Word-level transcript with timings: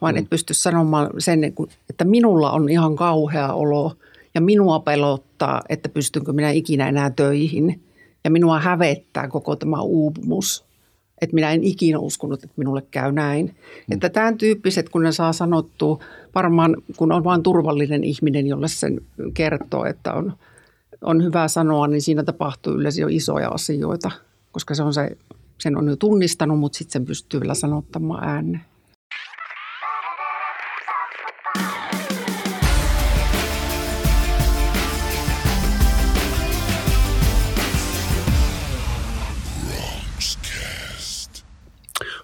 vaan 0.00 0.14
mm. 0.14 0.18
et 0.18 0.30
pysty 0.30 0.54
sanomaan 0.54 1.10
sen, 1.18 1.44
että 1.90 2.04
minulla 2.04 2.50
on 2.50 2.68
ihan 2.68 2.96
kauhea 2.96 3.52
olo 3.52 3.96
ja 4.34 4.40
minua 4.40 4.80
pelottaa, 4.80 5.62
että 5.68 5.88
pystynkö 5.88 6.32
minä 6.32 6.50
ikinä 6.50 6.88
enää 6.88 7.10
töihin. 7.10 7.80
Ja 8.24 8.30
minua 8.30 8.60
hävettää 8.60 9.28
koko 9.28 9.56
tämä 9.56 9.80
uupumus, 9.80 10.64
että 11.20 11.34
minä 11.34 11.52
en 11.52 11.64
ikinä 11.64 11.98
uskonut, 11.98 12.44
että 12.44 12.54
minulle 12.56 12.82
käy 12.90 13.12
näin. 13.12 13.46
Mm. 13.46 13.94
Että 13.94 14.08
tämän 14.08 14.38
tyyppiset, 14.38 14.88
kun 14.88 15.02
ne 15.02 15.12
saa 15.12 15.32
sanottua, 15.32 15.98
varmaan 16.34 16.76
kun 16.96 17.12
on 17.12 17.24
vain 17.24 17.42
turvallinen 17.42 18.04
ihminen, 18.04 18.46
jolle 18.46 18.68
sen 18.68 19.00
kertoo, 19.34 19.84
että 19.84 20.12
on, 20.12 20.32
on 21.02 21.24
hyvä 21.24 21.48
sanoa, 21.48 21.86
niin 21.86 22.02
siinä 22.02 22.22
tapahtuu 22.22 22.72
yleensä 22.72 23.00
jo 23.00 23.08
isoja 23.10 23.48
asioita, 23.48 24.10
koska 24.52 24.74
se 24.74 24.82
on 24.82 24.94
se, 24.94 25.16
sen 25.58 25.76
on 25.76 25.88
jo 25.88 25.96
tunnistanut, 25.96 26.58
mutta 26.58 26.78
sitten 26.78 26.92
sen 26.92 27.06
pystyy 27.06 27.40
vielä 27.40 27.54
sanottamaan 27.54 28.28
ääneen. 28.28 28.64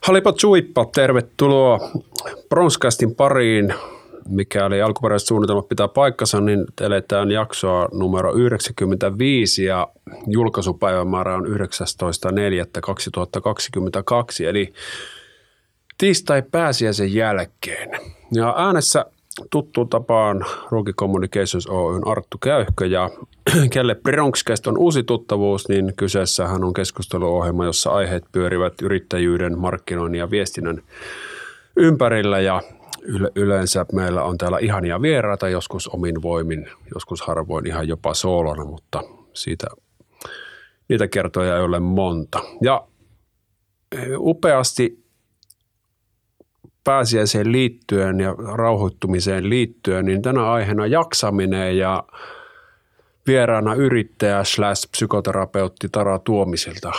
Halipa 0.03 0.33
Chuippa, 0.33 0.85
tervetuloa 0.85 1.91
Bronskastin 2.49 3.15
pariin. 3.15 3.75
Mikäli 4.29 4.83
alkuperäiset 4.83 5.29
suunnitelmat 5.29 5.69
pitää 5.69 5.89
paikkansa, 5.89 6.41
niin 6.41 6.65
eletään 6.81 7.31
jaksoa 7.31 7.89
numero 7.93 8.35
95 8.35 9.65
ja 9.65 9.89
julkaisupäivämäärä 10.27 11.35
on 11.35 11.47
19.4.2022, 11.47 11.53
eli 14.49 14.73
tiistai 15.99 16.43
pääsiäisen 16.51 17.15
jälkeen. 17.15 17.91
Ja 18.33 18.55
äänessä 18.57 19.07
tuttuun 19.51 19.89
tapaan 19.89 20.45
Rookie 20.71 20.95
Communications 20.95 21.67
Oyn 21.67 22.07
Arttu 22.07 22.39
Käyhkö 22.39 22.87
ja 22.87 23.11
kelle 23.73 23.95
Bronxcast 23.95 24.67
on 24.67 24.79
uusi 24.79 25.03
tuttavuus, 25.03 25.69
niin 25.69 25.93
kyseessähän 25.97 26.65
on 26.65 26.75
keskusteluohjelma, 26.75 27.65
jossa 27.65 27.91
aiheet 27.91 28.25
pyörivät 28.33 28.75
yrittäjyyden, 28.83 29.59
markkinoinnin 29.59 30.19
ja 30.19 30.31
viestinnän 30.31 30.83
ympärillä 31.77 32.41
ja 32.41 32.63
yleensä 33.35 33.87
meillä 33.93 34.23
on 34.23 34.39
täällä 34.39 34.59
ihania 34.59 35.03
vieraita, 35.03 35.49
joskus 35.49 35.89
omin 35.89 36.23
voimin, 36.23 36.69
joskus 36.95 37.23
harvoin 37.23 37.67
ihan 37.67 37.89
jopa 37.89 38.15
soolona, 38.15 38.65
mutta 38.65 39.03
siitä 39.33 39.67
niitä 40.89 41.09
kertoja 41.09 41.57
ei 41.57 41.63
ole 41.63 41.81
monta. 41.81 42.41
Ja 42.61 42.87
eh, 43.93 44.09
upeasti 44.19 45.02
pääsiäiseen 46.85 47.53
liittyen 47.53 48.21
ja 48.21 48.33
rauhoittumiseen 48.33 49.51
liittyen, 49.51 50.05
niin 50.05 50.23
tänä 50.23 50.53
aiheena 50.53 50.87
jaksaminen 50.87 51.79
ja 51.79 52.05
vieraana 53.27 53.75
yrittäjä 53.75 54.45
slash 54.45 54.91
psykoterapeutti 54.91 55.89
Tara 55.89 56.19
Tuomisilta. 56.19 56.93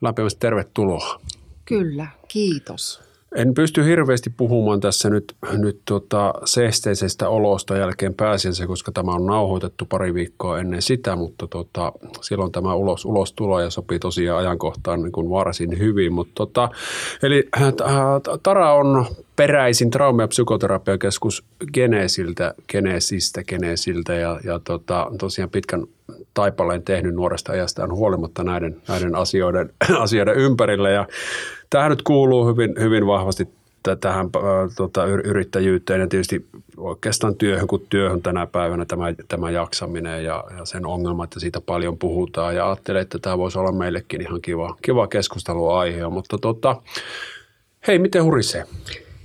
Lämpimästi 0.00 0.40
tervetuloa. 0.40 1.20
Kyllä, 1.64 2.06
kiitos. 2.28 3.11
En 3.34 3.54
pysty 3.54 3.84
hirveästi 3.84 4.30
puhumaan 4.30 4.80
tässä 4.80 5.10
nyt, 5.10 5.34
nyt 5.52 5.80
tota 5.84 6.34
seesteisestä 6.44 7.28
olosta 7.28 7.76
jälkeen 7.76 8.14
pääsiänsä, 8.14 8.66
koska 8.66 8.92
tämä 8.92 9.12
on 9.12 9.26
nauhoitettu 9.26 9.84
pari 9.84 10.14
viikkoa 10.14 10.58
ennen 10.58 10.82
sitä, 10.82 11.16
mutta 11.16 11.46
tota, 11.46 11.92
silloin 12.20 12.52
tämä 12.52 12.74
ulos, 12.74 13.04
ulos 13.04 13.32
tulo 13.32 13.60
ja 13.60 13.70
sopii 13.70 13.98
tosiaan 13.98 14.38
ajankohtaan 14.38 15.02
niin 15.02 15.12
kuin 15.12 15.30
varsin 15.30 15.78
hyvin. 15.78 16.12
Mutta 16.12 16.32
tota, 16.34 16.68
eli 17.22 17.48
äh, 17.60 17.72
Tara 18.42 18.74
on 18.74 19.06
peräisin 19.36 19.90
trauma- 19.90 20.22
ja 20.22 20.28
psykoterapiakeskus 20.28 21.44
Genesiltä, 21.74 22.54
Genesistä, 22.68 23.44
Genesiltä 23.44 24.14
ja, 24.14 24.40
ja 24.44 24.58
tota, 24.58 25.10
tosiaan 25.18 25.50
pitkän 25.50 25.86
taipaleen 26.34 26.82
tehnyt 26.82 27.14
nuoresta 27.14 27.52
ajastaan 27.52 27.92
huolimatta 27.92 28.44
näiden, 28.44 28.82
näiden 28.88 29.14
asioiden, 29.14 29.70
asioiden 29.98 30.36
ympärillä 30.36 30.90
ja 30.90 31.06
Tähän 31.72 31.90
nyt 31.90 32.02
kuuluu 32.02 32.46
hyvin, 32.46 32.74
hyvin 32.80 33.06
vahvasti 33.06 33.48
tähän 34.00 34.26
äh, 34.26 34.42
tota, 34.76 35.06
yrittäjyyteen 35.06 36.00
ja 36.00 36.06
tietysti 36.06 36.46
oikeastaan 36.76 37.34
työhön 37.34 37.66
kuin 37.66 37.86
työhön 37.88 38.22
tänä 38.22 38.46
päivänä 38.46 38.84
tämä, 38.84 39.04
tämä 39.28 39.50
jaksaminen 39.50 40.24
ja, 40.24 40.44
ja 40.58 40.64
sen 40.64 40.86
ongelmat 40.86 41.34
ja 41.34 41.40
siitä 41.40 41.60
paljon 41.60 41.98
puhutaan 41.98 42.56
ja 42.56 42.66
ajattelen, 42.66 43.02
että 43.02 43.18
tämä 43.18 43.38
voisi 43.38 43.58
olla 43.58 43.72
meillekin 43.72 44.20
ihan 44.20 44.40
kiva, 44.40 44.76
kiva 44.82 45.06
keskusteluaihe, 45.06 46.08
mutta 46.08 46.38
tota, 46.38 46.82
hei, 47.86 47.98
miten 47.98 48.24
hurisee? 48.24 48.64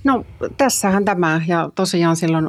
No 0.04 0.24
tässähän 0.56 1.04
tämä 1.04 1.42
ja 1.46 1.70
tosiaan 1.74 2.16
silloin 2.16 2.48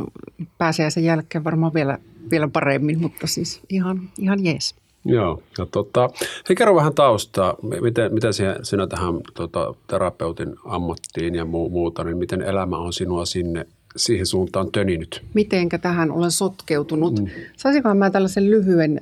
pääsiäisen 0.57 1.03
jälkeen 1.03 1.43
varmaan 1.43 1.73
vielä, 1.73 1.97
vielä 2.31 2.47
paremmin, 2.47 3.01
mutta 3.01 3.27
siis 3.27 3.61
ihan, 3.69 4.09
ihan 4.19 4.45
jees. 4.45 4.75
Joo, 5.05 5.43
ja 5.57 5.65
tota, 5.65 6.09
hei, 6.49 6.55
kerro 6.55 6.75
vähän 6.75 6.93
taustaa, 6.93 7.55
miten, 7.81 8.13
miten 8.13 8.33
sinä 8.63 8.87
tähän 8.87 9.13
tota, 9.33 9.73
terapeutin 9.87 10.55
ammattiin 10.65 11.35
ja 11.35 11.45
muu, 11.45 11.69
muuta, 11.69 12.03
niin 12.03 12.17
miten 12.17 12.41
elämä 12.41 12.77
on 12.77 12.93
sinua 12.93 13.25
sinne 13.25 13.65
siihen 13.95 14.25
suuntaan 14.25 14.71
töninyt? 14.71 15.21
Mitenkä 15.33 15.77
tähän 15.77 16.11
olen 16.11 16.31
sotkeutunut? 16.31 17.19
Mm. 17.19 17.27
Saisinkohan 17.57 17.97
mä 17.97 18.09
tällaisen 18.09 18.49
lyhyen 18.49 18.99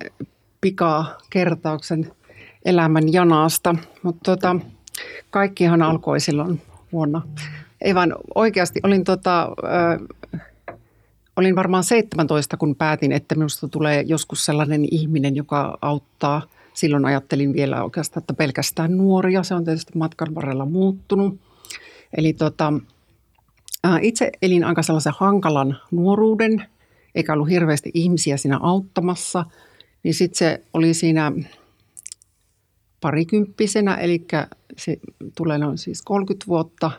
pikakertauksen 0.62 2.12
elämän 2.66 3.14
janasta, 3.14 3.76
mutta 4.04 4.32
tota, 4.36 4.56
kaikkihan 5.30 5.82
alkoi 5.82 6.20
silloin 6.20 6.62
vuonna. 6.92 7.22
Ei 7.82 7.96
vaan 7.96 8.16
oikeasti 8.36 8.80
olin 8.84 9.04
tota, 9.04 9.50
olin 11.38 11.56
varmaan 11.56 11.84
17, 11.84 12.58
kun 12.58 12.76
päätin, 12.76 13.12
että 13.12 13.36
minusta 13.36 13.68
tulee 13.68 14.02
joskus 14.02 14.46
sellainen 14.46 14.86
ihminen, 14.92 15.36
joka 15.36 15.78
auttaa. 15.82 16.42
Silloin 16.74 17.06
ajattelin 17.06 17.54
vielä 17.54 17.84
oikeastaan, 17.84 18.22
että 18.22 18.34
pelkästään 18.34 18.98
nuoria. 18.98 19.44
Se 19.44 19.56
on 19.56 19.66
tietysti 19.66 19.98
matkan 19.98 20.36
varrella 20.36 20.66
muuttunut. 20.66 21.40
Eli 22.18 22.34
tota, 22.34 22.74
itse 24.02 24.32
elin 24.42 24.64
aika 24.64 24.84
sellaisen 24.84 25.14
hankalan 25.18 25.78
nuoruuden, 25.92 26.66
eikä 27.16 27.34
ollut 27.34 27.50
hirveästi 27.50 27.92
ihmisiä 27.94 28.38
siinä 28.38 28.60
auttamassa. 28.62 29.46
Niin 30.04 30.14
sitten 30.14 30.38
se 30.38 30.64
oli 30.74 30.94
siinä 30.94 31.32
parikymppisenä, 33.02 33.96
eli 33.96 34.26
se 34.78 34.98
tulee 35.38 35.58
noin 35.58 35.78
siis 35.78 36.02
30 36.02 36.48
vuotta, 36.48 36.92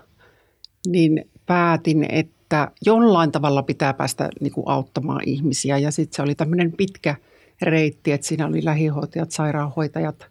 niin 0.87 1.31
päätin, 1.47 2.07
että 2.09 2.38
että 2.49 2.71
jollain 2.87 3.33
tavalla 3.33 3.63
pitää 3.63 3.95
päästä 3.95 4.29
niin 4.41 4.53
kuin 4.53 4.69
auttamaan 4.69 5.21
ihmisiä. 5.27 5.79
Ja 5.79 5.91
sitten 5.91 6.17
se 6.17 6.23
oli 6.23 6.35
tämmöinen 6.35 6.73
pitkä 6.73 7.15
reitti, 7.63 8.13
että 8.13 8.27
siinä 8.27 8.47
oli 8.47 8.65
lähihoitajat, 8.65 9.31
sairaanhoitajat 9.31 10.27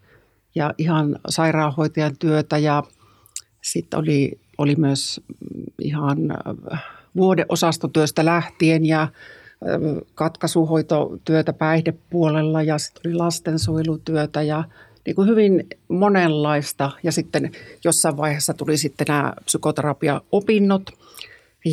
ja 0.55 0.73
ihan 0.77 1.19
sairaanhoitajan 1.29 2.17
työtä 2.19 2.57
ja 2.57 2.83
sitten 3.63 3.99
oli, 3.99 4.39
oli 4.57 4.75
myös 4.75 5.21
ihan 5.81 6.17
äh, 6.73 6.83
vuodeosastotyöstä 7.15 8.25
lähtien 8.25 8.85
ja 8.85 9.01
äh, 9.01 9.09
katkaisuhoitotyötä 10.15 11.53
päihdepuolella 11.53 12.61
ja 12.63 12.77
sitten 12.77 13.01
oli 13.05 13.15
lastensuojelutyötä 13.15 14.41
ja 14.41 14.63
niin 15.05 15.15
kuin 15.15 15.27
hyvin 15.27 15.67
monenlaista. 15.87 16.91
Ja 17.03 17.11
sitten 17.11 17.51
jossain 17.83 18.17
vaiheessa 18.17 18.53
tuli 18.53 18.77
sitten 18.77 19.05
nämä 19.07 19.33
psykoterapiaopinnot– 19.45 20.91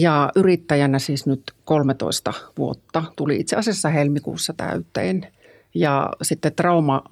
ja 0.00 0.32
yrittäjänä 0.36 0.98
siis 0.98 1.26
nyt 1.26 1.42
13 1.64 2.32
vuotta. 2.58 3.04
Tuli 3.16 3.40
itse 3.40 3.56
asiassa 3.56 3.88
helmikuussa 3.88 4.54
täyteen. 4.56 5.26
Ja 5.74 6.10
sitten 6.22 6.52
trauma, 6.52 7.02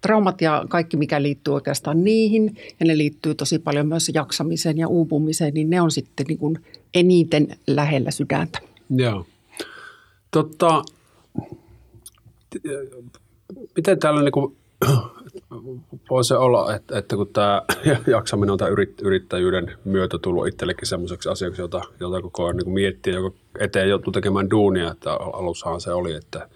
traumat 0.00 0.40
ja 0.40 0.64
kaikki, 0.68 0.96
mikä 0.96 1.22
liittyy 1.22 1.54
oikeastaan 1.54 2.04
niihin, 2.04 2.56
ja 2.80 2.86
ne 2.86 2.98
liittyy 2.98 3.34
tosi 3.34 3.58
paljon 3.58 3.86
myös 3.86 4.10
jaksamiseen 4.14 4.78
ja 4.78 4.88
uupumiseen, 4.88 5.54
niin 5.54 5.70
ne 5.70 5.80
on 5.80 5.90
sitten 5.90 6.26
niin 6.28 6.38
kuin 6.38 6.64
eniten 6.94 7.48
lähellä 7.66 8.10
sydäntä. 8.10 8.58
Joo. 8.90 9.26
Totta, 10.30 10.82
miten 13.76 13.98
täällä 13.98 14.22
niin 14.22 14.32
kuin 14.32 14.56
voi 16.10 16.24
se 16.24 16.36
olla, 16.36 16.74
että, 16.74 16.98
että 16.98 17.16
kun 17.16 17.28
tämä 17.32 17.62
jaksaminen 18.06 18.50
on 18.50 18.58
tämä 18.58 18.70
yrittäjyyden 19.02 19.78
myötä 19.84 20.18
tullut 20.18 20.48
itsellekin 20.48 20.88
semmoiseksi 20.88 21.28
asiaksi, 21.28 21.62
jota, 21.62 21.82
jota 22.00 22.22
koko 22.22 22.44
ajan 22.44 22.56
niin 22.56 22.70
miettii, 22.70 23.14
joka 23.14 23.36
eteen 23.58 23.88
joutuu 23.88 24.12
tekemään 24.12 24.50
duunia, 24.50 24.90
että 24.90 25.12
alussahan 25.12 25.80
se 25.80 25.92
oli, 25.92 26.14
että 26.14 26.48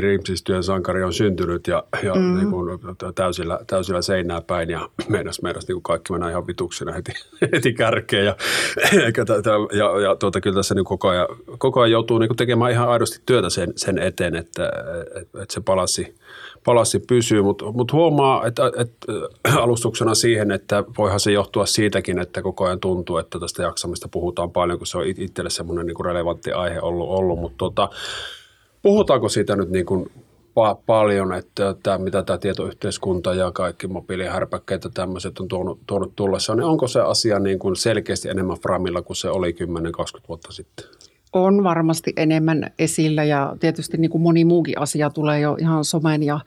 riipsistyön 0.00 0.62
sankari 0.62 1.02
on 1.02 1.12
syntynyt 1.12 1.66
ja, 1.66 1.84
ja 2.02 2.14
mm. 2.14 2.36
niin 2.36 2.50
kuin, 2.50 2.78
täysillä, 3.14 3.58
täysillä 3.66 4.02
seinää 4.02 4.40
päin 4.40 4.70
ja 4.70 4.88
meinas, 5.08 5.42
meinas 5.42 5.68
niin 5.68 5.74
kuin 5.74 5.82
kaikki 5.82 6.12
mennään 6.12 6.32
ihan 6.32 6.46
vituksena 6.46 6.92
heti, 6.92 7.12
heti 7.52 7.72
kärkeen. 7.72 8.26
Ja, 8.26 8.36
ja, 9.72 10.00
ja 10.00 10.16
tuota, 10.16 10.40
kyllä 10.40 10.56
tässä 10.56 10.74
niin 10.74 10.84
koko, 10.84 11.08
ajan, 11.08 11.26
koko 11.58 11.80
ajan 11.80 11.90
joutuu 11.90 12.18
niin 12.18 12.28
kuin 12.28 12.36
tekemään 12.36 12.72
ihan 12.72 12.88
aidosti 12.88 13.22
työtä 13.26 13.50
sen, 13.50 13.72
sen 13.76 13.98
eteen, 13.98 14.36
että, 14.36 14.72
että, 15.20 15.42
että 15.42 15.54
se 15.54 15.60
palassi, 15.60 16.14
palassi 16.64 16.98
pysyy, 16.98 17.42
mutta 17.42 17.72
mut 17.72 17.92
huomaa, 17.92 18.46
että, 18.46 18.72
että 18.76 19.06
alustuksena 19.56 20.14
siihen, 20.14 20.50
että 20.50 20.84
voihan 20.98 21.20
se 21.20 21.32
johtua 21.32 21.66
siitäkin, 21.66 22.18
että 22.18 22.42
koko 22.42 22.64
ajan 22.64 22.80
tuntuu, 22.80 23.18
että 23.18 23.38
tästä 23.38 23.62
jaksamista 23.62 24.08
puhutaan 24.08 24.50
paljon, 24.50 24.78
kun 24.78 24.86
se 24.86 24.98
on 24.98 25.04
itselle 25.06 25.50
semmoinen 25.50 25.86
niin 25.86 26.04
relevantti 26.04 26.52
aihe 26.52 26.80
ollut, 26.80 27.08
ollut 27.08 27.38
mutta 27.38 27.58
tota, 27.58 27.88
Puhutaanko 28.82 29.28
siitä 29.28 29.56
nyt 29.56 29.70
niin 29.70 29.86
kuin 29.86 30.10
pa- 30.56 30.82
paljon, 30.86 31.32
että 31.32 31.74
tämä, 31.82 31.98
mitä 31.98 32.22
tämä 32.22 32.38
tietoyhteiskunta 32.38 33.34
ja 33.34 33.52
kaikki 33.52 33.86
mobiilihärpäkkeet 33.86 34.84
ja 34.84 34.90
tämmöiset 34.94 35.38
on 35.38 35.48
tuonut, 35.48 35.80
tuonut 35.86 36.16
tullessa, 36.16 36.54
niin 36.54 36.64
onko 36.64 36.88
se 36.88 37.00
asia 37.00 37.38
niin 37.38 37.58
kuin 37.58 37.76
selkeästi 37.76 38.28
enemmän 38.28 38.56
framilla 38.56 39.02
kuin 39.02 39.16
se 39.16 39.28
oli 39.28 39.56
10-20 40.20 40.20
vuotta 40.28 40.52
sitten? 40.52 40.86
On 41.32 41.64
varmasti 41.64 42.12
enemmän 42.16 42.70
esillä 42.78 43.24
ja 43.24 43.56
tietysti 43.60 43.96
niin 43.96 44.10
kuin 44.10 44.22
moni 44.22 44.44
muukin 44.44 44.78
asia 44.78 45.10
tulee 45.10 45.40
jo 45.40 45.56
ihan 45.60 45.84
somen 45.84 46.22
ja 46.22 46.40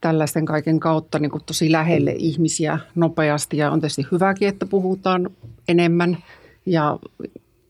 tällaisten 0.00 0.44
kaiken 0.44 0.80
kautta 0.80 1.18
niin 1.18 1.30
kuin 1.30 1.44
tosi 1.46 1.72
lähelle 1.72 2.14
ihmisiä 2.18 2.78
nopeasti 2.94 3.56
ja 3.56 3.70
on 3.70 3.80
tietysti 3.80 4.06
hyväkin, 4.12 4.48
että 4.48 4.66
puhutaan 4.66 5.30
enemmän 5.68 6.18
ja 6.66 6.98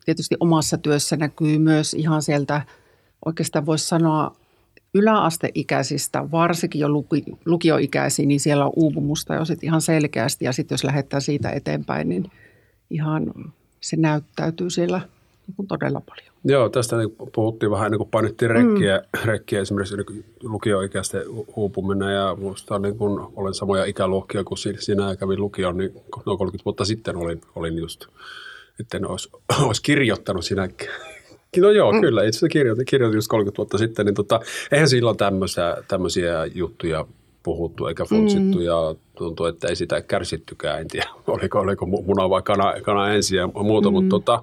tietysti 0.04 0.36
omassa 0.40 0.78
työssä 0.78 1.16
näkyy 1.16 1.58
myös 1.58 1.94
ihan 1.94 2.22
sieltä– 2.22 2.62
oikeastaan 3.24 3.66
voisi 3.66 3.86
sanoa 3.88 4.36
yläasteikäisistä, 4.94 6.30
varsinkin 6.30 6.80
jo 6.80 6.88
luki, 6.88 7.24
lukioikäisiä, 7.44 8.26
niin 8.26 8.40
siellä 8.40 8.64
on 8.64 8.72
uupumusta 8.76 9.34
jo 9.34 9.44
sit 9.44 9.64
ihan 9.64 9.80
selkeästi. 9.80 10.44
Ja 10.44 10.52
sitten 10.52 10.74
jos 10.74 10.84
lähdetään 10.84 11.22
siitä 11.22 11.50
eteenpäin, 11.50 12.08
niin 12.08 12.30
ihan 12.90 13.32
se 13.80 13.96
näyttäytyy 13.96 14.70
siellä 14.70 15.00
niin 15.46 15.68
todella 15.68 16.00
paljon. 16.00 16.32
Joo, 16.44 16.68
tästä 16.68 16.96
niin 16.96 17.16
puhuttiin 17.34 17.70
vähän 17.70 17.90
niin 17.90 17.98
kuin 17.98 18.10
painettiin 18.10 18.50
rekkiä, 18.50 18.98
mm. 18.98 19.24
rekkiä 19.24 19.60
esimerkiksi 19.60 19.96
niin 19.96 20.24
lukioikäisten 20.42 21.22
uupuminen 21.56 22.14
ja 22.14 22.36
minusta 22.38 22.78
niin 22.78 22.98
kun 22.98 23.32
olen 23.36 23.54
samoja 23.54 23.84
ikäluokkia 23.84 24.44
kuin 24.44 24.58
sinä 24.58 25.16
kävin 25.16 25.40
lukion, 25.40 25.76
niin 25.76 25.92
noin 26.26 26.38
30 26.38 26.64
vuotta 26.64 26.84
sitten 26.84 27.16
olin, 27.16 27.40
olin 27.54 27.78
just, 27.78 28.06
että 28.80 28.96
en 28.96 29.06
olisi, 29.06 29.30
olisi 29.66 29.82
kirjoittanut 29.82 30.44
siinä 30.44 30.68
No 31.56 31.70
joo, 31.70 31.92
mm. 31.92 32.00
kyllä. 32.00 32.24
Itse 32.24 32.48
kirjoitin, 32.48 32.84
kirjoitin 32.86 33.16
just 33.16 33.28
30 33.28 33.58
vuotta 33.58 33.78
sitten, 33.78 34.06
niin 34.06 34.14
tota, 34.14 34.40
eihän 34.72 34.88
silloin 34.88 35.16
tämmöisiä, 35.16 35.76
tämmöisiä 35.88 36.46
juttuja 36.54 37.06
puhuttu 37.42 37.86
eikä 37.86 38.04
funtsittu 38.04 38.58
mm. 38.58 38.64
ja 38.64 38.94
tuntuu, 39.14 39.46
että 39.46 39.68
ei 39.68 39.76
sitä 39.76 40.00
kärsittykään. 40.00 40.80
En 40.80 40.88
tiedä, 40.88 41.08
oliko, 41.26 41.58
oliko 41.58 41.86
muna 41.86 42.30
vai 42.30 42.42
kana, 42.42 42.74
kana 42.82 43.14
ensin 43.14 43.38
ja 43.38 43.46
muuta, 43.46 43.90
mm. 43.90 43.94
mutta 43.94 44.08
tota, 44.08 44.42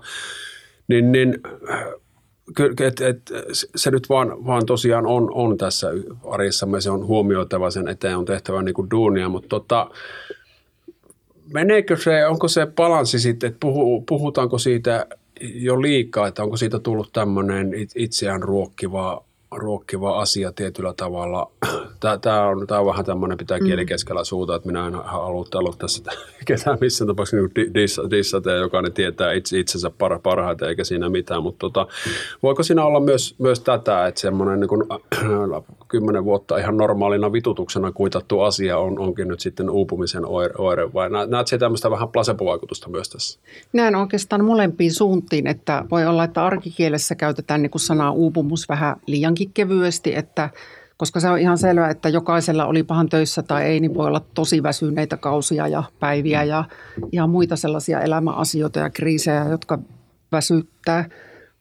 niin, 0.88 1.11
niin 1.11 1.41
et, 2.79 3.01
et, 3.01 3.21
se 3.75 3.91
nyt 3.91 4.09
vaan, 4.09 4.45
vaan 4.45 4.65
tosiaan 4.65 5.06
on, 5.06 5.29
on 5.33 5.57
tässä 5.57 5.88
arjessamme, 6.29 6.81
se 6.81 6.91
on 6.91 7.06
huomioitava 7.06 7.71
sen 7.71 7.88
eteen, 7.88 8.17
on 8.17 8.25
tehtävä 8.25 8.61
niin 8.61 8.73
kuin 8.73 8.91
duunia, 8.91 9.29
mutta 9.29 9.50
tota, 9.50 9.89
meneekö 11.53 11.97
se, 11.97 12.25
onko 12.25 12.47
se 12.47 12.65
balanssi 12.65 13.19
sitten, 13.19 13.47
että 13.47 13.59
puhu, 13.59 14.01
puhutaanko 14.01 14.57
siitä 14.57 15.06
jo 15.41 15.81
liikaa, 15.81 16.27
että 16.27 16.44
onko 16.44 16.57
siitä 16.57 16.80
tullut 16.80 17.13
tämmöinen 17.13 17.71
itseään 17.95 18.44
ruokkiva, 18.44 19.25
ruokkiva 19.51 20.19
asia 20.19 20.51
tietyllä 20.51 20.94
tavalla. 20.94 21.51
Tämä 22.22 22.48
on, 22.48 22.68
tämä 22.68 22.80
on 22.80 22.88
vähän 22.88 23.06
tämmöinen 23.06 23.38
pitää 23.38 23.60
kieli 23.60 23.84
mm. 23.84 23.88
keskellä 23.88 24.24
suuta, 24.24 24.56
että 24.56 24.68
minä 24.68 24.88
en 24.88 24.94
halua 24.94 25.46
olla 25.56 25.75
tässä 25.78 26.04
ketään 26.46 26.78
missään 26.81 27.07
tapauksessa 27.07 27.48
niin 27.56 27.74
dissata 28.12 28.51
jokainen 28.51 28.94
tietää 28.94 29.34
itse, 29.34 29.60
itsensä 29.60 29.90
par, 29.90 30.19
parhaiten 30.19 30.69
eikä 30.69 30.84
siinä 30.84 31.10
mitään, 31.10 31.44
mutta 31.44 31.60
tota, 31.60 31.88
voiko 32.44 32.63
siinä 32.63 32.84
olla 32.84 33.00
myös, 33.00 33.36
myös 33.38 33.60
tätä, 33.60 34.07
että 34.07 34.22
semmoinen 34.22 34.60
niin 34.60 34.69
kymmenen 35.88 36.25
vuotta 36.25 36.57
ihan 36.57 36.78
normaalina 36.78 37.31
vitutuksena 37.31 37.92
kuitattu 37.92 38.40
asia 38.40 38.78
on, 38.78 39.00
onkin 39.00 39.28
nyt 39.28 39.40
sitten 39.40 39.69
uupumisen 39.69 40.25
oire, 40.25 40.54
oire 40.57 40.94
vai 40.94 41.10
näet 41.28 41.48
se 41.48 41.57
tämmöistä 41.57 41.92
vähän 41.92 42.10
placebo-vaikutusta 42.10 42.90
myös 42.90 43.10
tässä? 43.10 43.40
Näen 43.74 43.95
oikeastaan 43.95 44.45
molempiin 44.45 44.94
suuntiin, 44.94 45.48
että 45.48 45.86
voi 45.92 46.06
olla, 46.06 46.24
että 46.24 46.45
arkikielessä 46.45 47.16
käytetään 47.16 47.62
niin 47.62 47.72
kuin 47.72 47.81
sanaa 47.81 48.12
uupumus 48.12 48.69
vähän 48.69 48.95
liiankin 49.39 49.53
kevyesti, 49.53 50.15
että 50.15 50.50
koska 50.97 51.19
se 51.19 51.30
on 51.30 51.39
ihan 51.39 51.57
selvää, 51.57 51.89
että 51.89 52.09
jokaisella 52.09 52.65
oli 52.65 52.83
pahan 52.83 53.09
töissä 53.09 53.44
tai 53.44 53.63
ei, 53.63 53.80
niin 53.80 53.94
voi 53.94 54.07
olla 54.07 54.21
tosi 54.33 54.63
väsyneitä 54.63 55.18
kausia 55.18 55.68
ja 55.68 55.83
päiviä 56.00 56.44
ja 56.44 56.63
ihan 57.12 57.30
muita 57.30 57.56
sellaisia 57.56 58.01
elämäasioita 58.01 58.80
ja 58.80 58.89
kriisejä, 58.89 59.45
jotka 59.50 59.80
väsyttää. 60.31 61.09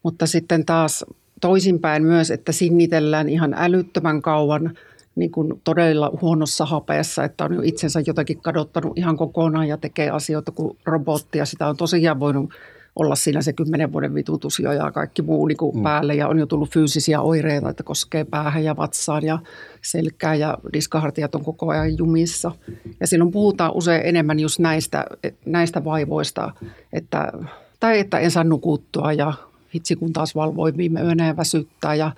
Mutta 0.03 0.27
sitten 0.27 0.65
taas 0.65 1.05
toisinpäin 1.41 2.03
myös, 2.03 2.31
että 2.31 2.53
sinnitellään 2.53 3.29
ihan 3.29 3.55
älyttömän 3.59 4.23
kauan 4.23 4.75
niin 5.15 5.31
kuin 5.31 5.61
todella 5.65 6.11
huonossa 6.21 6.67
hapeessa, 6.67 7.25
että 7.25 7.45
on 7.45 7.55
jo 7.55 7.61
itsensä 7.63 8.03
jotakin 8.07 8.41
kadottanut 8.41 8.99
ihan 8.99 9.17
kokonaan 9.17 9.69
ja 9.69 9.77
tekee 9.77 10.11
asioita 10.11 10.53
kuin 10.53 10.79
robotti 10.87 11.39
ja 11.39 11.47
sitä 11.47 11.69
on 11.69 11.77
tosiaan 11.77 12.21
voinut 12.21 12.51
olla 12.99 13.15
siinä 13.15 13.43
se 13.43 13.53
kymmenen 13.53 13.93
vuoden 13.93 14.15
vitutus 14.15 14.59
jo 14.59 14.73
ja 14.73 14.93
kaikki 14.93 15.23
muu 15.23 15.47
niin 15.47 15.57
kuin 15.57 15.77
mm. 15.77 15.83
päälle 15.83 16.15
ja 16.15 16.29
on 16.29 16.39
jo 16.39 16.47
tullut 16.47 16.71
fyysisiä 16.71 17.21
oireita, 17.21 17.71
että 17.71 17.83
koskee 17.83 18.25
päähän 18.25 18.65
ja 18.65 18.77
vatsaan 18.77 19.25
ja 19.25 19.39
selkää 19.83 20.35
ja 20.35 20.59
diskahartiat 20.73 21.35
on 21.35 21.45
koko 21.45 21.69
ajan 21.69 21.99
jumissa. 21.99 22.53
Ja 23.01 23.07
silloin 23.07 23.31
puhutaan 23.31 23.73
usein 23.75 24.03
enemmän 24.05 24.41
just 24.41 24.59
näistä, 24.59 25.05
näistä 25.47 25.85
vaivoista, 25.85 26.53
että, 26.93 27.33
tai 27.81 27.99
että 27.99 28.19
en 28.19 28.31
saa 28.31 28.45
nukuttua 28.45 29.13
ja 29.13 29.33
hitsi 29.75 29.97
kun 29.97 30.13
taas 30.13 30.35
valvoi 30.35 30.77
viime 30.77 31.03
yönä 31.03 31.27
ja 31.27 31.37
väsyttää 31.37 31.95
ja 31.95 32.13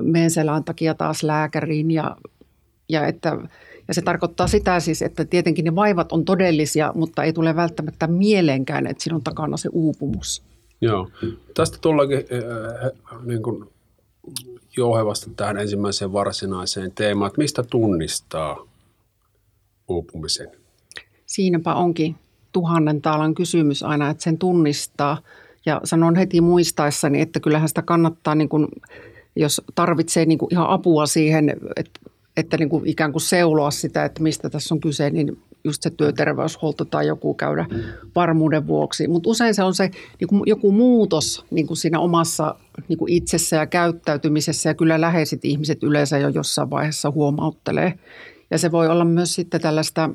menen 0.00 0.30
selän 0.30 0.64
takia 0.64 0.94
taas 0.94 1.22
lääkäriin 1.22 1.90
ja, 1.90 2.16
ja 2.88 3.06
että 3.06 3.38
ja 3.88 3.94
se 3.94 4.02
tarkoittaa 4.02 4.46
sitä 4.46 4.80
siis, 4.80 5.02
että 5.02 5.24
tietenkin 5.24 5.64
ne 5.64 5.74
vaivat 5.74 6.12
on 6.12 6.24
todellisia, 6.24 6.92
mutta 6.94 7.22
ei 7.22 7.32
tule 7.32 7.56
välttämättä 7.56 8.06
mieleenkään, 8.06 8.86
että 8.86 9.02
siinä 9.02 9.16
on 9.16 9.24
takana 9.24 9.56
se 9.56 9.68
uupumus. 9.72 10.42
Joo. 10.80 11.08
Tästä 11.54 11.78
tullaankin 11.80 12.18
äh, 12.18 12.92
niin 13.24 13.42
kuin 13.42 13.64
jouhevasti 14.76 15.30
tähän 15.36 15.58
ensimmäiseen 15.58 16.12
varsinaiseen 16.12 16.92
teemaan, 16.92 17.26
että 17.26 17.40
mistä 17.40 17.62
tunnistaa 17.62 18.66
uupumisen? 19.88 20.50
Siinäpä 21.26 21.74
onkin 21.74 22.16
tuhannen 22.52 23.02
taalan 23.02 23.34
kysymys 23.34 23.82
aina, 23.82 24.10
että 24.10 24.22
sen 24.22 24.38
tunnistaa. 24.38 25.18
Ja 25.66 25.80
sanon 25.84 26.16
heti 26.16 26.40
muistaessani, 26.40 27.20
että 27.20 27.40
kyllähän 27.40 27.68
sitä 27.68 27.82
kannattaa, 27.82 28.34
niin 28.34 28.48
kuin, 28.48 28.68
jos 29.36 29.62
tarvitsee 29.74 30.26
niin 30.26 30.38
kuin 30.38 30.52
ihan 30.52 30.70
apua 30.70 31.06
siihen, 31.06 31.56
että 31.76 32.00
että 32.36 32.56
niin 32.56 32.68
kuin 32.68 32.86
ikään 32.86 33.12
kuin 33.12 33.22
seuloa 33.22 33.70
sitä, 33.70 34.04
että 34.04 34.22
mistä 34.22 34.50
tässä 34.50 34.74
on 34.74 34.80
kyse, 34.80 35.10
niin 35.10 35.38
just 35.64 35.82
se 35.82 35.90
työterveyshuolto 35.90 36.84
tai 36.84 37.06
joku 37.06 37.34
käydä 37.34 37.66
varmuuden 38.14 38.66
vuoksi. 38.66 39.08
Mutta 39.08 39.30
usein 39.30 39.54
se 39.54 39.62
on 39.62 39.74
se 39.74 39.90
niin 40.20 40.28
kuin 40.28 40.42
joku 40.46 40.72
muutos 40.72 41.44
niin 41.50 41.66
kuin 41.66 41.76
siinä 41.76 42.00
omassa 42.00 42.54
niin 42.88 42.98
kuin 42.98 43.12
itsessä 43.12 43.56
ja 43.56 43.66
käyttäytymisessä 43.66 44.70
ja 44.70 44.74
kyllä 44.74 45.00
läheiset 45.00 45.44
ihmiset 45.44 45.82
yleensä 45.82 46.18
jo 46.18 46.28
jossain 46.28 46.70
vaiheessa 46.70 47.10
huomauttelee. 47.10 47.98
Ja 48.50 48.58
se 48.58 48.72
voi 48.72 48.88
olla 48.88 49.04
myös 49.04 49.34
sitten 49.34 49.60
tällaista 49.60 50.10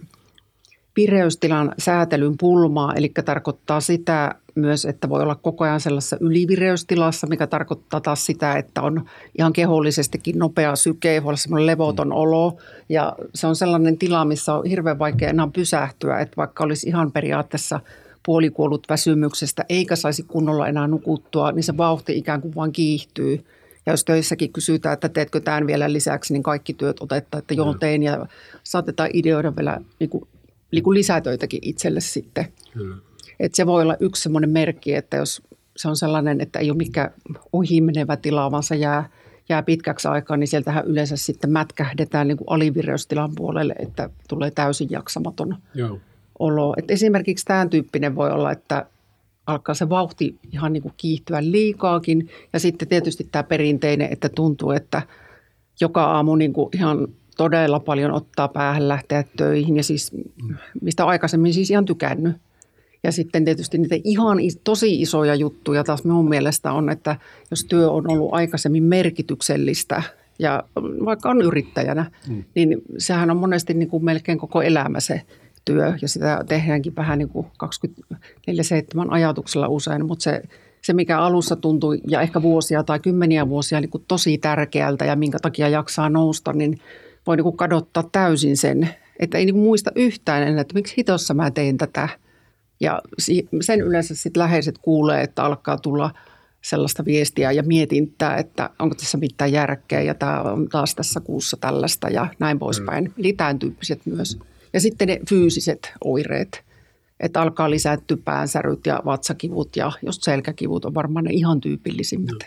vireystilan 0.95 1.73
säätelyn 1.77 2.35
pulmaa, 2.39 2.93
eli 2.93 3.11
tarkoittaa 3.25 3.81
sitä 3.81 4.35
myös, 4.55 4.85
että 4.85 5.09
voi 5.09 5.21
olla 5.21 5.35
koko 5.35 5.63
ajan 5.63 5.79
sellaisessa 5.79 6.17
ylivireystilassa, 6.19 7.27
mikä 7.27 7.47
tarkoittaa 7.47 8.01
taas 8.01 8.25
sitä, 8.25 8.53
että 8.53 8.81
on 8.81 9.05
ihan 9.37 9.53
kehollisestikin 9.53 10.39
nopea 10.39 10.75
syke, 10.75 11.23
voi 11.23 11.29
olla 11.29 11.37
semmoinen 11.37 11.67
levoton 11.67 12.07
mm. 12.07 12.13
olo. 12.13 12.57
Ja 12.89 13.15
se 13.35 13.47
on 13.47 13.55
sellainen 13.55 13.97
tila, 13.97 14.25
missä 14.25 14.53
on 14.53 14.65
hirveän 14.65 14.99
vaikea 14.99 15.29
enää 15.29 15.47
pysähtyä, 15.53 16.19
että 16.19 16.37
vaikka 16.37 16.63
olisi 16.63 16.89
ihan 16.89 17.11
periaatteessa 17.11 17.79
puolikuollut 18.25 18.87
väsymyksestä, 18.89 19.65
eikä 19.69 19.95
saisi 19.95 20.23
kunnolla 20.23 20.67
enää 20.67 20.87
nukuttua, 20.87 21.51
niin 21.51 21.63
se 21.63 21.77
vauhti 21.77 22.17
ikään 22.17 22.41
kuin 22.41 22.55
vaan 22.55 22.71
kiihtyy. 22.71 23.45
Ja 23.85 23.93
jos 23.93 24.05
töissäkin 24.05 24.53
kysytään, 24.53 24.93
että 24.93 25.09
teetkö 25.09 25.39
tämän 25.39 25.67
vielä 25.67 25.93
lisäksi, 25.93 26.33
niin 26.33 26.43
kaikki 26.43 26.73
työt 26.73 27.01
otetaan, 27.01 27.39
että 27.39 27.53
joo 27.53 27.73
tein 27.73 28.03
ja 28.03 28.25
saatetaan 28.63 29.09
ideoida 29.13 29.55
vielä 29.55 29.81
niin 29.99 30.09
kuin, 30.09 30.27
niin 30.71 30.83
kuin 30.83 30.97
lisätöitäkin 30.97 31.59
itselle 31.61 31.99
sitten. 31.99 32.47
Kyllä. 32.73 32.95
Et 33.39 33.55
se 33.55 33.65
voi 33.65 33.81
olla 33.81 33.95
yksi 33.99 34.21
semmoinen 34.21 34.49
merkki, 34.49 34.93
että 34.93 35.17
jos 35.17 35.41
se 35.77 35.87
on 35.87 35.97
sellainen, 35.97 36.41
että 36.41 36.59
ei 36.59 36.69
ole 36.69 36.77
mikään 36.77 37.11
ohimenevä 37.53 38.17
tila, 38.17 38.51
vaan 38.51 38.63
se 38.63 38.75
jää, 38.75 39.09
jää 39.49 39.63
pitkäksi 39.63 40.07
aikaa, 40.07 40.37
niin 40.37 40.47
sieltähän 40.47 40.85
yleensä 40.85 41.17
sitten 41.17 41.51
mätkähdetään 41.51 42.27
niin 42.27 42.37
kuin 42.37 42.49
alivireystilan 42.49 43.31
puolelle, 43.35 43.75
että 43.79 44.09
tulee 44.29 44.51
täysin 44.51 44.87
jaksamaton 44.91 45.55
Joo. 45.75 45.99
olo. 46.39 46.73
Et 46.77 46.91
esimerkiksi 46.91 47.45
tämän 47.45 47.69
tyyppinen 47.69 48.15
voi 48.15 48.31
olla, 48.31 48.51
että 48.51 48.85
alkaa 49.47 49.75
se 49.75 49.89
vauhti 49.89 50.35
ihan 50.53 50.73
niin 50.73 50.83
kuin 50.83 50.93
kiihtyä 50.97 51.37
liikaakin. 51.41 52.29
Ja 52.53 52.59
sitten 52.59 52.87
tietysti 52.87 53.27
tämä 53.31 53.43
perinteinen, 53.43 54.11
että 54.11 54.29
tuntuu, 54.29 54.71
että 54.71 55.01
joka 55.81 56.03
aamu 56.03 56.35
niin 56.35 56.53
kuin 56.53 56.69
ihan 56.73 57.07
todella 57.39 57.79
paljon 57.79 58.11
ottaa 58.11 58.47
päähän 58.47 58.87
lähteä 58.87 59.23
töihin 59.37 59.77
ja 59.77 59.83
siis 59.83 60.11
mistä 60.81 61.05
aikaisemmin 61.05 61.53
siis 61.53 61.71
ihan 61.71 61.85
tykännyt. 61.85 62.35
Ja 63.03 63.11
sitten 63.11 63.45
tietysti 63.45 63.77
niitä 63.77 63.95
ihan 64.03 64.37
tosi 64.63 65.01
isoja 65.01 65.35
juttuja 65.35 65.83
taas 65.83 66.03
minun 66.03 66.29
mielestä 66.29 66.71
on, 66.71 66.89
että 66.89 67.15
jos 67.51 67.65
työ 67.65 67.91
on 67.91 68.11
ollut 68.11 68.33
aikaisemmin 68.33 68.83
merkityksellistä 68.83 70.03
ja 70.39 70.63
vaikka 71.05 71.29
on 71.29 71.41
yrittäjänä, 71.41 72.11
mm. 72.29 72.43
niin 72.55 72.81
sehän 72.97 73.31
on 73.31 73.37
monesti 73.37 73.73
niin 73.73 73.89
kuin 73.89 74.05
melkein 74.05 74.37
koko 74.37 74.61
elämä 74.61 74.99
se 74.99 75.21
työ 75.65 75.93
ja 76.01 76.07
sitä 76.07 76.43
tehdäänkin 76.47 76.95
vähän 76.95 77.17
niin 77.17 77.29
kuin 77.29 77.47
24-7 77.63 78.17
ajatuksella 79.09 79.67
usein, 79.67 80.05
mutta 80.05 80.23
se, 80.23 80.41
se 80.81 80.93
mikä 80.93 81.19
alussa 81.19 81.55
tuntui 81.55 82.01
ja 82.07 82.21
ehkä 82.21 82.41
vuosia 82.41 82.83
tai 82.83 82.99
kymmeniä 82.99 83.49
vuosia 83.49 83.81
niin 83.81 83.91
kuin 83.91 84.03
tosi 84.07 84.37
tärkeältä 84.37 85.05
ja 85.05 85.15
minkä 85.15 85.37
takia 85.41 85.69
jaksaa 85.69 86.09
nousta, 86.09 86.53
niin 86.53 86.79
voi 87.27 87.35
niin 87.35 87.43
kuin 87.43 87.57
kadottaa 87.57 88.09
täysin 88.11 88.57
sen, 88.57 88.89
että 89.19 89.37
ei 89.37 89.45
niin 89.45 89.55
kuin 89.55 89.63
muista 89.63 89.91
yhtään, 89.95 90.59
että 90.59 90.73
miksi 90.73 90.97
hitossa 90.97 91.33
mä 91.33 91.51
teen 91.51 91.77
tätä– 91.77 92.09
ja 92.79 93.01
sen 93.61 93.81
yleensä 93.81 94.15
sitten 94.15 94.41
läheiset 94.41 94.77
kuulee, 94.77 95.21
että 95.23 95.43
alkaa 95.43 95.77
tulla 95.77 96.11
sellaista 96.61 97.05
viestiä 97.05 97.51
ja 97.51 97.63
mietintää, 97.63 98.37
että 98.37 98.69
onko 98.79 98.95
tässä 98.95 99.17
mitään 99.17 99.51
järkeä 99.51 100.01
ja 100.01 100.13
tämä 100.13 100.41
on 100.41 100.69
taas 100.69 100.95
tässä 100.95 101.19
kuussa 101.19 101.57
tällaista 101.61 102.09
ja 102.09 102.27
näin 102.39 102.59
poispäin. 102.59 103.03
Mm. 103.03 103.13
Eli 103.17 103.33
tämän 103.33 103.59
tyyppiset 103.59 104.05
myös. 104.05 104.39
Ja 104.73 104.81
sitten 104.81 105.07
ne 105.07 105.19
fyysiset 105.29 105.93
oireet, 106.03 106.63
että 107.19 107.41
alkaa 107.41 107.69
lisääntyä 107.69 108.17
päänsäryt 108.25 108.85
ja 108.85 109.01
vatsakivut 109.05 109.75
ja 109.75 109.91
jos 110.01 110.15
selkäkivut 110.15 110.85
on 110.85 110.93
varmaan 110.93 111.25
ne 111.25 111.31
ihan 111.31 111.61
tyypillisimmät. 111.61 112.37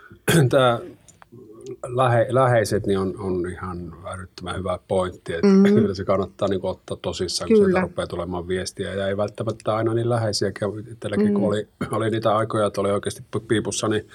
Tämä 0.50 0.80
lähe, 1.86 2.26
läheiset 2.30 2.86
niin 2.86 2.98
on, 2.98 3.14
on 3.18 3.50
ihan 3.50 3.92
älyttömän 4.06 4.56
hyvä 4.56 4.78
pointti, 4.88 5.34
että 5.34 5.46
mm. 5.46 5.62
kyllä 5.74 5.94
se 5.94 6.04
kannattaa 6.04 6.48
niin 6.48 6.60
ottaa 6.62 6.96
tosissaan, 7.02 7.48
kun 7.48 7.56
sieltä 7.56 7.80
rupeaa 7.80 8.06
tulemaan 8.06 8.48
viestiä 8.48 8.94
ja 8.94 9.08
ei 9.08 9.16
välttämättä 9.16 9.74
aina 9.74 9.94
niin 9.94 10.08
läheisiä. 10.08 10.52
Itselläkin 10.92 11.26
mm. 11.28 11.34
kun 11.34 11.48
oli, 11.48 11.68
oli 11.90 12.10
niitä 12.10 12.36
aikoja, 12.36 12.66
että 12.66 12.80
oli 12.80 12.90
oikeasti 12.90 13.22
piipussa, 13.48 13.88
niin 13.88 14.08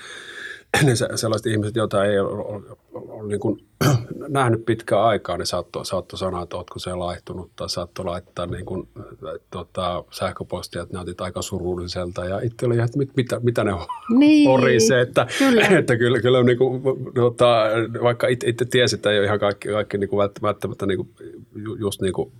niin 0.85 0.97
sellaiset 0.97 1.45
ihmiset, 1.45 1.75
joita 1.75 2.05
ei 2.05 2.19
ole, 2.19 2.63
ole 2.93 3.27
niin 3.27 3.39
kuin 3.39 3.63
nähnyt 4.27 4.65
pitkään 4.65 5.03
aikaa, 5.03 5.37
niin 5.37 5.45
saattoi, 5.45 5.85
saatto 5.85 6.17
sanoa, 6.17 6.43
että 6.43 6.57
oletko 6.57 6.79
se 6.79 6.95
laihtunut 6.95 7.51
tai 7.55 7.69
saattoi 7.69 8.05
laittaa 8.05 8.45
niin 8.45 8.65
kuin, 8.65 8.87
tota, 9.51 10.03
sähköpostia, 10.11 10.81
että 10.81 10.97
näytit 10.97 11.21
aika 11.21 11.41
surulliselta 11.41 12.25
ja 12.25 12.39
itse 12.39 12.65
oli 12.65 12.79
että 12.79 12.97
mit, 12.97 13.09
mitä, 13.15 13.39
mitä 13.43 13.63
ne 13.63 13.71
niin, 14.19 14.49
horisee, 14.49 15.01
että 15.01 15.27
kyllä, 15.37 15.67
että 15.79 15.97
kyllä, 15.97 16.21
kyllä 16.21 16.43
niin 16.43 16.57
kuin, 16.57 16.81
tota, 17.15 17.63
vaikka 18.03 18.27
itse, 18.27 18.47
itse 18.47 18.65
tiesi, 18.65 18.95
että 18.95 19.11
ei 19.11 19.19
ole 19.19 19.25
ihan 19.25 19.39
kaikki, 19.39 19.69
kaikki 19.69 19.97
niin 19.97 20.09
kuin 20.09 20.29
välttämättä 20.41 20.85
niin 20.85 20.97
kuin, 20.97 21.09
just 21.79 22.01
niin 22.01 22.13
kuin 22.13 22.31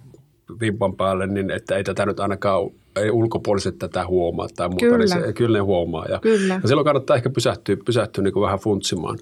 vimpan 0.62 0.96
päälle, 0.96 1.27
niin 1.27 1.51
että 1.51 1.75
ei 1.75 1.84
tätä 1.84 2.06
nyt 2.06 2.20
ainakaan 2.20 2.70
ei 2.96 3.12
ulkopuoliset 3.12 3.80
tätä 3.80 4.08
huomaa 4.08 4.48
tai 4.56 4.70
muuta, 4.70 4.86
kyllä. 4.86 4.98
niin 4.98 5.10
se, 5.10 5.34
kyllä 5.34 5.58
ne 5.58 5.62
huomaa. 5.62 6.06
Ja, 6.06 6.20
kyllä. 6.20 6.60
ja 6.63 6.68
silloin 6.68 6.86
kannattaa 6.86 7.16
ehkä 7.16 7.30
pysähtyä, 7.30 7.77
pysähtyä 7.86 8.24
niin 8.24 8.34
kuin 8.34 8.44
vähän 8.44 8.60
funtsimaan. 8.60 9.18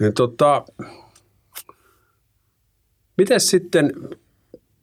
Niin 0.00 0.14
tota, 0.14 0.64
miten 3.18 3.40
sitten, 3.40 3.92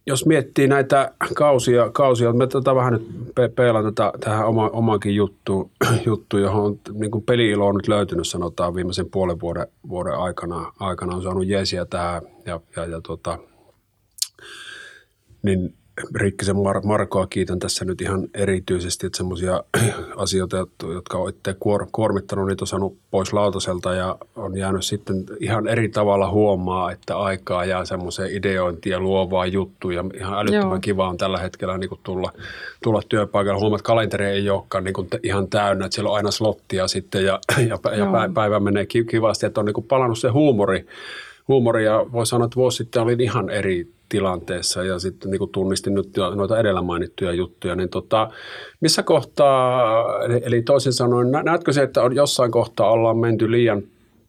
jos 0.08 0.26
miettii 0.26 0.68
näitä 0.68 1.12
kausia, 1.34 1.90
kausia 1.90 2.34
me 2.34 2.48
tota 2.48 2.76
vähän 2.76 2.94
nyt 2.94 3.08
pe- 3.36 3.50
peilan 3.50 3.84
tätä, 3.84 4.14
tähän 4.20 4.48
oma, 4.48 4.70
omaankin 4.70 5.16
juttu, 5.16 5.72
juttu, 6.06 6.38
johon 6.38 6.64
on 6.64 6.80
niin 6.94 7.12
kuin 7.12 7.24
peli-ilo 7.24 7.68
on 7.68 7.76
nyt 7.76 7.88
löytynyt, 7.88 8.28
sanotaan 8.28 8.76
viimeisen 8.76 9.10
puolen 9.10 9.40
vuoden, 9.40 9.68
vuoden 9.90 10.14
aikana, 10.14 10.74
aikana 10.80 11.16
on 11.16 11.24
saanut 11.24 11.48
jeesiä 11.48 11.86
tähän 11.86 12.22
ja, 12.46 12.60
ja, 12.76 12.86
ja 12.86 13.02
tota, 13.02 13.38
niin 15.42 15.74
Rikkisen 16.16 16.56
Mar- 16.56 16.86
Markoa 16.86 17.28
kiitän 17.28 17.60
tässä 17.60 17.86
nyt 17.86 18.02
ihan 18.02 18.28
erityisesti, 18.34 19.08
että 19.08 19.18
semmoisia 19.18 19.64
asioita, 20.16 20.58
jotka 20.94 21.18
on 21.18 21.30
itse 21.30 21.52
kuor- 21.52 21.88
kuormittanut, 21.92 22.48
niitä 22.48 22.64
on 22.64 22.68
saanut 22.68 22.98
pois 23.12 23.34
lautaselta 23.34 23.94
ja 23.94 24.18
on 24.36 24.58
jäänyt 24.58 24.86
sitten 24.86 25.24
ihan 25.40 25.68
eri 25.68 25.90
tavalla 25.90 26.32
huomaa, 26.32 26.92
että 26.92 27.18
aikaa 27.18 27.66
jää 27.66 27.86
semmoiseen 27.86 28.32
ideointiin 28.32 28.92
ja 28.92 29.00
luovaa 29.00 29.46
juttuja. 29.46 29.98
Ja 29.98 30.20
ihan 30.20 30.40
älyttömän 30.40 30.70
Joo. 30.70 30.80
kiva 30.82 31.10
on 31.10 31.18
tällä 31.18 31.38
hetkellä 31.38 31.78
niin 31.78 31.90
kuin 31.90 32.02
tulla, 32.04 32.32
tulla 32.84 33.02
työpaikalle. 33.10 33.60
Huomaa, 33.60 33.76
että 33.76 33.88
kalenteri 33.88 34.26
ei 34.26 34.50
olekaan 34.50 34.84
niin 34.84 34.94
kuin 34.94 35.08
ihan 35.24 35.48
täynnä, 35.48 35.86
että 35.86 35.96
siellä 35.96 36.10
on 36.10 36.16
aina 36.16 36.32
slottia 36.32 36.88
sitten 36.88 37.26
ja, 37.26 37.40
ja, 37.70 37.96
ja 37.96 38.30
päivä 38.34 38.60
menee 38.60 38.86
kivasti, 38.86 39.46
että 39.46 39.60
on 39.60 39.66
niin 39.66 39.74
kuin 39.74 39.88
palannut 39.88 40.20
se 40.20 40.30
huumori, 40.30 40.86
huumori 41.48 41.86
ja 41.86 42.06
voi 42.12 42.26
sanoa, 42.26 42.46
että 42.46 42.56
vuosi 42.56 42.78
sitten 42.78 43.02
olin 43.02 43.22
ihan 43.22 43.50
eri 43.50 43.88
tilanteessa 44.12 44.84
ja 44.84 45.00
sitten 45.00 45.32
niin 45.32 45.40
kuin 45.40 45.52
tunnistin 45.52 45.94
nyt 45.94 46.10
noita 46.36 46.60
edellä 46.60 46.82
mainittuja 46.82 47.34
juttuja, 47.34 47.76
niin 47.76 47.90
tota, 47.90 48.30
missä 48.82 49.04
kohtaa, 49.04 50.06
eli 50.44 50.62
toisin 50.62 50.94
sanoen, 50.94 51.28
näetkö 51.44 51.74
se, 51.74 51.82
että 51.82 52.04
on 52.04 52.16
jossain 52.16 52.52
kohtaa 52.52 52.92
ollaan 52.92 53.18
menty 53.18 53.52
liian 53.52 53.84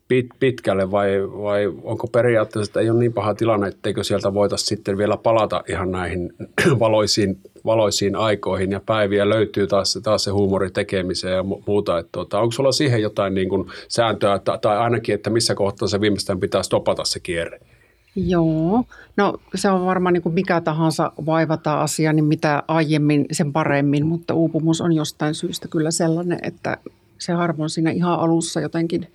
pit, 0.09 0.27
pitkälle 0.41 0.91
vai, 0.91 1.09
vai 1.23 1.73
onko 1.83 2.07
periaatteessa, 2.07 2.71
että 2.71 2.81
ei 2.81 2.91
ole 2.91 2.99
niin 2.99 3.12
paha 3.12 3.35
tilanne, 3.35 3.69
etteikö 3.69 4.05
sieltä 4.05 4.35
voitaisiin 4.35 4.69
sitten 4.69 4.99
vielä 4.99 5.17
palata 5.17 5.65
ihan 5.69 5.91
näihin 5.91 6.33
valoisiin, 6.85 7.39
valoisiin 7.65 8.17
aikoihin 8.17 8.73
ja 8.73 8.81
päiviä 8.87 9.29
löytyy 9.29 9.67
taas, 9.67 9.99
taas 10.03 10.25
se 10.25 10.31
huumori 10.31 10.71
tekemiseen 10.71 11.35
ja 11.35 11.43
muuta. 11.43 11.99
Että 11.99 12.09
tuota, 12.12 12.41
onko 12.41 12.53
sulla 12.53 12.73
siihen 12.73 13.03
jotain 13.03 13.35
niin 13.35 13.49
kuin 13.49 13.67
sääntöä 13.89 14.39
tai, 14.39 14.59
tai 14.59 14.79
ainakin, 14.79 15.15
että 15.15 15.31
missä 15.31 15.55
kohtaa 15.55 15.89
se 15.89 16.01
viimeistään 16.01 16.41
pitää 16.41 16.62
stopata 16.62 17.05
se 17.05 17.21
kierre? 17.21 17.61
Joo, 18.16 18.85
no 19.16 19.38
se 19.54 19.71
on 19.71 19.87
varmaan 19.87 20.12
niin 20.12 20.23
kuin 20.23 20.35
mikä 20.35 20.61
tahansa 20.61 21.12
vaivata 21.26 21.81
asia, 21.81 22.12
niin 22.12 22.25
mitä 22.25 22.62
aiemmin 22.69 23.26
sen 23.33 23.52
paremmin, 23.52 24.07
mutta 24.07 24.35
uupumus 24.35 24.81
on 24.81 24.92
jostain 24.92 25.35
syystä 25.35 25.69
kyllä 25.69 25.90
sellainen, 25.90 26.38
että 26.42 26.76
se 27.19 27.33
harvoin 27.33 27.71
siinä 27.71 27.90
ihan 27.90 28.21
alussa 28.21 28.61
jotenkin 28.61 29.12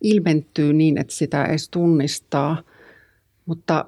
ilmentyy 0.00 0.72
niin, 0.72 0.98
että 0.98 1.14
sitä 1.14 1.44
edes 1.44 1.68
tunnistaa. 1.68 2.62
Mutta 3.46 3.84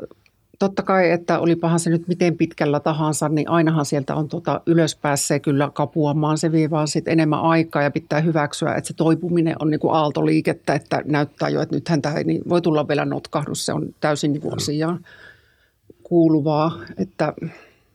totta 0.62 0.82
kai, 0.82 1.10
että 1.10 1.38
olipahan 1.38 1.80
se 1.80 1.90
nyt 1.90 2.08
miten 2.08 2.36
pitkällä 2.36 2.80
tahansa, 2.80 3.28
niin 3.28 3.48
ainahan 3.48 3.84
sieltä 3.84 4.14
on 4.14 4.28
tuota 4.28 4.60
ylös 4.66 4.96
pääsee 4.96 5.40
kyllä 5.40 5.70
kapuamaan. 5.74 6.38
Se 6.38 6.52
vie 6.52 6.70
vaan 6.70 6.88
sitten 6.88 7.12
enemmän 7.12 7.40
aikaa 7.40 7.82
ja 7.82 7.90
pitää 7.90 8.20
hyväksyä, 8.20 8.74
että 8.74 8.88
se 8.88 8.94
toipuminen 8.94 9.56
on 9.58 9.70
niin 9.70 9.80
kuin 9.80 9.94
aaltoliikettä, 9.94 10.74
että 10.74 11.02
näyttää 11.04 11.48
jo, 11.48 11.62
että 11.62 11.74
nythän 11.74 12.02
tämä 12.02 12.14
niin 12.24 12.42
voi 12.48 12.62
tulla 12.62 12.88
vielä 12.88 13.04
notkahdus. 13.04 13.66
Se 13.66 13.72
on 13.72 13.94
täysin 14.00 14.32
niin 14.32 14.40
kuin 14.40 14.56
asiaan 14.56 15.00
kuuluvaa, 16.02 16.78
että 16.96 17.32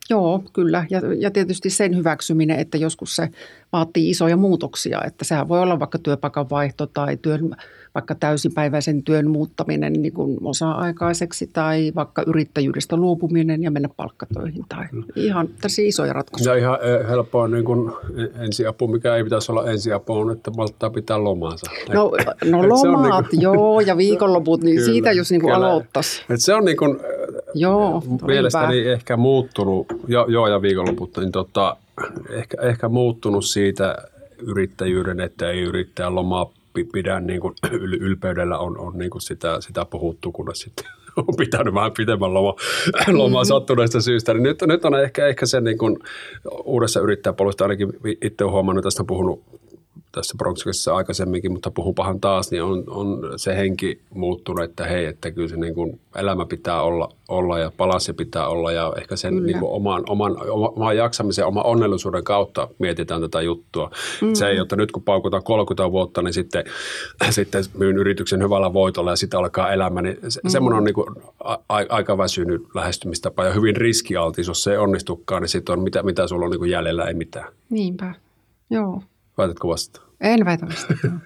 Joo, 0.09 0.43
kyllä. 0.53 0.85
Ja, 0.89 1.01
ja 1.19 1.31
tietysti 1.31 1.69
sen 1.69 1.95
hyväksyminen, 1.95 2.59
että 2.59 2.77
joskus 2.77 3.15
se 3.15 3.29
vaatii 3.73 4.09
isoja 4.09 4.37
muutoksia. 4.37 5.01
Että 5.05 5.25
sehän 5.25 5.47
voi 5.47 5.59
olla 5.59 5.79
vaikka 5.79 5.99
työpaikan 5.99 6.49
vaihto 6.49 6.87
tai 6.87 7.17
työn 7.17 7.55
vaikka 7.97 8.15
täysipäiväisen 8.15 9.03
työn 9.03 9.29
muuttaminen 9.29 9.93
niin 9.93 10.13
kuin 10.13 10.37
osa-aikaiseksi 10.41 11.49
tai 11.53 11.91
vaikka 11.95 12.23
yrittäjyydestä 12.27 12.97
luopuminen 12.97 13.63
ja 13.63 13.71
mennä 13.71 13.89
palkkatöihin 13.97 14.65
tai 14.69 14.85
ihan 15.15 15.47
tässä 15.61 15.81
isoja 15.81 16.13
ratkaisuja. 16.13 16.55
Ja 16.55 16.61
ihan 16.61 16.79
eh, 16.81 17.07
helppoa 17.09 17.47
niin 17.47 17.65
kuin 17.65 17.91
ensiapu, 18.39 18.87
mikä 18.87 19.15
ei 19.15 19.23
pitäisi 19.23 19.51
olla 19.51 19.71
ensiapu, 19.71 20.13
on, 20.13 20.31
että 20.31 20.51
malttaa 20.51 20.89
pitää 20.89 21.23
lomaansa. 21.23 21.71
No, 21.93 22.11
no 22.51 22.69
lomaat, 22.69 23.25
niin 23.25 23.29
kuin, 23.29 23.41
joo, 23.41 23.79
ja 23.79 23.97
viikonloput, 23.97 24.63
niin 24.63 24.75
kyllä, 24.77 24.91
siitä 24.91 25.11
jos 25.11 25.31
niin 25.31 25.41
kuin 25.41 25.53
aloittaisi. 25.53 26.21
Et 26.29 26.41
se 26.41 26.53
on 26.53 26.65
niin 26.65 26.77
kuin, 26.77 26.99
joo, 27.59 28.03
mielestäni 28.27 28.79
hyvä. 28.79 28.93
ehkä 28.93 29.17
muuttunut, 29.17 29.87
jo, 30.07 30.25
joo 30.29 30.47
ja 30.47 30.61
viikonloput, 30.61 31.17
niin 31.17 31.31
tota, 31.31 31.77
ehkä, 32.29 32.57
ehkä 32.61 32.89
muuttunut 32.89 33.45
siitä 33.45 33.97
yrittäjyyden, 34.39 35.19
että 35.19 35.49
ei 35.49 35.61
yrittää 35.61 36.15
lomaa 36.15 36.51
pidän 36.93 37.27
niin 37.27 37.41
kuin 37.41 37.53
ylpeydellä 37.99 38.57
on, 38.57 38.77
on 38.77 38.97
niin 38.97 39.09
kuin 39.09 39.21
sitä, 39.21 39.61
sitä 39.61 39.85
puhuttu, 39.85 40.31
kunnes 40.31 40.59
sitten 40.59 40.85
on 41.17 41.35
pitänyt 41.37 41.73
vähän 41.73 41.91
pitemmän 41.97 42.33
loma, 42.33 42.55
lomaa 43.07 43.43
mm-hmm. 43.43 43.47
sattuneesta 43.47 44.01
syystä. 44.01 44.33
Niin 44.33 44.43
nyt, 44.43 44.61
nyt 44.61 44.85
on 44.85 44.99
ehkä, 44.99 45.27
ehkä 45.27 45.45
se 45.45 45.61
niin 45.61 45.77
kuin 45.77 45.97
uudessa 46.63 46.99
yrittäjäpolusta 46.99 47.63
ainakin 47.63 47.89
itse 48.21 48.43
olen 48.43 48.53
huomannut, 48.53 48.83
tästä 48.83 49.03
on 49.03 49.07
puhunut 49.07 49.43
tässä 50.17 50.35
Bronxissa 50.37 50.95
aikaisemminkin, 50.95 51.51
mutta 51.51 51.71
puhupahan 51.71 52.19
taas, 52.19 52.51
niin 52.51 52.63
on, 52.63 52.83
on 52.87 53.19
se 53.35 53.57
henki 53.57 54.01
muuttunut, 54.13 54.63
että 54.63 54.85
hei, 54.85 55.05
että 55.05 55.31
kyllä 55.31 55.47
se 55.47 55.57
niin 55.57 55.75
kuin 55.75 55.99
elämä 56.15 56.45
pitää 56.45 56.81
olla, 56.81 57.09
olla 57.27 57.59
ja 57.59 57.71
palassi 57.77 58.13
pitää 58.13 58.47
olla 58.47 58.71
ja 58.71 58.93
ehkä 58.97 59.15
sen 59.15 59.45
niin 59.45 59.59
kuin 59.59 59.71
oman, 59.71 60.03
oman, 60.09 60.35
oman 60.49 60.97
jaksamisen, 60.97 61.45
oman 61.45 61.65
onnellisuuden 61.65 62.23
kautta 62.23 62.67
mietitään 62.79 63.21
tätä 63.21 63.41
juttua. 63.41 63.91
Mm. 64.21 64.33
Se 64.33 64.47
ei, 64.47 64.57
että 64.57 64.75
nyt 64.75 64.91
kun 64.91 65.03
paukutaan 65.03 65.43
30 65.43 65.91
vuotta, 65.91 66.21
niin 66.21 66.33
sitten, 66.33 66.63
sitten 67.29 67.63
myyn 67.77 67.97
yrityksen 67.97 68.43
hyvällä 68.43 68.73
voitolla 68.73 69.11
ja 69.11 69.15
sitten 69.15 69.39
alkaa 69.39 69.73
elämä, 69.73 70.01
niin 70.01 70.17
se, 70.27 70.41
mm. 70.43 70.49
semmoinen 70.49 70.77
on 70.77 70.83
niin 70.83 70.95
kuin 70.95 71.07
a, 71.43 71.57
aika 71.89 72.17
väsynyt 72.17 72.61
lähestymistapa 72.75 73.45
ja 73.45 73.53
hyvin 73.53 73.75
riskialtis, 73.75 74.47
jos 74.47 74.63
se 74.63 74.71
ei 74.71 74.77
onnistukaan, 74.77 75.41
niin 75.41 75.49
sitten 75.49 75.73
on 75.73 75.83
mitä, 75.83 76.03
mitä 76.03 76.27
sulla 76.27 76.45
on 76.45 76.51
niin 76.51 76.59
kuin 76.59 76.71
jäljellä, 76.71 77.05
ei 77.05 77.13
mitään. 77.13 77.53
Niinpä, 77.69 78.13
joo. 78.69 79.01
Väitätkö 79.37 79.67
vastaan? 79.67 80.06
En 80.21 80.45
väitä 80.45 80.65
vastaan. 80.65 81.21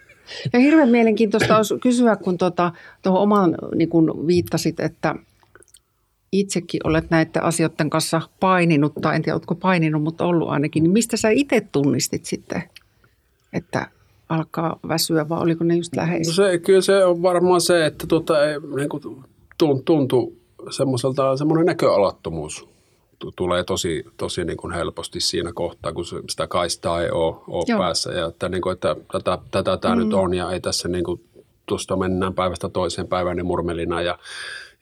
Ja 0.53 0.59
hirveän 0.59 0.89
mielenkiintoista 0.89 1.57
olisi 1.57 1.79
kysyä, 1.79 2.15
kun 2.15 2.37
tuota, 2.37 2.71
tuohon 3.01 3.21
oman 3.21 3.57
niin 3.75 3.89
kun 3.89 4.27
viittasit, 4.27 4.79
että 4.79 5.15
itsekin 6.31 6.81
olet 6.83 7.09
näiden 7.09 7.43
asioiden 7.43 7.89
kanssa 7.89 8.21
paininut, 8.39 8.93
tai 9.01 9.15
en 9.15 9.21
tiedä, 9.21 9.35
oletko 9.35 9.55
paininut, 9.55 10.03
mutta 10.03 10.25
ollut 10.25 10.49
ainakin, 10.49 10.83
niin 10.83 10.91
mistä 10.91 11.17
sä 11.17 11.29
itse 11.29 11.61
tunnistit 11.71 12.25
sitten, 12.25 12.63
että 13.53 13.87
alkaa 14.29 14.79
väsyä, 14.87 15.29
vai 15.29 15.41
oliko 15.41 15.63
ne 15.63 15.75
just 15.75 15.95
läheisiä? 15.95 16.31
No 16.31 16.35
se, 16.35 16.57
kyllä 16.57 16.81
se 16.81 17.05
on 17.05 17.21
varmaan 17.21 17.61
se, 17.61 17.85
että 17.85 18.07
tuota, 18.07 18.45
ei, 18.45 18.59
niin 18.59 18.89
tuntuu 19.85 20.37
semmoiselta, 20.69 21.37
semmoinen 21.37 21.65
näköalattomuus 21.65 22.70
tulee 23.35 23.63
tosi, 23.63 24.05
tosi 24.17 24.45
niin 24.45 24.57
kuin 24.57 24.73
helposti 24.73 25.19
siinä 25.19 25.51
kohtaa, 25.53 25.93
kun 25.93 26.05
sitä 26.05 26.47
kaistaa 26.47 27.01
ei 27.01 27.09
ole, 27.09 27.35
ole 27.47 27.77
päässä. 27.77 28.11
Ja 28.11 28.25
että, 28.25 28.49
niin 28.49 28.61
kuin, 28.61 28.73
että 28.73 28.95
tätä, 29.11 29.37
tätä 29.51 29.77
tämä 29.77 29.95
mm. 29.95 30.01
nyt 30.01 30.13
on 30.13 30.33
ja 30.33 30.51
ei 30.51 30.59
tässä 30.59 30.87
niin 30.87 31.03
kuin, 31.03 31.23
tuosta 31.65 31.95
mennään 31.95 32.33
päivästä 32.33 32.69
toiseen 32.69 33.07
päivään 33.07 33.37
niin 33.37 33.45
murmelina 33.45 34.01
ja 34.01 34.19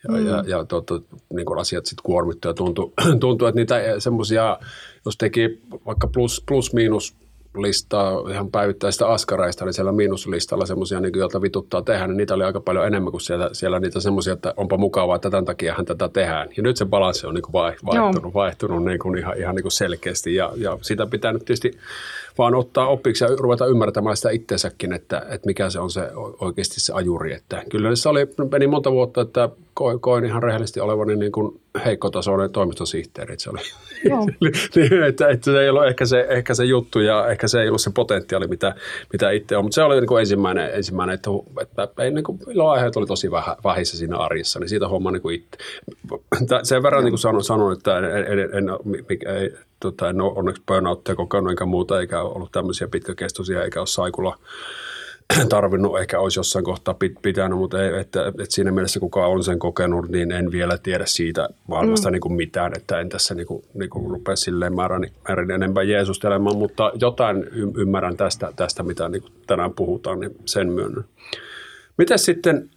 ja, 0.03 0.17
mm. 0.17 0.27
ja, 0.27 0.43
ja 0.47 0.65
tuota, 0.65 1.01
niin 1.33 1.45
kuin 1.45 1.59
asiat 1.59 1.85
sitten 1.85 2.03
kuormittuu 2.03 2.49
ja 2.49 2.53
tuntuu, 2.53 2.93
tuntuu 3.19 3.47
että 3.47 3.59
niitä 3.59 3.75
semmoisia, 3.99 4.59
jos 5.05 5.17
teki 5.17 5.61
vaikka 5.85 6.07
plus, 6.07 6.43
plus 6.47 6.73
miinus 6.73 7.15
listaa 7.57 8.29
ihan 8.29 8.51
päivittäistä 8.51 9.07
askareista, 9.07 9.65
niin 9.65 9.73
siellä 9.73 9.91
miinuslistalla 9.91 10.65
semmoisia, 10.65 10.99
niin 10.99 11.11
joilta 11.15 11.41
vituttaa 11.41 11.81
tehdä, 11.81 12.07
niin 12.07 12.17
niitä 12.17 12.33
oli 12.33 12.43
aika 12.43 12.59
paljon 12.59 12.87
enemmän 12.87 13.11
kuin 13.11 13.21
siellä, 13.21 13.49
siellä 13.53 13.79
niitä 13.79 13.99
semmoisia, 13.99 14.33
että 14.33 14.53
onpa 14.57 14.77
mukavaa, 14.77 15.15
että 15.15 15.29
tämän 15.29 15.45
takia 15.45 15.75
tätä 15.85 16.09
tehdään. 16.09 16.49
Ja 16.57 16.63
nyt 16.63 16.77
se 16.77 16.85
balanssi 16.85 17.27
on 17.27 17.33
niin 17.33 17.41
kuin 17.41 17.53
vaihtunut, 17.53 17.95
Joo. 17.95 18.33
vaihtunut 18.33 18.85
niin 18.85 18.99
kuin 18.99 19.17
ihan, 19.17 19.37
ihan 19.37 19.55
niin 19.55 19.63
kuin 19.63 19.71
selkeästi 19.71 20.35
ja, 20.35 20.51
ja 20.55 20.77
sitä 20.81 21.05
pitää 21.05 21.33
nyt 21.33 21.45
tietysti 21.45 21.77
vaan 22.39 22.55
ottaa 22.55 22.87
oppiksi 22.87 23.23
ja 23.23 23.29
ruveta 23.39 23.65
ymmärtämään 23.65 24.17
sitä 24.17 24.29
itsensäkin, 24.29 24.93
että, 24.93 25.17
että 25.29 25.45
mikä 25.45 25.69
se 25.69 25.79
on 25.79 25.91
se 25.91 26.11
oikeasti 26.39 26.79
se 26.79 26.93
ajuri. 26.93 27.33
Että 27.33 27.63
kyllä 27.69 27.95
se 27.95 28.09
oli, 28.09 28.27
meni 28.51 28.67
monta 28.67 28.91
vuotta, 28.91 29.21
että 29.21 29.49
koin, 29.73 29.99
koin 29.99 30.25
ihan 30.25 30.43
rehellisesti 30.43 30.79
olevani 30.79 31.15
niin 31.15 31.31
kuin 31.31 31.61
heikkotasoinen 31.85 32.51
toimistosihteeri. 32.51 33.33
Että 33.33 33.43
se 33.43 33.49
oli, 33.49 33.59
Joo. 34.03 34.27
niin, 34.75 35.03
että, 35.03 35.27
että, 35.27 35.51
se 35.51 35.61
ei 35.61 35.69
ollut 35.69 35.87
ehkä 35.87 36.05
se, 36.05 36.25
ehkä 36.29 36.53
se 36.53 36.65
juttu 36.65 36.99
ja 36.99 37.27
ehkä 37.27 37.47
se 37.47 37.61
ei 37.61 37.67
ollut 37.67 37.81
se 37.81 37.91
potentiaali, 37.95 38.47
mitä, 38.47 38.75
mitä 39.13 39.31
itse 39.31 39.57
on. 39.57 39.65
Mutta 39.65 39.75
se 39.75 39.83
oli 39.83 39.95
niin 39.95 40.07
kuin 40.07 40.19
ensimmäinen, 40.19 40.73
ensimmäinen 40.73 41.13
että, 41.13 41.29
että 41.83 42.03
ei, 42.03 42.11
niin 42.11 42.23
kuin, 42.23 42.39
aiheet 42.69 42.97
oli 42.97 43.05
tosi 43.05 43.31
vähä, 43.31 43.57
vähissä 43.63 43.97
siinä 43.97 44.17
arjessa, 44.17 44.59
niin 44.59 44.69
siitä 44.69 44.87
homma 44.87 45.11
niin 45.11 45.21
kuin 45.21 45.35
itse. 45.35 45.57
Sen 46.63 46.83
verran 46.83 47.03
niin 47.03 47.11
kuin 47.11 47.19
sanon, 47.19 47.43
sanon 47.43 47.73
että 47.73 47.97
en, 47.97 48.05
en, 48.05 48.39
en, 48.39 48.69
en, 49.23 49.57
tota, 49.79 50.09
en 50.09 50.21
ole 50.21 50.33
onneksi 50.35 50.61
burnouttia 50.65 51.15
kokenut 51.15 51.49
enkä 51.49 51.65
muuta, 51.65 51.99
eikä 51.99 52.21
ollut 52.21 52.51
tämmöisiä 52.51 52.87
pitkäkestoisia, 52.87 53.63
eikä 53.63 53.79
ole 53.79 53.87
saikulla 53.87 54.37
tarvinnut, 55.49 55.99
eikä 55.99 56.19
olisi 56.19 56.39
jossain 56.39 56.65
kohtaa 56.65 56.95
pitänyt, 57.21 57.57
mutta 57.57 57.83
ei, 57.83 57.99
että, 57.99 58.27
että 58.27 58.45
siinä 58.49 58.71
mielessä 58.71 58.99
kuka 58.99 59.27
on 59.27 59.43
sen 59.43 59.59
kokenut, 59.59 60.09
niin 60.09 60.31
en 60.31 60.51
vielä 60.51 60.77
tiedä 60.77 61.05
siitä 61.05 61.49
maailmasta 61.67 62.09
mm. 62.09 62.11
niin 62.11 62.21
kuin 62.21 62.33
mitään, 62.33 62.71
että 62.77 62.99
en 62.99 63.09
tässä 63.09 63.35
niin 63.35 63.47
kuin, 63.47 63.63
niin 63.73 63.89
kuin 63.89 64.11
rupea 64.11 64.35
silleen 64.35 64.75
määrän, 64.75 65.03
määrän 65.27 65.51
enempää 65.51 65.83
jeesustelemaan, 65.83 66.57
mutta 66.57 66.91
jotain 67.01 67.43
y- 67.43 67.71
ymmärrän 67.81 68.17
tästä, 68.17 68.53
tästä 68.55 68.83
mitä 68.83 69.09
niin 69.09 69.21
kuin 69.21 69.33
tänään 69.47 69.73
puhutaan, 69.73 70.19
niin 70.19 70.35
sen 70.45 70.71
myönnän. 70.71 71.05
Miten 71.97 72.19
sitten, 72.19 72.69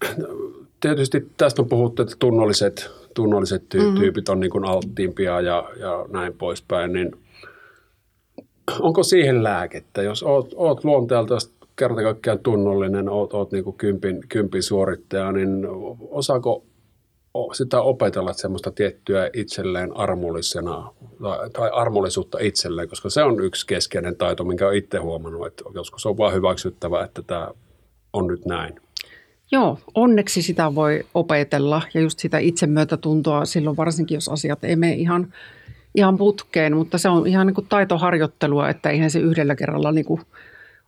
tietysti 0.82 1.28
tästä 1.36 1.62
on 1.62 1.68
puhuttu, 1.68 2.02
että 2.02 2.14
tunnolliset, 2.18 2.90
tunnolliset 3.14 3.62
ty- 3.74 3.82
mm. 3.82 3.94
tyypit 3.94 4.28
on 4.28 4.40
niin 4.40 4.50
kuin 4.50 4.64
alttiimpia 4.64 5.40
ja, 5.40 5.70
ja 5.76 6.06
näin 6.08 6.34
poispäin, 6.34 6.92
niin 6.92 7.12
onko 8.80 9.02
siihen 9.02 9.44
lääkettä, 9.44 10.02
jos 10.02 10.22
oot, 10.22 10.54
oot 10.56 10.84
luonteelta 10.84 11.38
kerta 11.76 12.02
kaikkiaan 12.02 12.38
tunnollinen, 12.38 13.08
oot, 13.08 13.34
oot 13.34 13.52
niin 13.52 13.64
kuin 13.64 13.76
kympin, 13.76 14.20
kympin 14.28 14.62
suorittaja, 14.62 15.32
niin 15.32 15.66
osaako 16.10 16.64
sitä 17.52 17.80
opetella 17.80 18.32
semmoista 18.32 18.70
tiettyä 18.70 19.30
itselleen 19.32 19.96
armollisena 19.96 20.92
tai 21.52 21.70
armollisuutta 21.72 22.38
itselleen, 22.40 22.88
koska 22.88 23.10
se 23.10 23.22
on 23.22 23.44
yksi 23.44 23.66
keskeinen 23.66 24.16
taito, 24.16 24.44
minkä 24.44 24.66
olen 24.66 24.78
itse 24.78 24.98
huomannut, 24.98 25.46
että 25.46 25.64
joskus 25.74 26.06
on 26.06 26.18
vaan 26.18 26.34
hyväksyttävä, 26.34 27.04
että 27.04 27.22
tämä 27.22 27.48
on 28.12 28.26
nyt 28.26 28.46
näin. 28.46 28.80
Joo, 29.52 29.78
onneksi 29.94 30.42
sitä 30.42 30.74
voi 30.74 31.04
opetella 31.14 31.82
ja 31.94 32.00
just 32.00 32.18
sitä 32.18 32.38
itsemyötätuntoa 32.38 33.44
silloin 33.44 33.76
varsinkin, 33.76 34.14
jos 34.14 34.28
asiat 34.28 34.64
ei 34.64 34.76
mene 34.76 34.92
ihan, 34.92 35.32
ihan 35.94 36.18
putkeen, 36.18 36.76
mutta 36.76 36.98
se 36.98 37.08
on 37.08 37.26
ihan 37.26 37.46
niin 37.46 37.54
kuin 37.54 37.66
taitoharjoittelua, 37.66 38.68
että 38.68 38.90
eihän 38.90 39.10
se 39.10 39.18
yhdellä 39.18 39.54
kerralla 39.54 39.92
niin 39.92 40.04
kuin 40.04 40.20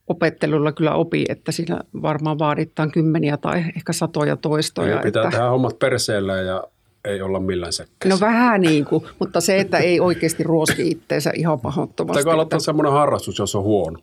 opettelulla 0.09 0.73
kyllä 0.73 0.95
opi, 0.95 1.25
että 1.29 1.53
siinä 1.53 1.81
varmaan 2.03 2.39
vaaditaan 2.39 2.91
kymmeniä 2.91 3.37
tai 3.37 3.65
ehkä 3.77 3.93
satoja 3.93 4.37
toistoja. 4.37 4.95
Ja 4.95 5.03
pitää 5.03 5.23
että... 5.23 5.31
tehdä 5.31 5.51
hommat 5.51 5.79
perseellä 5.79 6.37
ja 6.37 6.65
ei 7.05 7.23
olla 7.23 7.41
millään 7.41 7.73
säkkässä. 7.73 8.09
No 8.09 8.21
vähän 8.21 8.61
niin 8.61 8.85
kuin, 8.85 9.05
mutta 9.19 9.41
se, 9.41 9.59
että 9.59 9.79
ei 9.79 10.01
oikeasti 10.01 10.43
ruoski 10.43 10.91
itteensä 10.91 11.33
ihan 11.35 11.61
pahoittomasti. 11.61 12.19
Pitääkö 12.19 12.35
aloittaa 12.35 12.57
että... 12.57 12.65
semmoinen 12.65 12.93
harrastus, 12.93 13.39
jos 13.39 13.55
on 13.55 13.63
huono? 13.63 13.99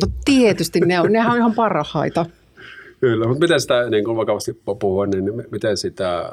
No 0.00 0.08
tietysti, 0.24 0.80
ne 0.80 1.00
on, 1.00 1.12
nehän 1.12 1.32
on 1.32 1.38
ihan 1.38 1.54
parhaita. 1.54 2.26
Kyllä, 3.00 3.26
mutta 3.26 3.40
miten 3.40 3.60
sitä 3.60 3.90
niin 3.90 4.04
kuin 4.04 4.16
vakavasti 4.16 4.60
puhua, 4.80 5.06
niin 5.06 5.24
miten 5.50 5.76
sitä 5.76 6.32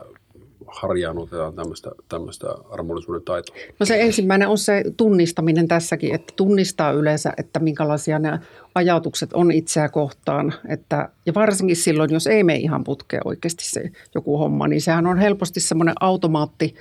harjaannutetaan 0.68 1.54
tämmöistä, 1.54 1.92
tämmöistä 2.10 2.48
armollisuuden 2.70 3.22
taitoa? 3.22 3.56
No 3.80 3.86
se 3.86 4.02
ensimmäinen 4.02 4.48
on 4.48 4.58
se 4.58 4.84
tunnistaminen 4.98 5.68
tässäkin, 5.68 6.16
että 6.16 6.34
tunnistaa 6.36 6.92
yleensä, 6.92 7.34
että 7.38 7.60
minkälaisia 7.60 8.20
ne 8.20 8.40
ajatukset 8.76 9.34
on 9.34 9.52
itseä 9.52 9.90
kohtaan. 9.90 10.54
Että, 10.70 11.10
ja 11.26 11.34
varsinkin 11.34 11.76
silloin, 11.76 12.14
jos 12.14 12.28
ei 12.28 12.44
mene 12.44 12.60
ihan 12.60 12.84
putkeen 12.84 13.22
oikeasti 13.26 13.66
se 13.66 13.92
joku 14.16 14.38
homma, 14.38 14.68
niin 14.68 14.82
sehän 14.82 15.08
on 15.08 15.18
helposti 15.18 15.60
semmoinen 15.60 15.96
automaatti, 16.00 16.76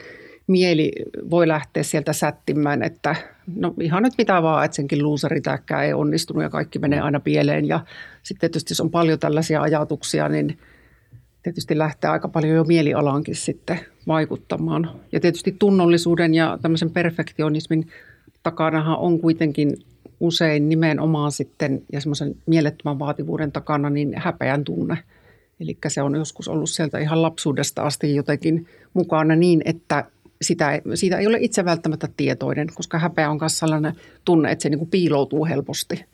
mieli 0.47 0.93
voi 1.31 1.49
lähteä 1.49 1.83
sieltä 1.83 2.13
sättimään, 2.13 2.83
että 2.83 3.17
no 3.57 3.75
ihan 3.81 4.03
nyt 4.03 4.15
mitä 4.19 4.43
vaan, 4.43 4.65
että 4.65 4.75
senkin 4.75 5.03
luuseritäkkää 5.03 5.85
ei 5.85 5.93
onnistunut 5.93 6.43
ja 6.43 6.51
kaikki 6.51 6.79
menee 6.79 7.01
aina 7.01 7.21
pieleen. 7.21 7.69
Ja 7.69 7.81
sitten 8.23 8.41
tietysti 8.41 8.73
jos 8.73 8.81
on 8.81 8.91
paljon 8.91 9.19
tällaisia 9.19 9.63
ajatuksia, 9.63 10.29
niin– 10.29 10.59
tietysti 11.45 11.79
lähtee 11.79 12.11
aika 12.11 12.29
paljon 12.29 12.57
jo 12.57 12.65
mielialaankin 12.65 13.37
sitten 13.37 13.81
vaikuttamaan. 14.07 14.91
Ja 15.13 15.21
tietysti 15.21 15.57
tunnollisuuden 15.59 16.35
ja 16.35 16.59
tämmöisen 16.63 16.91
perfektionismin 16.91 17.89
takanahan 18.43 18.99
on 18.99 19.21
kuitenkin 19.21 19.77
usein 20.21 20.69
nimenomaan 20.69 21.33
sitten 21.33 21.83
ja 21.93 22.01
semmoisen 22.01 22.37
mielettömän 22.47 22.99
vaativuuden 22.99 23.53
takana 23.53 23.91
niin 23.91 24.13
häpeän 24.17 24.65
tunne. 24.65 24.99
Eli 25.61 25.79
se 25.89 26.03
on 26.03 26.15
joskus 26.15 26.49
ollut 26.49 26.71
sieltä 26.71 26.99
ihan 26.99 27.23
lapsuudesta 27.23 27.83
asti 27.83 28.15
jotenkin 28.15 28.67
mukana 28.95 29.37
niin, 29.37 29.63
että 29.65 30.05
sitä, 30.43 30.81
siitä 30.95 31.19
ei 31.19 31.27
ole 31.27 31.39
itse 31.41 31.65
välttämättä 31.65 32.09
tietoinen, 32.17 32.69
koska 32.75 32.99
häpeä 32.99 33.31
on 33.31 33.39
myös 33.41 33.59
sellainen 33.59 33.95
tunne, 34.25 34.53
että 34.53 34.63
se 34.63 34.69
niin 34.69 34.79
kuin 34.79 34.91
piiloutuu 34.91 35.45
helposti. 35.45 36.05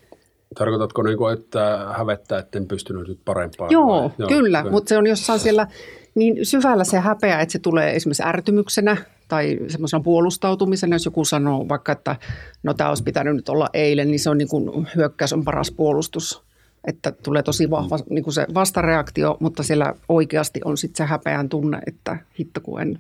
Tarkoitatko, 0.58 1.02
niin 1.02 1.18
kuin, 1.18 1.34
että 1.34 1.86
hävettää, 1.96 2.38
että 2.38 2.58
en 2.58 2.66
pystynyt 2.66 3.08
nyt 3.08 3.20
parempaan? 3.24 3.70
Joo, 3.70 4.12
Joo 4.18 4.28
kyllä, 4.28 4.70
mutta 4.70 4.88
se 4.88 4.98
on 4.98 5.06
jossain 5.06 5.40
siellä 5.40 5.66
niin 6.14 6.46
syvällä 6.46 6.84
se 6.84 6.98
häpeä, 6.98 7.40
että 7.40 7.52
se 7.52 7.58
tulee 7.58 7.96
esimerkiksi 7.96 8.22
ärtymyksenä 8.22 8.96
tai 9.28 9.58
semmoisena 9.68 10.02
puolustautumisena, 10.02 10.94
jos 10.94 11.04
joku 11.04 11.24
sanoo 11.24 11.68
vaikka, 11.68 11.92
että 11.92 12.16
no 12.62 12.74
tämä 12.74 12.88
olisi 12.88 13.02
pitänyt 13.02 13.36
nyt 13.36 13.48
olla 13.48 13.68
eilen, 13.74 14.08
niin 14.08 14.20
se 14.20 14.30
on 14.30 14.38
niin 14.38 14.48
kuin 14.48 14.88
hyökkäys 14.96 15.32
on 15.32 15.44
paras 15.44 15.70
puolustus. 15.70 16.42
Että 16.84 17.12
tulee 17.12 17.42
tosi 17.42 17.70
vahva 17.70 17.98
niin 18.10 18.24
kuin 18.24 18.34
se 18.34 18.46
vastareaktio, 18.54 19.36
mutta 19.40 19.62
siellä 19.62 19.94
oikeasti 20.08 20.60
on 20.64 20.78
sitten 20.78 21.06
se 21.06 21.10
häpeän 21.10 21.48
tunne, 21.48 21.78
että 21.86 22.18
hitto 22.38 22.60
kun 22.60 22.80
en, 22.80 22.98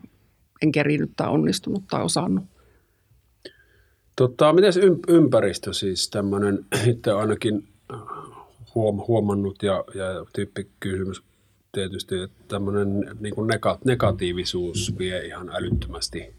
en 0.62 0.72
kerinyt 0.72 1.10
tai 1.16 1.28
onnistunut 1.28 1.84
tai 1.90 2.04
osannut. 2.04 2.44
Tota, 4.16 4.52
miten 4.52 4.72
ympäristö 5.08 5.72
siis 5.72 6.10
tämmöinen, 6.10 6.66
itse 6.92 7.12
ainakin 7.12 7.68
huom, 8.74 9.02
huomannut 9.08 9.62
ja, 9.62 9.84
ja 9.94 10.26
tyyppikysymys 10.32 11.22
tietysti, 11.72 12.22
että 12.22 12.44
tämmöinen 12.48 13.16
niin 13.20 13.34
kuin 13.34 13.50
negatiivisuus 13.84 14.94
vie 14.98 15.26
ihan 15.26 15.48
älyttömästi 15.48 16.34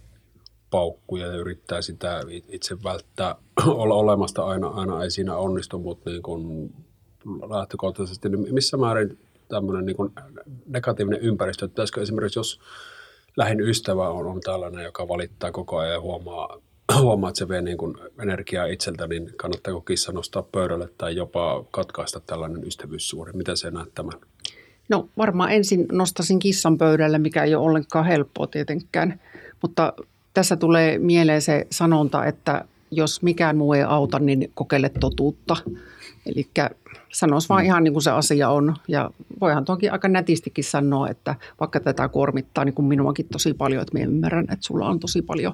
paukkuja 0.69 1.27
ja 1.27 1.35
yrittää 1.35 1.81
sitä 1.81 2.21
itse 2.47 2.83
välttää 2.83 3.35
olla 3.65 3.95
olemasta 3.95 4.43
aina, 4.45 4.67
aina 4.67 5.03
ei 5.03 5.11
siinä 5.11 5.35
onnistu, 5.35 5.79
mutta 5.79 6.09
niin 6.09 6.23
kuin 6.23 6.73
lähtökohtaisesti, 7.49 8.29
niin 8.29 8.53
missä 8.53 8.77
määrin 8.77 9.17
tämmöinen 9.47 9.85
niin 9.85 9.95
kuin 9.95 10.11
negatiivinen 10.67 11.21
ympäristö, 11.21 11.65
että 11.65 11.83
esimerkiksi 12.01 12.39
jos 12.39 12.59
lähin 13.37 13.61
ystävä 13.61 14.09
on, 14.09 14.25
on 14.25 14.41
tällainen, 14.41 14.83
joka 14.83 15.07
valittaa 15.07 15.51
koko 15.51 15.77
ajan 15.77 15.93
ja 15.93 16.01
huomaa 16.01 16.57
huomaa, 17.01 17.29
että 17.29 17.39
se 17.39 17.49
vie 17.49 17.61
niin 17.61 17.77
kuin 17.77 17.97
energiaa 18.21 18.65
itseltä, 18.65 19.07
niin 19.07 19.33
kannattaako 19.37 19.81
kissa 19.81 20.11
nostaa 20.11 20.43
pöydälle 20.43 20.89
tai 20.97 21.15
jopa 21.15 21.63
katkaista 21.71 22.19
tällainen 22.19 22.67
ystävyyssuhde? 22.67 23.31
Miten 23.31 23.57
se 23.57 23.71
näet 23.71 23.95
tämän? 23.95 24.19
No 24.89 25.09
varmaan 25.17 25.51
ensin 25.51 25.85
nostasin 25.91 26.39
kissan 26.39 26.77
pöydälle, 26.77 27.19
mikä 27.19 27.43
ei 27.43 27.55
ole 27.55 27.65
ollenkaan 27.65 28.05
helppoa 28.05 28.47
tietenkään, 28.47 29.19
mutta 29.61 29.93
tässä 30.33 30.55
tulee 30.55 30.97
mieleen 30.97 31.41
se 31.41 31.67
sanonta, 31.71 32.25
että 32.25 32.65
jos 32.91 33.21
mikään 33.21 33.57
muu 33.57 33.73
ei 33.73 33.83
auta, 33.83 34.19
niin 34.19 34.51
kokeile 34.53 34.89
totuutta. 34.99 35.57
Eli 36.25 36.47
Sanoisi 37.13 37.49
vaan 37.49 37.63
mm. 37.63 37.65
ihan 37.65 37.83
niin 37.83 37.93
kuin 37.93 38.03
se 38.03 38.11
asia 38.11 38.49
on. 38.49 38.75
Ja 38.87 39.11
voihan 39.41 39.65
toki 39.65 39.89
aika 39.89 40.07
nätistikin 40.07 40.63
sanoa, 40.63 41.09
että 41.09 41.35
vaikka 41.59 41.79
tätä 41.79 42.09
kuormittaa 42.09 42.65
niin 42.65 42.73
kuin 42.73 42.85
minuakin 42.85 43.27
tosi 43.31 43.53
paljon, 43.53 43.81
että 43.81 43.93
minä 43.93 44.05
ymmärrän, 44.05 44.43
että 44.43 44.65
sulla 44.65 44.89
on 44.89 44.99
tosi 44.99 45.21
paljon. 45.21 45.53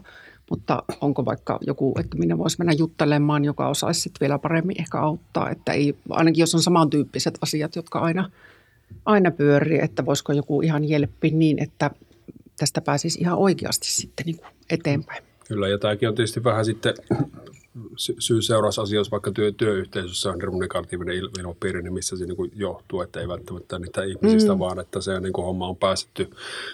Mutta 0.49 0.83
onko 1.01 1.25
vaikka 1.25 1.59
joku, 1.67 1.93
että 1.99 2.17
minä 2.17 2.37
voisi 2.37 2.57
mennä 2.59 2.73
juttelemaan, 2.73 3.45
joka 3.45 3.67
osaisi 3.67 4.01
sitten 4.01 4.19
vielä 4.19 4.39
paremmin 4.39 4.79
ehkä 4.79 4.99
auttaa. 4.99 5.49
Että 5.49 5.71
ei, 5.71 5.95
ainakin 6.09 6.41
jos 6.41 6.55
on 6.55 6.61
samantyyppiset 6.61 7.37
asiat, 7.41 7.75
jotka 7.75 7.99
aina, 7.99 8.31
aina 9.05 9.31
pyörii, 9.31 9.79
että 9.81 10.05
voisiko 10.05 10.33
joku 10.33 10.61
ihan 10.61 10.89
jelppi 10.89 11.29
niin, 11.29 11.63
että 11.63 11.91
tästä 12.59 12.81
pääsisi 12.81 13.19
ihan 13.21 13.37
oikeasti 13.37 13.87
sitten 13.91 14.25
niin 14.25 14.37
kuin 14.37 14.47
eteenpäin. 14.69 15.23
Kyllä, 15.47 15.67
ja 15.67 15.77
tämäkin 15.77 16.09
on 16.09 16.15
tietysti 16.15 16.43
vähän 16.43 16.65
sitten 16.65 16.93
syy 17.97 18.41
seurausasioissa, 18.41 19.11
vaikka 19.11 19.31
työ, 19.31 19.51
työyhteisössä 19.51 20.29
on 20.29 20.35
hirveän 20.35 20.59
negatiivinen 20.59 21.15
ilmapiiri, 21.39 21.81
niin 21.81 21.93
missä 21.93 22.17
se 22.17 22.25
niin 22.25 22.51
johtuu, 22.55 23.01
että 23.01 23.19
ei 23.19 23.27
välttämättä 23.27 23.79
niitä 23.79 24.03
ihmisistä, 24.03 24.53
mm. 24.53 24.59
vaan 24.59 24.79
että 24.79 25.01
se 25.01 25.19
niin 25.19 25.33
kuin 25.33 25.45
homma 25.45 25.67
on 25.67 25.77
päästetty, 25.77 26.29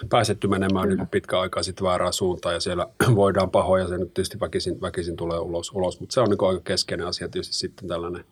päästetty 0.08 0.48
menemään 0.48 0.88
niin 0.88 1.08
pitkä 1.08 1.40
aikaa 1.40 1.62
sitten 1.62 1.86
väärään 1.86 2.12
suuntaan 2.12 2.54
ja 2.54 2.60
siellä 2.60 2.86
voidaan 3.14 3.50
pahoja, 3.50 3.88
se 3.88 3.98
nyt 3.98 4.14
tietysti 4.14 4.40
väkisin, 4.40 4.80
väkisin 4.80 5.16
tulee 5.16 5.38
ulos, 5.38 5.72
ulos. 5.74 6.00
mutta 6.00 6.14
se 6.14 6.20
on 6.20 6.28
niin 6.28 6.38
kuin 6.38 6.48
aika 6.48 6.60
keskeinen 6.64 7.06
asia 7.06 7.28
tietysti 7.28 7.54
sitten 7.54 7.88
tällainen 7.88 8.24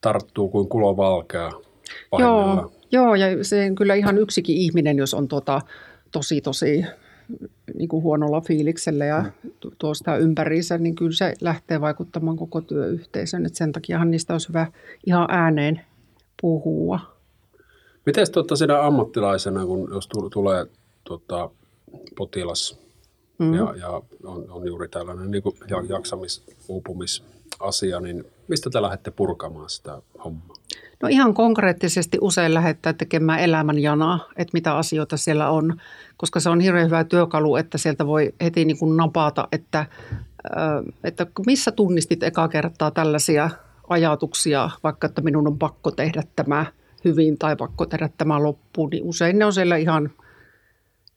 tarttuu 0.00 0.48
kuin 0.48 0.68
kulovalkea 0.68 1.52
Joo, 2.18 2.72
joo, 2.92 3.14
ja 3.14 3.44
se 3.44 3.70
kyllä 3.78 3.94
ihan 3.94 4.18
yksikin 4.18 4.56
ihminen, 4.56 4.98
jos 4.98 5.14
on 5.14 5.28
tota, 5.28 5.60
tosi 6.12 6.40
tosi 6.40 6.84
niin 7.74 7.88
kuin 7.88 8.02
huonolla 8.02 8.40
fiiliksellä 8.40 9.04
ja 9.04 9.24
mm. 9.42 9.50
tuosta 9.78 10.16
ympäriinsä, 10.16 10.78
niin 10.78 10.94
kyllä 10.94 11.12
se 11.12 11.34
lähtee 11.40 11.80
vaikuttamaan 11.80 12.36
koko 12.36 12.60
työyhteisön. 12.60 13.46
Että 13.46 13.58
sen 13.58 13.72
takiahan 13.72 14.10
niistä 14.10 14.34
olisi 14.34 14.48
hyvä 14.48 14.66
ihan 15.06 15.26
ääneen 15.30 15.80
puhua. 16.40 17.00
Miten 18.06 18.32
tuota 18.32 18.56
sinä 18.56 18.82
ammattilaisena, 18.82 19.66
kun 19.66 19.88
jos 19.92 20.08
tulee 20.32 20.66
tuota, 21.04 21.50
potilas 22.16 22.78
mm. 23.38 23.54
ja, 23.54 23.74
ja 23.80 24.02
on, 24.24 24.50
on 24.50 24.66
juuri 24.66 24.88
tällainen 24.88 25.30
niin 25.30 25.42
jaksamis, 25.88 26.44
uupumisasia, 27.60 28.00
niin 28.00 28.24
mistä 28.48 28.70
te 28.70 28.82
lähdette 28.82 29.10
purkamaan 29.10 29.70
sitä 29.70 30.02
hommaa? 30.24 30.56
No 31.02 31.08
ihan 31.08 31.34
konkreettisesti 31.34 32.18
usein 32.20 32.54
lähettää 32.54 32.92
tekemään 32.92 33.40
elämänjanaa, 33.40 34.28
että 34.36 34.50
mitä 34.52 34.76
asioita 34.76 35.16
siellä 35.16 35.50
on, 35.50 35.80
koska 36.16 36.40
se 36.40 36.50
on 36.50 36.60
hirveän 36.60 36.86
hyvä 36.86 37.04
työkalu, 37.04 37.56
että 37.56 37.78
sieltä 37.78 38.06
voi 38.06 38.34
heti 38.40 38.64
niin 38.64 38.78
kuin 38.78 38.96
napata, 38.96 39.48
että, 39.52 39.86
että 41.04 41.26
missä 41.46 41.72
tunnistit 41.72 42.22
eka 42.22 42.48
kertaa 42.48 42.90
tällaisia 42.90 43.50
ajatuksia, 43.88 44.70
vaikka 44.82 45.06
että 45.06 45.20
minun 45.20 45.46
on 45.46 45.58
pakko 45.58 45.90
tehdä 45.90 46.22
tämä 46.36 46.66
hyvin 47.04 47.38
tai 47.38 47.56
pakko 47.56 47.86
tehdä 47.86 48.10
tämä 48.18 48.42
loppuun, 48.42 48.90
niin 48.90 49.04
usein 49.04 49.38
ne 49.38 49.44
on 49.44 49.52
siellä 49.52 49.76
ihan 49.76 50.10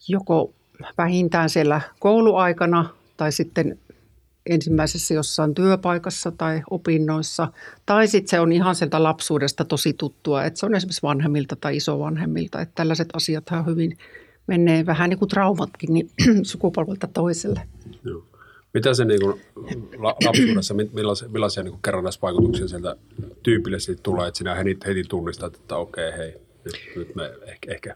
joko 0.08 0.54
vähintään 0.98 1.50
siellä 1.50 1.82
kouluaikana 2.00 2.90
tai 3.18 3.32
sitten 3.32 3.80
ensimmäisessä 4.50 5.14
jossain 5.14 5.56
työpaikassa 5.56 6.32
tai 6.32 6.62
opinnoissa. 6.70 7.48
Tai 7.86 8.08
sitten 8.08 8.30
se 8.30 8.40
on 8.40 8.52
ihan 8.52 8.76
sieltä 8.76 9.04
lapsuudesta 9.04 9.66
tosi 9.66 9.94
tuttua, 9.94 10.44
että 10.44 10.60
se 10.60 10.66
on 10.66 10.76
esimerkiksi 10.76 11.02
vanhemmilta 11.02 11.56
tai 11.56 11.78
isovanhemmilta. 11.78 12.62
Että 12.62 12.76
tällaiset 12.76 13.10
asiat 13.14 13.44
hyvin 13.66 13.98
menee 14.48 14.86
vähän 14.86 15.10
niin 15.10 15.20
kuin 15.20 15.30
traumatkin 15.30 15.94
niin 15.94 16.10
sukupolvelta 16.52 17.08
toiselle. 17.08 17.62
Mitä 18.74 18.94
se 18.94 19.06
niin 19.06 19.22
kuin 19.22 19.42
lapsuudessa, 19.98 20.74
millaisia, 20.74 21.30
millaisia 21.30 21.64
niin 21.64 21.80
kerrannaisvaikutuksia 21.86 22.68
sieltä 22.68 22.96
tyypillisesti 23.44 24.04
tulee, 24.04 24.28
että 24.28 24.38
sinä 24.38 24.56
heti, 24.56 24.78
heti 24.86 25.04
tunnistat, 25.04 25.56
että 25.56 25.76
okei, 25.76 26.12
hei, 26.18 26.42
nyt, 26.66 26.76
nyt 26.96 27.16
me 27.16 27.32
ehkä, 27.48 27.72
ehkä 27.72 27.96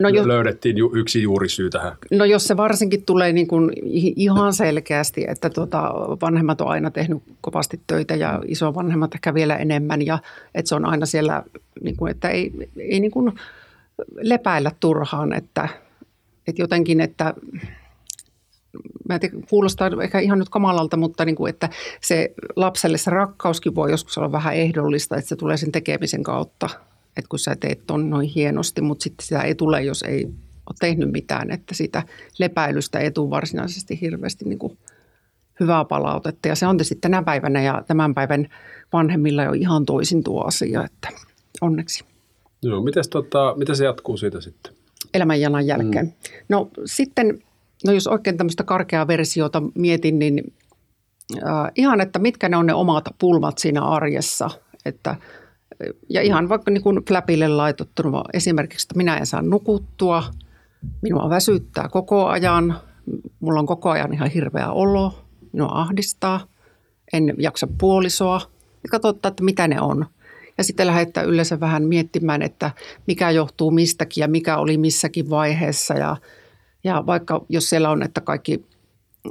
no 0.00 0.08
jos, 0.08 0.26
löydettiin 0.26 0.78
ju, 0.78 0.90
yksi 0.94 1.22
juurisyy 1.22 1.70
tähän. 1.70 1.96
No 2.10 2.24
jos 2.24 2.46
se 2.46 2.56
varsinkin 2.56 3.04
tulee 3.04 3.32
niin 3.32 3.46
kuin 3.46 3.72
ihan 4.16 4.54
selkeästi, 4.54 5.24
että 5.28 5.50
tuota, 5.50 5.92
vanhemmat 6.22 6.60
on 6.60 6.68
aina 6.68 6.90
tehnyt 6.90 7.22
kovasti 7.40 7.80
töitä 7.86 8.14
ja 8.14 8.42
isovanhemmat 8.46 9.14
ehkä 9.14 9.34
vielä 9.34 9.56
enemmän 9.56 10.06
ja 10.06 10.18
että 10.54 10.68
se 10.68 10.74
on 10.74 10.84
aina 10.84 11.06
siellä, 11.06 11.42
niin 11.80 11.96
kuin, 11.96 12.10
että 12.10 12.28
ei, 12.28 12.52
ei 12.78 13.00
niin 13.00 13.10
kuin 13.10 13.32
lepäillä 14.16 14.72
turhaan, 14.80 15.32
että, 15.32 15.68
että 16.48 16.62
jotenkin, 16.62 17.00
että 17.00 17.34
mä 19.08 19.14
en 19.14 19.20
tiedä, 19.20 19.36
kuulostaa 19.50 19.90
ehkä 20.02 20.18
ihan 20.18 20.38
nyt 20.38 20.48
kamalalta, 20.48 20.96
mutta 20.96 21.24
niin 21.24 21.36
kuin, 21.36 21.50
että 21.50 21.68
se 22.00 22.34
lapselle 22.56 22.98
se 22.98 23.10
rakkauskin 23.10 23.74
voi 23.74 23.90
joskus 23.90 24.18
olla 24.18 24.32
vähän 24.32 24.54
ehdollista, 24.54 25.16
että 25.16 25.28
se 25.28 25.36
tulee 25.36 25.56
sen 25.56 25.72
tekemisen 25.72 26.22
kautta– 26.22 26.68
että 27.16 27.28
kun 27.28 27.38
sä 27.38 27.56
teet 27.56 27.86
ton 27.86 28.10
noin 28.10 28.28
hienosti, 28.28 28.80
mutta 28.80 29.02
sitten 29.02 29.24
sitä 29.26 29.42
ei 29.42 29.54
tule, 29.54 29.82
jos 29.82 30.02
ei 30.02 30.24
ole 30.70 30.76
tehnyt 30.80 31.12
mitään, 31.12 31.50
että 31.50 31.74
sitä 31.74 32.02
lepäilystä 32.38 32.98
ei 32.98 33.10
tule 33.10 33.30
varsinaisesti 33.30 34.00
hirveästi 34.00 34.44
niin 34.44 34.58
kuin 34.58 34.78
hyvää 35.60 35.84
palautetta. 35.84 36.48
Ja 36.48 36.54
se 36.54 36.66
on 36.66 36.84
sitten 36.84 37.10
tänä 37.10 37.22
päivänä 37.22 37.62
ja 37.62 37.84
tämän 37.86 38.14
päivän 38.14 38.48
vanhemmilla 38.92 39.42
jo 39.42 39.52
ihan 39.52 39.86
toisin 39.86 40.24
tuo 40.24 40.44
asia, 40.44 40.84
että 40.84 41.08
onneksi. 41.60 42.04
Joo, 42.62 42.82
mites 42.82 43.08
tota, 43.08 43.54
mitä 43.56 43.74
se 43.74 43.84
jatkuu 43.84 44.16
siitä 44.16 44.40
sitten? 44.40 44.72
Elämänjanan 45.14 45.66
jälkeen. 45.66 46.06
Mm. 46.06 46.12
No 46.48 46.70
sitten, 46.84 47.38
no 47.86 47.92
jos 47.92 48.06
oikein 48.06 48.36
tämmöistä 48.36 48.64
karkeaa 48.64 49.06
versiota 49.06 49.62
mietin, 49.74 50.18
niin 50.18 50.52
äh, 51.36 51.72
ihan, 51.76 52.00
että 52.00 52.18
mitkä 52.18 52.48
ne 52.48 52.56
on 52.56 52.66
ne 52.66 52.74
omat 52.74 53.04
pulmat 53.18 53.58
siinä 53.58 53.82
arjessa, 53.82 54.50
että– 54.84 55.16
ja 56.10 56.22
ihan 56.22 56.48
vaikka 56.48 56.70
niin 56.70 56.82
kuin 56.82 57.04
fläpille 57.08 57.48
laitottuna 57.48 58.22
esimerkiksi, 58.32 58.84
että 58.84 58.96
minä 58.96 59.16
en 59.16 59.26
saa 59.26 59.42
nukuttua, 59.42 60.24
minua 61.02 61.30
väsyttää 61.30 61.88
koko 61.88 62.26
ajan, 62.26 62.78
mulla 63.40 63.60
on 63.60 63.66
koko 63.66 63.90
ajan 63.90 64.14
ihan 64.14 64.30
hirveä 64.30 64.70
olo, 64.70 65.24
minua 65.52 65.68
ahdistaa, 65.72 66.46
en 67.12 67.34
jaksa 67.38 67.68
puolisoa 67.78 68.40
ja 68.82 68.88
katsotaan, 68.90 69.30
että 69.30 69.44
mitä 69.44 69.68
ne 69.68 69.80
on. 69.80 70.06
Ja 70.58 70.64
sitten 70.64 70.86
lähettää 70.86 71.22
yleensä 71.22 71.60
vähän 71.60 71.82
miettimään, 71.82 72.42
että 72.42 72.70
mikä 73.06 73.30
johtuu 73.30 73.70
mistäkin 73.70 74.22
ja 74.22 74.28
mikä 74.28 74.56
oli 74.56 74.78
missäkin 74.78 75.30
vaiheessa. 75.30 75.94
Ja, 75.94 76.16
ja 76.84 77.06
vaikka 77.06 77.44
jos 77.48 77.70
siellä 77.70 77.90
on, 77.90 78.02
että 78.02 78.20
kaikki 78.20 78.64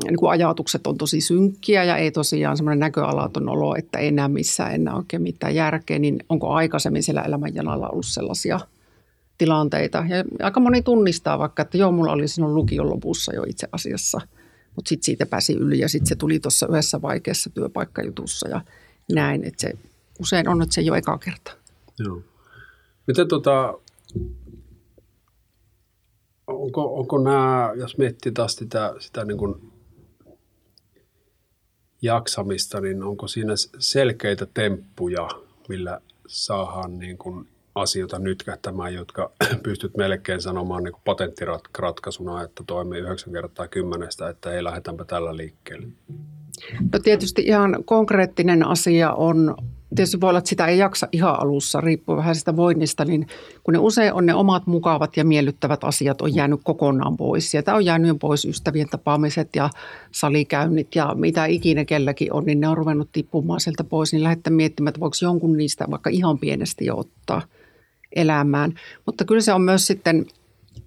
niin 0.03 0.17
kuin 0.17 0.31
ajatukset 0.31 0.87
on 0.87 0.97
tosi 0.97 1.21
synkkiä 1.21 1.83
ja 1.83 1.97
ei 1.97 2.11
tosiaan 2.11 2.57
semmoinen 2.57 2.79
näköalaton 2.79 3.49
olo, 3.49 3.75
että 3.75 3.99
ei 3.99 4.11
näe 4.11 4.27
missään 4.27 4.75
enää 4.75 4.95
oikein 4.95 5.21
mitään 5.21 5.55
järkeä, 5.55 5.99
niin 5.99 6.19
onko 6.29 6.49
aikaisemmin 6.49 7.03
siellä 7.03 7.21
elämänjanalla 7.21 7.89
ollut 7.89 8.05
sellaisia 8.05 8.59
tilanteita. 9.37 9.97
Ja 9.97 10.45
aika 10.45 10.59
moni 10.59 10.81
tunnistaa 10.81 11.39
vaikka, 11.39 11.61
että 11.61 11.77
joo, 11.77 11.91
mulla 11.91 12.11
oli 12.11 12.27
sinun 12.27 12.55
lukion 12.55 12.89
lopussa 12.89 13.35
jo 13.35 13.43
itse 13.47 13.67
asiassa, 13.71 14.21
mutta 14.75 14.89
sitten 14.89 15.05
siitä 15.05 15.25
pääsi 15.25 15.53
yli 15.53 15.79
ja 15.79 15.89
sitten 15.89 16.07
se 16.07 16.15
tuli 16.15 16.39
tuossa 16.39 16.67
yhdessä 16.67 17.01
vaikeassa 17.01 17.49
työpaikkajutussa 17.49 18.49
ja 18.49 18.61
näin, 19.13 19.43
että 19.43 19.61
se 19.61 19.73
usein 20.19 20.49
on, 20.49 20.61
että 20.61 20.75
se 20.75 20.81
ei 20.81 20.89
ole 20.89 20.97
eka 20.97 21.17
kerta. 21.17 21.51
Joo. 21.99 22.21
Miten 23.07 23.27
tota, 23.27 23.73
onko, 26.47 26.99
onko 26.99 27.17
nämä, 27.17 27.71
jos 27.75 27.97
miettii 27.97 28.31
taas 28.31 28.55
sitä, 28.55 28.95
sitä 28.99 29.25
niin 29.25 29.37
kuin 29.37 29.72
jaksamista, 32.03 32.81
niin 32.81 33.03
onko 33.03 33.27
siinä 33.27 33.53
selkeitä 33.79 34.47
temppuja, 34.53 35.27
millä 35.69 36.01
saadaan 36.27 36.99
niin 36.99 37.17
kuin 37.17 37.47
asioita 37.75 38.19
nytkähtämään, 38.19 38.93
jotka 38.93 39.31
pystyt 39.63 39.97
melkein 39.97 40.41
sanomaan 40.41 40.83
niin 40.83 40.93
patenttiratkaisuna, 41.05 42.43
että 42.43 42.63
toimii 42.67 42.99
9 42.99 43.33
kertaa 43.33 43.67
kymmenestä, 43.67 44.29
että 44.29 44.51
ei 44.51 44.63
lähdetäänpä 44.63 45.05
tällä 45.05 45.37
liikkeelle? 45.37 45.87
No 46.93 46.99
tietysti 46.99 47.41
ihan 47.41 47.77
konkreettinen 47.85 48.67
asia 48.67 49.13
on 49.13 49.55
tietysti 49.95 50.21
voi 50.21 50.29
olla, 50.29 50.37
että 50.37 50.49
sitä 50.49 50.65
ei 50.65 50.77
jaksa 50.77 51.07
ihan 51.11 51.39
alussa, 51.39 51.81
riippuu 51.81 52.17
vähän 52.17 52.35
sitä 52.35 52.55
voinnista, 52.55 53.05
niin 53.05 53.27
kun 53.63 53.73
ne 53.73 53.77
usein 53.77 54.13
on 54.13 54.25
ne 54.25 54.33
omat 54.33 54.67
mukavat 54.67 55.17
ja 55.17 55.25
miellyttävät 55.25 55.83
asiat 55.83 56.21
on 56.21 56.35
jäänyt 56.35 56.59
kokonaan 56.63 57.17
pois. 57.17 57.51
Sieltä 57.51 57.75
on 57.75 57.85
jäänyt 57.85 58.17
pois 58.19 58.45
ystävien 58.45 58.89
tapaamiset 58.89 59.49
ja 59.55 59.69
salikäynnit 60.11 60.95
ja 60.95 61.15
mitä 61.15 61.45
ikinä 61.45 61.85
kelläkin 61.85 62.33
on, 62.33 62.45
niin 62.45 62.59
ne 62.59 62.67
on 62.67 62.77
ruvennut 62.77 63.09
tippumaan 63.11 63.59
sieltä 63.59 63.83
pois. 63.83 64.13
Niin 64.13 64.23
lähdetään 64.23 64.53
miettimään, 64.53 64.89
että 64.89 64.99
voiko 64.99 65.15
jonkun 65.21 65.57
niistä 65.57 65.85
vaikka 65.91 66.09
ihan 66.09 66.39
pienesti 66.39 66.85
jo 66.85 66.97
ottaa 66.97 67.41
elämään. 68.15 68.73
Mutta 69.05 69.25
kyllä 69.25 69.41
se 69.41 69.53
on 69.53 69.61
myös 69.61 69.87
sitten 69.87 70.25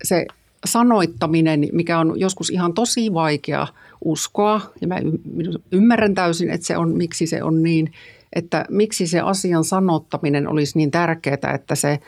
se 0.04 0.26
sanoittaminen, 0.64 1.68
mikä 1.72 1.98
on 1.98 2.20
joskus 2.20 2.50
ihan 2.50 2.74
tosi 2.74 3.14
vaikea 3.14 3.66
uskoa. 4.04 4.60
Ja 4.80 4.88
mä 4.88 4.96
ymmärrän 5.72 6.14
täysin, 6.14 6.50
että 6.50 6.66
se 6.66 6.76
on, 6.76 6.96
miksi 6.96 7.26
se 7.26 7.42
on 7.42 7.62
niin– 7.62 7.92
että 8.36 8.64
miksi 8.70 9.06
se 9.06 9.20
asian 9.20 9.64
sanottaminen 9.64 10.48
olisi 10.48 10.78
niin 10.78 10.90
tärkeää, 10.90 11.54
että 11.54 11.74
se 11.74 11.98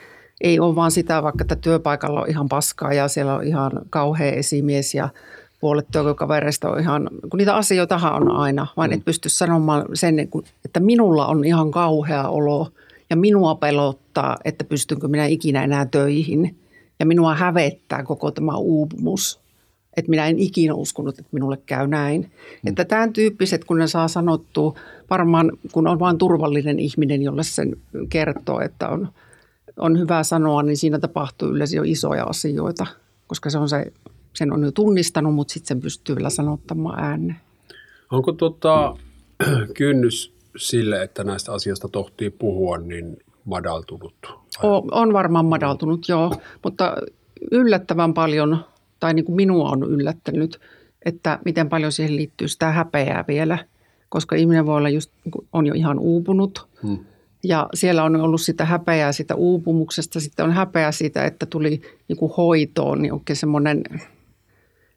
ei 0.40 0.60
ole 0.60 0.74
vaan 0.74 0.90
sitä, 0.90 1.22
vaikka 1.22 1.42
että 1.42 1.56
työpaikalla 1.56 2.20
on 2.20 2.30
ihan 2.30 2.48
paskaa 2.48 2.92
ja 2.92 3.08
siellä 3.08 3.34
on 3.34 3.44
ihan 3.44 3.72
kauhea 3.90 4.32
esimies 4.32 4.94
ja 4.94 5.08
puolet 5.60 5.86
työkavereista 5.92 6.70
on 6.70 6.80
ihan, 6.80 7.10
kun 7.30 7.38
niitä 7.38 7.56
asioitahan 7.56 8.14
on 8.14 8.30
aina, 8.30 8.66
vaan 8.76 8.90
mm. 8.90 8.94
et 8.94 9.04
pysty 9.04 9.28
sanomaan 9.28 9.84
sen, 9.94 10.18
että 10.64 10.80
minulla 10.80 11.26
on 11.26 11.44
ihan 11.44 11.70
kauhea 11.70 12.28
olo 12.28 12.68
Ja 13.10 13.16
minua 13.16 13.54
pelottaa, 13.54 14.36
että 14.44 14.64
pystynkö 14.64 15.08
minä 15.08 15.26
ikinä 15.26 15.64
enää 15.64 15.86
töihin. 15.86 16.56
Ja 16.98 17.06
minua 17.06 17.34
hävettää 17.34 18.02
koko 18.02 18.30
tämä 18.30 18.56
uupumus. 18.56 19.40
Että 19.96 20.10
minä 20.10 20.26
en 20.26 20.38
ikinä 20.38 20.74
uskonut, 20.74 21.18
että 21.18 21.28
minulle 21.32 21.58
käy 21.66 21.86
näin. 21.86 22.20
Mm. 22.20 22.68
Että 22.68 22.84
tämän 22.84 23.12
tyyppiset, 23.12 23.64
kun 23.64 23.78
ne 23.78 23.86
saa 23.86 24.08
sanottua, 24.08 24.74
varmaan 25.10 25.52
kun 25.72 25.86
on 25.86 25.98
vain 25.98 26.18
turvallinen 26.18 26.78
ihminen, 26.78 27.22
jolle 27.22 27.42
sen 27.42 27.76
kertoo, 28.08 28.60
että 28.60 28.88
on, 28.88 29.08
on 29.76 29.98
hyvä 29.98 30.22
sanoa, 30.22 30.62
niin 30.62 30.76
siinä 30.76 30.98
tapahtuu 30.98 31.48
yleensä 31.48 31.76
jo 31.76 31.82
isoja 31.86 32.24
asioita. 32.24 32.86
Koska 33.26 33.50
se 33.50 33.58
on 33.58 33.68
se, 33.68 33.92
sen 34.34 34.52
on 34.52 34.62
jo 34.64 34.72
tunnistanut, 34.72 35.34
mutta 35.34 35.52
sitten 35.52 35.68
sen 35.68 35.80
pystyy 35.80 36.16
vielä 36.16 36.30
sanottamaan 36.30 37.04
ääneen. 37.04 37.40
Onko 38.10 38.32
tota, 38.32 38.96
kynnys 39.78 40.34
sille, 40.56 41.02
että 41.02 41.24
näistä 41.24 41.52
asioista 41.52 41.88
tohtii 41.88 42.30
puhua, 42.30 42.78
niin 42.78 43.16
madaltunut? 43.44 44.14
On, 44.62 44.82
on 44.90 45.12
varmaan 45.12 45.46
madaltunut, 45.46 46.08
joo, 46.08 46.34
mutta 46.64 46.96
yllättävän 47.50 48.14
paljon, 48.14 48.64
tai 49.00 49.14
niin 49.14 49.24
kuin 49.24 49.36
minua 49.36 49.70
on 49.70 49.82
yllättänyt, 49.82 50.60
että 51.04 51.38
miten 51.44 51.68
paljon 51.68 51.92
siihen 51.92 52.16
liittyy 52.16 52.48
sitä 52.48 52.70
häpeää 52.70 53.24
vielä, 53.28 53.58
koska 54.08 54.36
ihminen 54.36 54.66
voi 54.66 54.76
olla 54.76 54.88
just, 54.88 55.10
niin 55.24 55.48
on 55.52 55.66
jo 55.66 55.74
ihan 55.74 55.98
uupunut, 55.98 56.68
hmm. 56.82 56.98
Ja 57.42 57.68
siellä 57.74 58.04
on 58.04 58.16
ollut 58.16 58.40
sitä 58.40 58.64
häpeää 58.64 59.12
sitä 59.12 59.34
uupumuksesta, 59.34 60.20
sitten 60.20 60.44
on 60.44 60.52
häpeää 60.52 60.92
siitä, 60.92 61.24
että 61.24 61.46
tuli 61.46 61.82
niin 62.08 62.16
kuin 62.16 62.32
hoitoon, 62.36 63.02
niin 63.02 63.12
oikein 63.12 63.36
semmoinen 63.36 63.84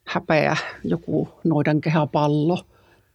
häpeä, 0.04 0.56
joku 0.84 1.28
noidankehäpallo– 1.44 2.58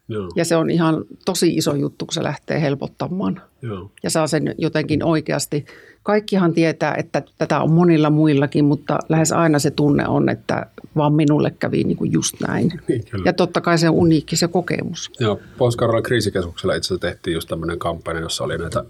Joo. 0.10 0.30
Ja 0.36 0.46
se 0.46 0.56
on 0.56 0.70
ihan 0.70 1.06
tosi 1.26 1.56
iso 1.56 1.76
juttu, 1.76 2.06
kun 2.06 2.14
se 2.14 2.24
lähtee 2.24 2.62
helpottamaan. 2.62 3.42
Joo. 3.62 3.92
Ja 4.04 4.10
saa 4.10 4.28
sen 4.28 4.56
jotenkin 4.58 5.04
oikeasti. 5.04 5.66
Kaikkihan 6.04 6.54
tietää, 6.54 6.96
että 6.96 7.24
tätä 7.38 7.62
on 7.62 7.72
monilla 7.72 8.10
muillakin, 8.10 8.66
mutta 8.66 9.00
lähes 9.10 9.32
aina 9.32 9.60
se 9.60 9.72
tunne 9.72 10.08
on, 10.08 10.30
että 10.30 10.66
vaan 10.98 11.14
minulle 11.14 11.52
kävi 11.60 11.84
niin 11.84 11.98
kuin 11.98 12.12
just 12.12 12.36
näin. 12.48 12.72
Niin, 12.88 13.04
ja 13.26 13.34
totta 13.34 13.62
kai 13.62 13.78
se 13.78 13.90
on 13.90 13.96
uniikki 13.96 14.36
se 14.36 14.48
kokemus. 14.48 15.12
Joo, 15.20 15.40
pohjois 15.58 15.78
kriisikeskuksella 16.04 16.76
itse 16.76 16.88
asiassa 16.88 17.08
tehtiin 17.08 17.34
just 17.34 17.50
tämmöinen 17.50 17.80
kampanja, 17.80 18.22
jossa 18.22 18.44
oli 18.44 18.58
näitä 18.58 18.84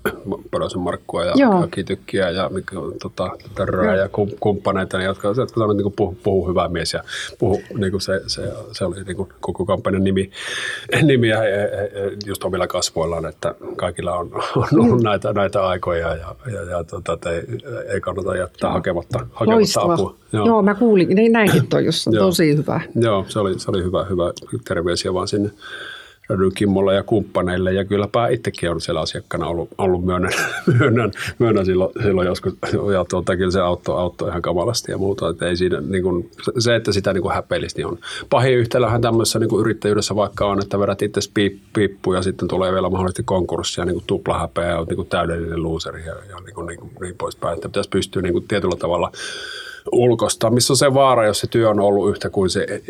Pödösen 0.51 0.81
Markkua 0.81 1.25
ja. 1.25 1.33
Kitykkiä 1.71 2.29
ja 2.29 2.49
tota, 3.01 3.29
Törröä 3.55 3.95
ja 3.95 4.09
kumppaneita, 4.39 5.01
jotka, 5.01 5.27
jotka 5.27 5.53
sanoivat, 5.53 5.77
niin 5.77 5.93
puhu, 5.95 6.17
puhu 6.23 6.49
hyvä 6.49 6.67
mies 6.67 6.93
ja 6.93 7.03
puhu, 7.39 7.61
niin 7.77 7.91
kuin 7.91 8.01
se, 8.01 8.21
se, 8.27 8.41
se, 8.71 8.85
oli 8.85 9.03
niin 9.03 9.17
kuin 9.17 9.29
koko 9.39 9.65
kampanjan 9.65 10.03
nimi, 10.03 10.31
nimi 11.01 11.27
ja 11.27 11.39
just 12.25 12.43
omilla 12.43 12.67
kasvoillaan, 12.67 13.25
että 13.25 13.55
kaikilla 13.75 14.15
on, 14.15 14.31
on 14.59 14.79
ollut 14.79 14.99
mm. 14.99 15.03
näitä, 15.03 15.33
näitä 15.33 15.67
aikoja 15.67 16.15
ja, 16.15 16.35
ja, 16.51 16.63
ja 16.63 16.83
tota, 16.83 17.31
ei, 17.31 17.41
ei 17.93 18.01
kannata 18.01 18.35
jättää 18.35 18.71
hakematta, 18.71 19.27
hakematta 19.33 19.81
apua. 19.81 20.15
Joo. 20.33 20.45
Joo, 20.45 20.61
mä 20.61 20.75
kuulin, 20.75 21.15
niin 21.15 21.31
näinkin 21.31 21.67
toi, 21.67 21.85
jos 21.85 22.07
on 22.07 22.13
tosi 22.13 22.57
hyvä. 22.57 22.81
Joo, 22.95 23.25
se 23.27 23.39
oli, 23.39 23.59
se 23.59 23.71
oli 23.71 23.83
hyvä, 23.83 24.05
hyvä 24.09 24.31
terveisiä 24.67 25.13
vaan 25.13 25.27
sinne 25.27 25.49
Rödyn 26.29 26.51
Kimmolle 26.55 26.95
ja 26.95 27.03
kumppaneille. 27.03 27.73
Ja 27.73 27.85
kylläpä 27.85 28.27
itsekin 28.27 28.71
on 28.71 28.81
siellä 28.81 29.01
asiakkaana 29.01 29.47
ollut, 29.47 29.69
ollut 29.77 30.05
myönnän, 30.05 30.31
myönnän, 30.79 31.11
myönnän 31.39 31.65
silloin, 31.65 31.91
silloin, 32.03 32.27
joskus. 32.27 32.53
Ja 32.93 33.05
tuota, 33.09 33.37
kyllä 33.37 33.51
se 33.51 33.61
auttoi, 33.61 33.99
auttoi 33.99 34.29
ihan 34.29 34.41
kamalasti 34.41 34.91
ja 34.91 34.97
muuta. 34.97 35.29
Että 35.29 35.47
ei 35.47 35.57
siinä, 35.57 35.81
niin 35.81 36.03
kuin, 36.03 36.31
se, 36.59 36.75
että 36.75 36.91
sitä 36.91 37.13
niin 37.13 37.21
kuin 37.21 37.33
niin 37.77 37.87
on 37.87 37.97
pahin 38.29 38.57
yhtälöhän 38.57 39.01
tämmöisessä 39.01 39.39
niin 39.39 39.49
kuin 39.49 39.61
yrittäjyydessä 39.61 40.15
vaikka 40.15 40.45
on, 40.45 40.61
että 40.61 40.79
vedät 40.79 41.01
itse 41.01 41.21
piip, 41.33 41.57
piippu 41.73 42.13
ja 42.13 42.21
sitten 42.21 42.47
tulee 42.47 42.73
vielä 42.73 42.89
mahdollisesti 42.89 43.23
konkurssia, 43.23 43.85
niin 43.85 43.95
kuin 43.95 44.05
tupla 44.07 44.39
häpeä 44.39 44.65
ja 44.65 44.85
niin 44.89 44.95
kuin 44.95 45.07
täydellinen 45.07 45.63
loser 45.63 45.97
ja, 45.97 46.15
ja 46.29 46.39
niin, 46.45 46.55
kuin, 46.55 46.67
niin, 46.67 46.79
kuin, 46.79 46.91
niin 47.01 47.15
poispäin. 47.17 47.55
Että 47.55 47.69
pitäisi 47.69 47.89
pystyä 47.89 48.21
niin 48.21 48.33
kuin 48.33 48.47
tietyllä 48.47 48.75
tavalla 48.75 49.11
ulkosta, 49.91 50.49
missä 50.49 50.73
on 50.73 50.77
se 50.77 50.93
vaara, 50.93 51.25
jos 51.25 51.39
se 51.39 51.47
työ 51.47 51.69
on 51.69 51.79
ollut 51.79 52.09
yhtä 52.09 52.29
kuin 52.29 52.49
se 52.49 52.81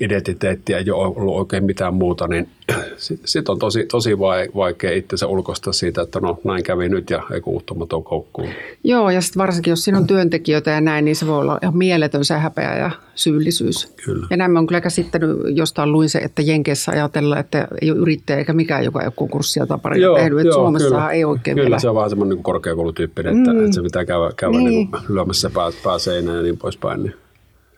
identiteetti 0.00 0.72
ja 0.72 0.78
ei 0.78 0.90
ole 0.90 1.14
ollut 1.16 1.36
oikein 1.36 1.64
mitään 1.64 1.94
muuta, 1.94 2.28
niin 2.28 2.48
sitten 2.96 3.28
sit 3.28 3.48
on 3.48 3.58
tosi, 3.58 3.86
tosi 3.86 4.18
vaikea 4.54 4.92
itsensä 4.92 5.26
ulkosta 5.26 5.72
siitä, 5.72 6.02
että 6.02 6.20
no 6.20 6.38
näin 6.44 6.62
kävi 6.62 6.88
nyt 6.88 7.10
ja 7.10 7.22
ei 7.32 7.40
kuuttumaton 7.40 8.04
koukkuun. 8.04 8.48
Joo, 8.84 9.10
ja 9.10 9.20
sitten 9.20 9.40
varsinkin 9.40 9.70
jos 9.70 9.84
siinä 9.84 9.98
on 9.98 10.06
työntekijöitä 10.06 10.70
ja 10.70 10.80
näin, 10.80 11.04
niin 11.04 11.16
se 11.16 11.26
voi 11.26 11.38
olla 11.38 11.58
ihan 11.62 11.76
mieletön 11.76 12.24
se 12.24 12.34
häpeä 12.34 12.78
ja 12.78 12.90
syyllisyys. 13.14 13.94
Kyllä. 14.04 14.26
Ja 14.30 14.36
näin 14.36 14.50
mä 14.50 14.58
oon 14.58 14.66
kyllä 14.66 14.80
käsittänyt, 14.80 15.30
jostain 15.48 15.92
luin 15.92 16.08
se, 16.08 16.18
että 16.18 16.42
Jenkeissä 16.42 16.92
ajatellaan, 16.92 17.40
että 17.40 17.68
ei 17.82 17.90
ole 17.90 17.98
yrittäjä 17.98 18.38
eikä 18.38 18.52
mikään, 18.52 18.84
joka 18.84 19.00
ei 19.00 19.06
ole 19.06 19.12
konkurssia 19.16 19.66
tai 19.66 19.78
pari 19.82 20.00
tehnyt. 20.16 20.38
Että 20.38 20.54
Suomessa 20.54 21.10
ei 21.10 21.24
oikein 21.24 21.54
Kyllä, 21.54 21.66
vielä. 21.66 21.78
se 21.78 21.88
on 21.88 21.94
vähän 21.94 22.10
semmoinen 22.10 22.36
niin 22.36 22.44
korkeakoulutyyppinen, 22.44 23.38
että, 23.38 23.52
mm. 23.52 23.64
että 23.64 23.74
se 23.74 23.82
pitää 23.82 24.04
käydä, 24.04 24.30
käydä 24.36 24.58
niin. 24.58 24.68
Niin 24.68 24.88
lyömässä 25.08 25.50
pää, 25.50 25.70
pää 25.84 25.98
seinään 25.98 26.36
ja 26.36 26.42
niin 26.42 26.58
poispäin. 26.58 27.02
Niin. 27.02 27.14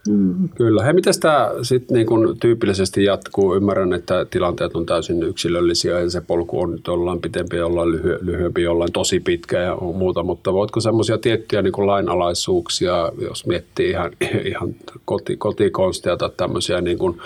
Mm. 0.09 0.49
Kyllä. 0.49 0.85
Hei, 0.85 0.92
miten 0.92 1.21
tämä 1.21 1.51
sitten 1.62 1.95
niin 1.95 2.07
kun 2.07 2.37
tyypillisesti 2.40 3.05
jatkuu? 3.05 3.55
Ymmärrän, 3.55 3.92
että 3.92 4.27
tilanteet 4.31 4.77
on 4.77 4.87
täysin 4.87 5.23
yksilöllisiä 5.23 6.01
ja 6.01 6.11
se 6.11 6.21
polku 6.21 6.61
on 6.61 6.73
nyt 6.73 6.87
jollain 6.87 7.21
pitempi, 7.21 7.57
jollain 7.57 7.88
lyhy- 7.88 8.19
lyhyempi, 8.21 8.62
jollain 8.62 8.92
tosi 8.92 9.21
pitkä 9.21 9.61
ja 9.61 9.77
muuta, 9.77 10.23
mutta 10.23 10.53
voitko 10.53 10.81
semmoisia 10.81 11.19
tiettyjä 11.19 11.62
niin 11.62 11.87
lainalaisuuksia, 11.87 13.12
jos 13.21 13.47
miettii 13.47 13.90
ihan, 13.90 14.11
ihan 14.45 14.75
koti, 15.05 15.37
kotikonsteja 15.37 16.16
tai 16.16 16.31
tämmöisiä 16.37 16.81
niin 16.81 16.99
kuin 16.99 17.21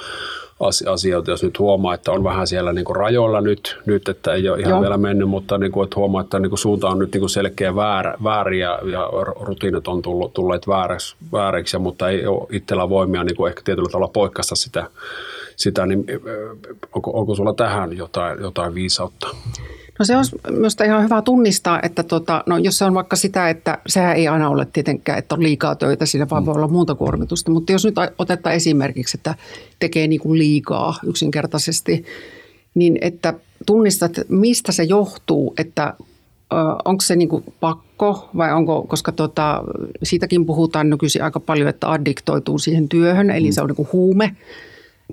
asioita, 0.87 1.31
jos 1.31 1.43
nyt 1.43 1.59
huomaa, 1.59 1.95
että 1.95 2.13
on 2.13 2.25
vähän 2.25 2.47
siellä 2.47 2.73
niin 2.73 2.85
kuin 2.85 2.97
rajoilla 2.97 3.41
nyt, 3.41 3.79
nyt, 3.87 4.09
että 4.09 4.33
ei 4.33 4.49
ole 4.49 4.59
ihan 4.59 4.71
Joo. 4.71 4.81
vielä 4.81 4.97
mennyt, 4.97 5.29
mutta 5.29 5.59
niin 5.59 5.73
kuin, 5.73 5.85
että 5.85 5.97
huomaa, 5.97 6.21
että 6.21 6.39
niin 6.39 6.51
kuin 6.51 6.59
suunta 6.59 6.89
on 6.89 6.99
nyt 6.99 7.13
niin 7.13 7.21
kuin 7.21 7.31
selkeä 7.31 7.75
väärä, 7.75 8.15
vääriä 8.25 8.79
ja 8.93 9.09
rutiinit 9.41 9.89
on 9.89 10.03
tullut, 10.03 10.33
tulleet 10.33 10.69
vääräksi, 10.69 11.17
vääriksi, 11.33 11.79
mutta 11.79 12.09
ei 12.09 12.27
ole 12.27 12.47
itsellä 12.51 12.89
voimia 12.89 13.25
niin 13.25 13.37
kuin 13.37 13.49
ehkä 13.49 13.63
tietyllä 13.65 13.89
tavalla 13.89 14.13
poikkaista 14.13 14.55
sitä, 14.55 14.87
sitä 15.57 15.87
niin 15.87 16.05
onko, 16.95 17.11
onko 17.15 17.35
sulla 17.35 17.55
tähän 17.55 17.97
jotain, 17.97 18.41
jotain 18.41 18.75
viisautta? 18.75 19.29
No 20.01 20.05
se 20.05 20.17
on 20.17 20.25
myös 20.51 20.77
ihan 20.85 21.05
hyvä 21.05 21.23
tunnistaa, 21.23 21.81
että 21.83 22.03
tota, 22.03 22.45
no 22.47 22.59
jos 22.59 22.79
se 22.79 22.85
on 22.85 22.95
vaikka 22.95 23.17
sitä, 23.17 23.51
että 23.51 23.79
sehän 23.87 24.17
ei 24.17 24.29
aina 24.29 24.49
ole 24.49 24.67
tietenkään, 24.73 25.19
että 25.19 25.35
on 25.35 25.43
liikaa 25.43 25.75
töitä, 25.75 26.07
siinä 26.07 26.27
vaan 26.31 26.47
voi 26.47 26.55
olla 26.55 26.69
muuta 26.69 26.95
kuormitusta. 26.95 27.51
Mutta 27.51 27.73
jos 27.73 27.85
nyt 27.85 27.95
otetaan 28.19 28.55
esimerkiksi, 28.55 29.19
että 29.19 29.35
tekee 29.79 30.07
niin 30.07 30.21
kuin 30.21 30.39
liikaa 30.39 30.99
yksinkertaisesti, 31.07 32.05
niin 32.75 32.99
että 33.01 33.35
tunnistat, 33.67 34.13
mistä 34.29 34.73
se 34.73 34.83
johtuu, 34.83 35.55
että 35.59 35.95
onko 36.85 37.01
se 37.01 37.17
niin 37.17 37.29
kuin 37.29 37.45
pakko 37.61 38.29
vai 38.37 38.53
onko, 38.53 38.83
koska 38.83 39.13
tota, 39.13 39.63
siitäkin 40.03 40.47
puhutaan 40.47 40.91
nykyisin 40.91 41.25
aika 41.25 41.41
paljon, 41.41 41.69
että 41.69 41.93
addiktoituu 41.93 42.59
siihen 42.59 42.89
työhön, 42.89 43.31
eli 43.31 43.53
se 43.53 43.61
on 43.61 43.67
niin 43.67 43.77
kuin 43.77 43.89
huume. 43.93 44.37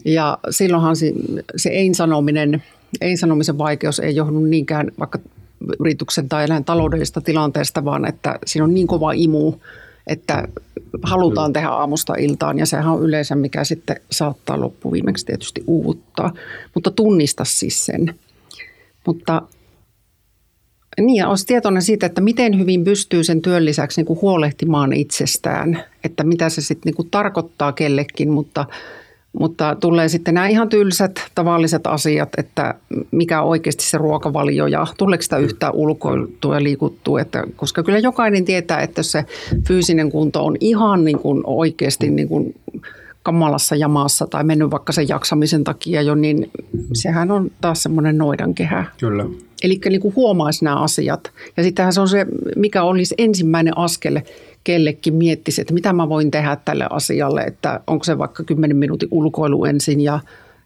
Ja 0.05 0.37
silloinhan 0.49 0.95
se, 0.95 1.13
se 1.55 1.69
ei-sanominen– 1.69 2.63
ei-sanomisen 3.01 3.57
vaikeus 3.57 3.99
ei 3.99 4.15
johdu 4.15 4.39
niinkään 4.39 4.91
vaikka 4.99 5.19
yrityksen 5.79 6.29
tai 6.29 6.43
enää 6.43 6.61
taloudellisesta 6.61 7.21
tilanteesta, 7.21 7.85
vaan 7.85 8.05
että 8.05 8.39
siinä 8.45 8.63
on 8.63 8.73
niin 8.73 8.87
kova 8.87 9.11
imu, 9.11 9.53
että 10.07 10.47
halutaan 11.03 11.53
tehdä 11.53 11.69
aamusta 11.69 12.15
iltaan 12.15 12.59
ja 12.59 12.65
sehän 12.65 12.87
on 12.87 13.03
yleensä 13.03 13.35
mikä 13.35 13.63
sitten 13.63 14.01
saattaa 14.11 14.61
loppuviimeksi 14.61 15.25
tietysti 15.25 15.63
uuvuttaa. 15.67 16.33
Mutta 16.73 16.91
tunnista 16.91 17.45
siis 17.45 17.85
sen. 17.85 18.15
Mutta 19.07 19.41
niin, 21.01 21.25
olisi 21.25 21.45
tietoinen 21.45 21.81
siitä, 21.81 22.05
että 22.05 22.21
miten 22.21 22.59
hyvin 22.59 22.83
pystyy 22.83 23.23
sen 23.23 23.41
työn 23.41 23.65
lisäksi 23.65 23.99
niin 23.99 24.05
kuin 24.05 24.21
huolehtimaan 24.21 24.93
itsestään, 24.93 25.83
että 26.03 26.23
mitä 26.23 26.49
se 26.49 26.61
sitten 26.61 26.89
niin 26.89 26.95
kuin 26.95 27.09
tarkoittaa 27.09 27.71
kellekin, 27.71 28.29
mutta 28.29 28.65
mutta 29.39 29.75
tulee 29.75 30.09
sitten 30.09 30.33
nämä 30.33 30.47
ihan 30.47 30.69
tylsät 30.69 31.11
tavalliset 31.35 31.87
asiat, 31.87 32.29
että 32.37 32.73
mikä 33.11 33.41
on 33.41 33.49
oikeasti 33.49 33.83
se 33.83 33.97
ruokavalio 33.97 34.67
ja 34.67 34.87
tuleeko 34.97 35.21
sitä 35.21 35.37
yhtään 35.37 35.73
ulkoiltua 35.73 36.55
ja 36.55 36.63
liikuttua. 36.63 37.21
Että, 37.21 37.43
koska 37.55 37.83
kyllä 37.83 37.99
jokainen 37.99 38.45
tietää, 38.45 38.81
että 38.81 39.03
se 39.03 39.25
fyysinen 39.67 40.11
kunto 40.11 40.45
on 40.45 40.55
ihan 40.59 41.05
niin 41.05 41.19
kuin 41.19 41.41
oikeasti 41.45 42.09
niin 42.09 42.27
kuin 42.27 42.55
kamalassa 43.23 43.75
jamassa 43.75 44.27
tai 44.27 44.43
mennyt 44.43 44.71
vaikka 44.71 44.93
sen 44.93 45.07
jaksamisen 45.07 45.63
takia 45.63 46.01
jo, 46.01 46.15
niin 46.15 46.51
sehän 46.93 47.31
on 47.31 47.51
taas 47.61 47.83
semmoinen 47.83 48.17
noidankehä. 48.17 48.85
Kyllä. 48.99 49.25
Eli 49.63 49.79
niin 49.89 50.15
huomaisi 50.15 50.65
nämä 50.65 50.81
asiat. 50.81 51.31
Ja 51.57 51.63
sittenhän 51.63 51.93
se 51.93 52.01
on 52.01 52.09
se, 52.09 52.25
mikä 52.55 52.83
olisi 52.83 53.15
ensimmäinen 53.17 53.77
askel 53.77 54.19
kellekin 54.63 55.13
miettisi, 55.13 55.61
että 55.61 55.73
mitä 55.73 55.93
mä 55.93 56.09
voin 56.09 56.31
tehdä 56.31 56.57
tälle 56.65 56.87
asialle, 56.89 57.41
että 57.41 57.79
onko 57.87 58.03
se 58.03 58.17
vaikka 58.17 58.43
10 58.43 58.77
minuutin 58.77 59.09
ulkoilu 59.11 59.65
ensin 59.65 60.01
ja 60.01 60.19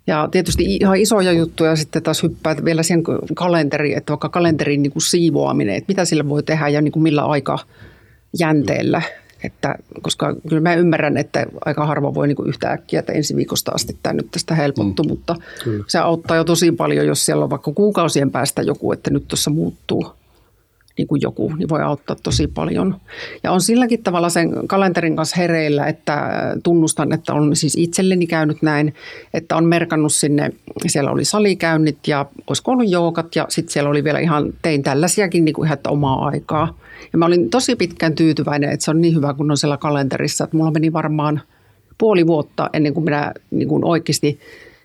ja 0.07 0.27
tietysti 0.31 0.63
ihan 0.75 0.97
isoja 0.97 1.31
juttuja 1.31 1.75
sitten 1.75 2.03
taas 2.03 2.23
hyppää 2.23 2.55
vielä 2.65 2.83
siihen 2.83 3.03
kalenteriin, 3.35 3.97
että 3.97 4.11
vaikka 4.11 4.29
kalenterin 4.29 4.83
niin 4.83 4.91
kuin 4.91 5.03
siivoaminen, 5.03 5.75
että 5.75 5.91
mitä 5.91 6.05
sille 6.05 6.29
voi 6.29 6.43
tehdä 6.43 6.67
ja 6.67 6.81
niin 6.81 6.91
kuin 6.91 7.03
millä 7.03 7.25
aika 7.25 7.59
jänteellä. 8.39 9.01
Että, 9.43 9.75
koska 10.01 10.35
kyllä 10.49 10.61
mä 10.61 10.73
ymmärrän, 10.73 11.17
että 11.17 11.45
aika 11.65 11.85
harva 11.85 12.13
voi 12.13 12.27
niin 12.27 12.47
yhtä 12.47 12.71
äkkiä, 12.71 12.99
että 12.99 13.13
ensi 13.13 13.35
viikosta 13.35 13.71
asti 13.71 13.97
tämä 14.03 14.13
nyt 14.13 14.31
tästä 14.31 14.55
helpottuu, 14.55 15.05
mm. 15.05 15.09
mutta 15.09 15.35
kyllä. 15.63 15.83
se 15.87 15.99
auttaa 15.99 16.37
jo 16.37 16.43
tosi 16.43 16.71
paljon, 16.71 17.07
jos 17.07 17.25
siellä 17.25 17.43
on 17.43 17.49
vaikka 17.49 17.71
kuukausien 17.73 18.31
päästä 18.31 18.61
joku, 18.61 18.91
että 18.91 19.09
nyt 19.09 19.27
tuossa 19.27 19.49
muuttuu 19.49 20.05
niin 20.97 21.07
kuin 21.07 21.21
joku, 21.21 21.55
niin 21.55 21.69
voi 21.69 21.81
auttaa 21.81 22.15
tosi 22.23 22.47
paljon. 22.47 22.95
Ja 23.43 23.51
on 23.51 23.61
silläkin 23.61 24.03
tavalla 24.03 24.29
sen 24.29 24.67
kalenterin 24.67 25.15
kanssa 25.15 25.35
hereillä, 25.37 25.85
että 25.85 26.31
tunnustan, 26.63 27.13
että 27.13 27.33
on 27.33 27.55
siis 27.55 27.75
itselleni 27.75 28.27
käynyt 28.27 28.61
näin, 28.61 28.93
että 29.33 29.55
on 29.55 29.65
merkannut 29.65 30.13
sinne, 30.13 30.51
siellä 30.87 31.11
oli 31.11 31.25
salikäynnit 31.25 31.97
ja 32.07 32.25
olisiko 32.47 32.71
ollut 32.71 32.89
joukat 32.89 33.35
ja 33.35 33.45
sitten 33.49 33.73
siellä 33.73 33.89
oli 33.89 34.03
vielä 34.03 34.19
ihan, 34.19 34.53
tein 34.61 34.83
tällaisiakin 34.83 35.45
niin 35.45 35.53
kuin 35.53 35.65
ihan 35.65 35.77
omaa 35.87 36.25
aikaa. 36.25 36.77
Ja 37.13 37.17
mä 37.19 37.25
olin 37.25 37.49
tosi 37.49 37.75
pitkään 37.75 38.15
tyytyväinen, 38.15 38.71
että 38.71 38.83
se 38.85 38.91
on 38.91 39.01
niin 39.01 39.15
hyvä 39.15 39.33
kun 39.33 39.51
on 39.51 39.57
siellä 39.57 39.77
kalenterissa, 39.77 40.43
että 40.43 40.57
mulla 40.57 40.71
meni 40.71 40.93
varmaan 40.93 41.41
puoli 41.97 42.27
vuotta 42.27 42.69
ennen 42.73 42.93
kuin 42.93 43.03
minä 43.03 43.33
niin 43.51 43.67
kuin 43.67 43.85
oikeasti 43.85 44.39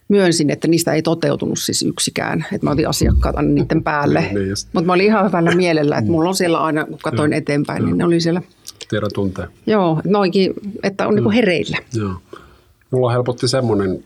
myönsin, 0.09 0.51
että 0.51 0.69
niistä 0.69 0.93
ei 0.93 1.03
toteutunut 1.03 1.59
siis 1.59 1.83
yksikään. 1.83 2.47
Että 2.53 2.67
mä 2.67 2.71
otin 2.71 2.89
asiakkaat 2.89 3.37
aina 3.37 3.49
niiden 3.49 3.83
päälle. 3.83 4.21
niin, 4.21 4.55
Mutta 4.73 4.87
mä 4.87 4.93
olin 4.93 5.07
ihan 5.07 5.27
hyvällä 5.27 5.55
mielellä, 5.55 5.99
että 5.99 6.11
mulla 6.11 6.29
on 6.29 6.35
siellä 6.35 6.59
aina, 6.59 6.85
kun 6.85 6.99
katsoin 7.03 7.33
Joo. 7.33 7.39
eteenpäin, 7.39 7.79
Joo. 7.79 7.87
niin 7.87 7.99
ne 7.99 8.05
oli 8.05 8.21
siellä. 8.21 8.43
Tiedon 8.89 9.11
tuntee. 9.15 9.47
Joo, 9.67 10.01
noinkin, 10.05 10.55
että 10.83 11.09
on 11.09 11.15
niin 11.15 11.31
hereillä. 11.31 11.79
Joo. 11.95 12.15
Mulla 12.91 13.13
helpotti 13.13 13.49
semmoinen 13.49 14.05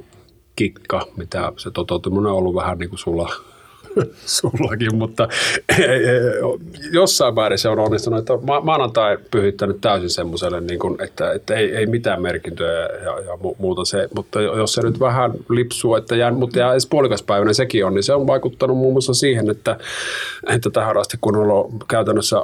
kikka, 0.57 1.07
mitä 1.17 1.53
se 1.57 1.71
toteutuminen 1.71 2.27
on 2.27 2.39
ollut 2.39 2.55
vähän 2.55 2.79
niin 2.79 2.89
kuin 2.89 2.99
sulla 2.99 3.33
sullakin, 4.27 4.97
mutta 4.97 5.29
jossain 6.93 7.35
määrin 7.35 7.59
se 7.59 7.69
on 7.69 7.79
onnistunut, 7.79 8.19
että 8.19 8.33
maanantai 8.63 9.19
pyhittänyt 9.31 9.81
täysin 9.81 10.11
semmoiselle, 10.11 10.61
niin 10.61 10.79
kuin, 10.81 10.97
että, 11.03 11.33
että 11.33 11.55
ei, 11.55 11.77
ei 11.77 11.87
mitään 11.87 12.23
merkintöjä 12.23 12.81
ja, 12.81 13.21
ja 13.21 13.39
muuta 13.59 13.85
se, 13.85 14.09
mutta 14.15 14.41
jos 14.41 14.73
se 14.73 14.83
nyt 14.83 15.01
vähän 15.01 15.33
lipsuu, 15.49 15.95
että 15.95 16.17
jää, 16.17 16.31
mutta 16.31 16.59
jää 16.59 16.73
edes 16.73 16.87
puolikaspäiväinen 16.87 17.55
sekin 17.55 17.87
on, 17.87 17.95
niin 17.95 18.03
se 18.03 18.15
on 18.15 18.27
vaikuttanut 18.27 18.77
muun 18.77 18.95
muassa 18.95 19.15
siihen, 19.15 19.51
että, 19.51 19.77
että 20.49 20.71
tähän 20.71 20.97
asti 20.97 21.17
kun 21.21 21.37
on 21.37 21.79
käytännössä 21.89 22.37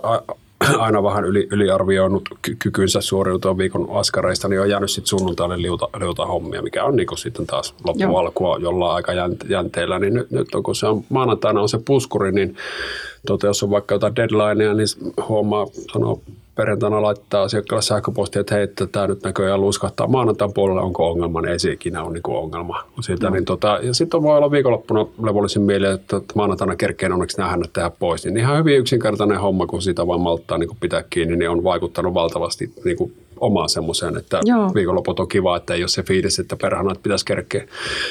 aina 0.79 1.03
vähän 1.03 1.25
yli, 1.25 1.49
yliarvioinut 1.51 2.29
kykynsä 2.59 3.01
suoriutua 3.01 3.59
viikon 3.59 3.89
askareista, 3.91 4.49
niin 4.49 4.61
on 4.61 4.71
jäänyt 4.71 4.91
sitten 4.91 5.09
sunnuntaille 5.09 5.63
liuta, 5.63 5.89
liuta 5.99 6.27
hommia, 6.27 6.63
mikä 6.63 6.85
on 6.85 6.97
niin 6.97 7.19
sitten 7.19 7.47
taas 7.47 7.75
loppualkua 7.85 8.59
jollain 8.61 8.95
aika 8.95 9.13
jänteellä. 9.49 9.99
Niin 9.99 10.15
nyt, 10.15 10.31
nyt 10.31 10.55
on, 10.55 10.63
kun 10.63 10.77
se 10.77 10.87
on 10.87 11.05
maanantaina 11.09 11.61
on 11.61 11.69
se 11.69 11.79
puskuri, 11.85 12.33
niin 12.33 12.57
tuota, 13.27 13.47
jos 13.47 13.63
on 13.63 13.71
vaikka 13.71 13.95
jotain 13.95 14.17
deadlinea, 14.17 14.75
niin 14.75 14.89
huomaa, 15.29 15.67
sanoo 15.93 16.21
perjantaina 16.57 17.03
laittaa 17.03 17.43
asiakkaalle 17.43 17.83
sähköpostia, 17.83 18.41
että 18.41 18.55
hei, 18.55 18.65
että 18.65 18.87
tämä 18.87 19.07
nyt 19.07 19.23
näköjään 19.23 19.61
luiskahtaa 19.61 20.07
maanantain 20.07 20.53
puolella, 20.53 20.83
onko 20.83 21.11
ongelma, 21.11 21.41
niin 21.41 21.53
ei 21.53 21.59
se 21.59 21.73
ikinä 21.73 22.03
ole 22.03 22.13
niin 22.13 22.23
ongelma. 22.27 22.85
Siitä, 23.01 23.27
no. 23.27 23.35
niin 23.35 23.45
tota, 23.45 23.79
ja 23.83 23.95
sitten 23.95 24.23
voi 24.23 24.37
olla 24.37 24.51
viikonloppuna 24.51 25.07
levollisin 25.23 25.63
mieli, 25.63 25.87
että 25.87 26.21
maanantaina 26.35 26.77
kerkeen 26.77 27.13
onneksi 27.13 27.43
hänet 27.43 27.73
tehdä 27.73 27.91
pois. 27.91 28.25
Niin 28.25 28.37
ihan 28.37 28.59
hyvin 28.59 28.79
yksinkertainen 28.79 29.41
homma, 29.41 29.67
kun 29.67 29.83
siitä 29.83 30.07
vaan 30.07 30.21
malttaa 30.21 30.59
niin 30.59 30.71
pitää 30.81 31.05
kiinni, 31.11 31.37
niin 31.37 31.51
on 31.51 31.65
vaikuttanut 31.65 32.15
valtavasti 32.15 32.73
niin 32.85 32.97
kuin 32.97 33.13
omaan 33.41 33.69
semmoiseen, 33.69 34.17
että 34.17 34.41
Joo. 34.45 34.75
viikonloput 34.75 35.21
on 35.21 35.29
kiva, 35.29 35.57
että 35.57 35.75
ei 35.75 35.83
ole 35.83 35.89
se 35.89 36.03
fiilis, 36.03 36.39
että 36.39 36.57
perhana, 36.63 36.93
että 36.93 37.03
pitäisi 37.03 37.25
kerkeä, 37.25 37.65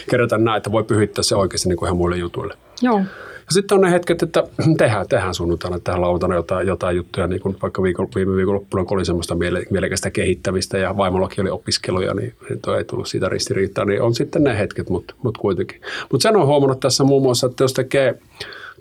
kerätä 0.10 0.38
näin, 0.38 0.58
että 0.58 0.72
voi 0.72 0.84
pyhittää 0.84 1.24
se 1.24 1.36
oikeasti 1.36 1.70
niin 1.70 1.78
kuin 1.78 1.88
ihan 1.88 1.98
muille 1.98 2.18
jutuille. 2.18 2.54
Joo. 2.82 3.02
Ja 3.46 3.54
sitten 3.54 3.76
on 3.76 3.82
ne 3.82 3.92
hetket, 3.92 4.24
että 4.24 4.44
tehdään, 4.78 5.08
tehdään 5.08 5.34
sunnuntaina, 5.34 5.80
tehdään 5.80 6.02
lauantaina 6.02 6.36
jotain, 6.36 6.68
jotain 6.68 6.98
juttuja, 6.98 7.28
niin 7.28 7.42
kuin 7.42 7.58
vaikka 7.62 7.84
viikon, 7.84 8.08
viime 8.16 8.36
viikonloppuna, 8.36 8.86
kun 8.86 8.98
oli 8.98 9.06
semmoista 9.06 9.36
miele, 9.36 9.64
mielekästä 9.70 10.12
kehittämistä 10.12 10.78
ja 10.78 10.98
vaimollakin 10.98 11.42
oli 11.42 11.50
opiskeluja, 11.50 12.14
niin, 12.14 12.34
niin 12.50 12.60
ei 12.78 12.84
tullut 12.84 13.08
siitä 13.08 13.30
ristiriitaa, 13.30 13.86
niin 13.86 14.02
on 14.02 14.16
sitten 14.16 14.44
ne 14.44 14.58
hetket, 14.58 14.90
mutta, 14.90 15.16
mutta 15.24 15.40
kuitenkin. 15.42 15.82
Mutta 16.12 16.24
sen 16.24 16.36
on 16.36 16.48
huomannut 16.48 16.80
tässä 16.80 17.04
muun 17.04 17.22
muassa, 17.22 17.48
että 17.48 17.64
jos 17.64 17.74
tekee 17.74 18.20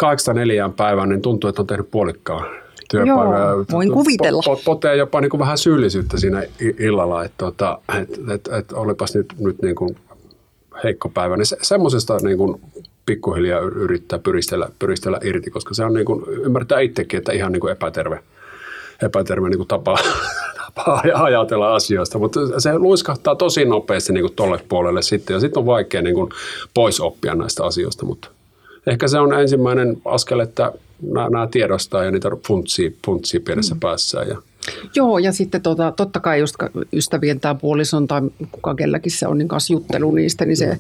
8-4 0.03 0.72
päivän, 0.77 1.09
niin 1.09 1.22
tuntuu, 1.22 1.48
että 1.48 1.62
on 1.62 1.66
tehnyt 1.66 1.90
puolikkaan 1.90 2.46
työpäivää. 2.90 3.48
Joo, 3.48 3.64
voin 3.72 3.92
kuvitella. 3.92 4.42
Pot, 4.44 4.64
potee 4.64 4.96
jopa 4.96 5.20
niin 5.20 5.31
kuin 5.31 5.38
vähän 5.38 5.59
syyllisyyttä 5.59 6.20
siinä 6.20 6.42
illalla, 6.79 7.24
että, 7.24 7.48
että, 7.48 7.79
että, 8.00 8.35
että, 8.35 8.57
että 8.57 8.77
olipas 8.77 9.14
nyt, 9.14 9.35
nyt 9.38 9.62
niin 9.62 9.74
kuin 9.74 9.96
heikko 10.85 11.09
päivä. 11.09 11.37
Niin 11.37 11.46
se, 11.46 11.57
semmoisesta 11.62 12.16
niin 12.22 12.38
kuin 12.38 12.61
pikkuhiljaa 13.07 13.61
yrittää 13.61 14.19
pyristellä, 14.19 14.69
pyristellä 14.79 15.19
irti, 15.23 15.51
koska 15.51 15.75
se 15.75 15.85
on 15.85 15.95
niin 15.95 16.07
kuin, 16.07 16.25
ymmärtää 16.29 16.81
itsekin, 16.81 17.19
että 17.19 17.33
ihan 17.33 17.53
niin 17.53 17.61
kuin 17.61 17.73
epäterve, 17.73 18.21
epäterve 19.03 19.49
niin 19.49 19.59
kuin 19.59 19.69
tapa, 19.69 19.99
tapa 20.64 21.03
ajatella 21.14 21.75
asioista, 21.75 22.19
mutta 22.19 22.61
se 22.61 22.79
luiskahtaa 22.79 23.35
tosi 23.35 23.64
nopeasti 23.64 24.12
niin 24.12 24.25
kuin 24.25 24.37
tolle 24.37 24.61
puolelle 24.69 25.03
sitten 25.03 25.35
ja 25.35 25.40
sitten 25.40 25.59
on 25.61 25.67
vaikea 25.67 26.03
niin 26.03 26.14
kuin 26.14 26.31
pois 26.75 27.01
oppia 27.01 27.35
näistä 27.35 27.64
asioista, 27.64 28.07
mutta 28.07 28.29
ehkä 28.87 29.09
se 29.09 29.19
on 29.19 29.40
ensimmäinen 29.40 29.97
askel, 30.05 30.40
että 30.40 30.73
nämä, 31.03 31.31
nämä 31.31 31.47
tiedostaa 31.47 32.05
ja 32.05 32.11
niitä 32.11 32.31
funtsii, 32.47 32.97
funtsii 33.07 33.40
pienessä 33.40 33.75
mm. 33.75 33.81
päässä 33.81 34.23
ja 34.23 34.37
Joo, 34.95 35.19
ja 35.19 35.33
sitten 35.33 35.62
tota, 35.62 35.93
totta 35.97 36.21
kai 36.21 36.40
just 36.40 36.55
ystävien 36.93 37.40
tai 37.40 37.55
puolison 37.61 38.07
tai 38.07 38.21
kuka 38.53 38.75
kelläkin 38.75 39.12
se 39.12 39.27
on 39.27 39.38
niin 39.38 39.49
kanssa 39.49 39.73
juttelu 39.73 40.11
niistä, 40.11 40.45
niin 40.45 40.57
se 40.57 40.79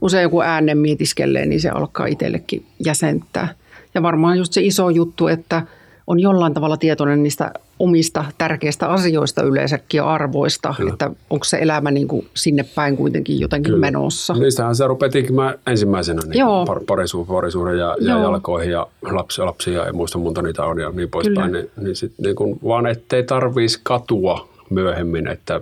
usein 0.00 0.22
joku 0.22 0.40
äänen 0.40 0.78
mietiskelee, 0.78 1.46
niin 1.46 1.60
se 1.60 1.68
alkaa 1.68 2.06
itsellekin 2.06 2.66
jäsentää. 2.84 3.48
Ja 3.94 4.02
varmaan 4.02 4.38
just 4.38 4.52
se 4.52 4.60
iso 4.60 4.90
juttu, 4.90 5.28
että 5.28 5.62
on 6.06 6.20
jollain 6.20 6.54
tavalla 6.54 6.76
tietoinen 6.76 7.22
niistä 7.22 7.52
omista 7.78 8.24
tärkeistä 8.38 8.88
asioista 8.88 9.42
yleensäkin 9.42 9.98
ja 9.98 10.10
arvoista, 10.10 10.74
Kyllä. 10.76 10.92
että 10.92 11.10
onko 11.30 11.44
se 11.44 11.58
elämä 11.60 11.90
niin 11.90 12.08
kuin 12.08 12.28
sinne 12.34 12.64
päin 12.74 12.96
kuitenkin 12.96 13.40
jotenkin 13.40 13.72
Kyllä. 13.72 13.86
menossa. 13.86 14.34
Niistähän 14.34 14.76
se 14.76 14.86
rupeaa 14.86 15.10
tinkimään 15.10 15.58
ensimmäisenä 15.66 16.20
niin 16.26 16.46
Par, 16.66 16.80
parisuuden 17.26 17.78
ja, 17.78 17.96
ja 18.00 18.18
jalkoihin 18.18 18.70
ja 18.70 18.86
lapsi, 19.02 19.42
lapsia 19.42 19.86
ja 19.86 19.92
muista 19.92 20.18
muuta 20.18 20.42
niitä 20.42 20.64
on 20.64 20.80
ja 20.80 20.90
niin 20.90 21.10
poispäin. 21.10 21.52
Niin, 21.52 21.70
niin 21.76 21.96
sit 21.96 22.12
niin 22.18 22.36
kuin, 22.36 22.58
vaan 22.64 22.86
ettei 22.86 23.22
tarvitsisi 23.22 23.80
katua 23.82 24.48
myöhemmin, 24.70 25.28
että 25.28 25.60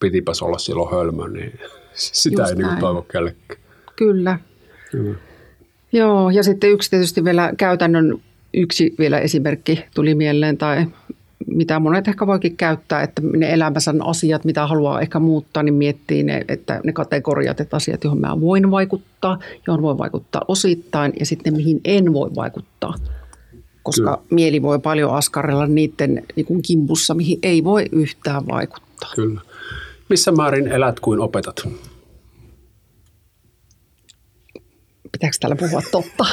pitipäs 0.00 0.42
olla 0.42 0.58
silloin 0.58 0.90
hölmö, 0.90 1.28
niin 1.28 1.60
sitä 1.94 2.42
Just 2.42 2.50
ei 2.50 2.56
niin 2.56 2.80
toivo 2.80 3.02
kellekään. 3.02 3.60
Kyllä. 3.96 4.38
Kyllä. 4.90 5.18
Joo, 5.92 6.30
ja 6.30 6.42
sitten 6.42 6.70
yksi 6.70 6.90
tietysti 6.90 7.24
vielä 7.24 7.52
käytännön 7.56 8.20
yksi 8.54 8.94
vielä 8.98 9.18
esimerkki 9.18 9.84
tuli 9.94 10.14
mieleen 10.14 10.58
tai 10.58 10.86
mitä 11.46 11.78
monet 11.78 12.08
ehkä 12.08 12.26
voikin 12.26 12.56
käyttää, 12.56 13.02
että 13.02 13.22
ne 13.36 13.52
elämänsä 13.52 13.94
asiat, 14.04 14.44
mitä 14.44 14.66
haluaa 14.66 15.00
ehkä 15.00 15.18
muuttaa, 15.18 15.62
niin 15.62 15.74
miettii 15.74 16.22
ne, 16.22 16.44
että 16.48 16.80
ne 16.84 16.92
kategoriat, 16.92 17.60
että 17.60 17.76
asiat, 17.76 18.04
joihin 18.04 18.20
mä 18.20 18.40
voin 18.40 18.70
vaikuttaa, 18.70 19.38
johon 19.66 19.82
voi 19.82 19.98
vaikuttaa 19.98 20.42
osittain 20.48 21.12
ja 21.20 21.26
sitten 21.26 21.56
mihin 21.56 21.80
en 21.84 22.12
voi 22.12 22.30
vaikuttaa. 22.36 22.94
Koska 23.82 24.16
Kyllä. 24.16 24.28
mieli 24.30 24.62
voi 24.62 24.78
paljon 24.78 25.14
askarrella 25.14 25.66
niiden 25.66 26.22
niin 26.36 26.46
kuin 26.46 26.62
kimpussa, 26.62 27.14
mihin 27.14 27.38
ei 27.42 27.64
voi 27.64 27.84
yhtään 27.92 28.46
vaikuttaa. 28.46 29.10
Kyllä. 29.14 29.40
Missä 30.12 30.32
määrin 30.32 30.68
elät 30.68 31.00
kuin 31.00 31.20
opetat? 31.20 31.68
Pitääkö 35.12 35.36
täällä 35.40 35.56
puhua 35.56 35.80
totta? 35.92 36.24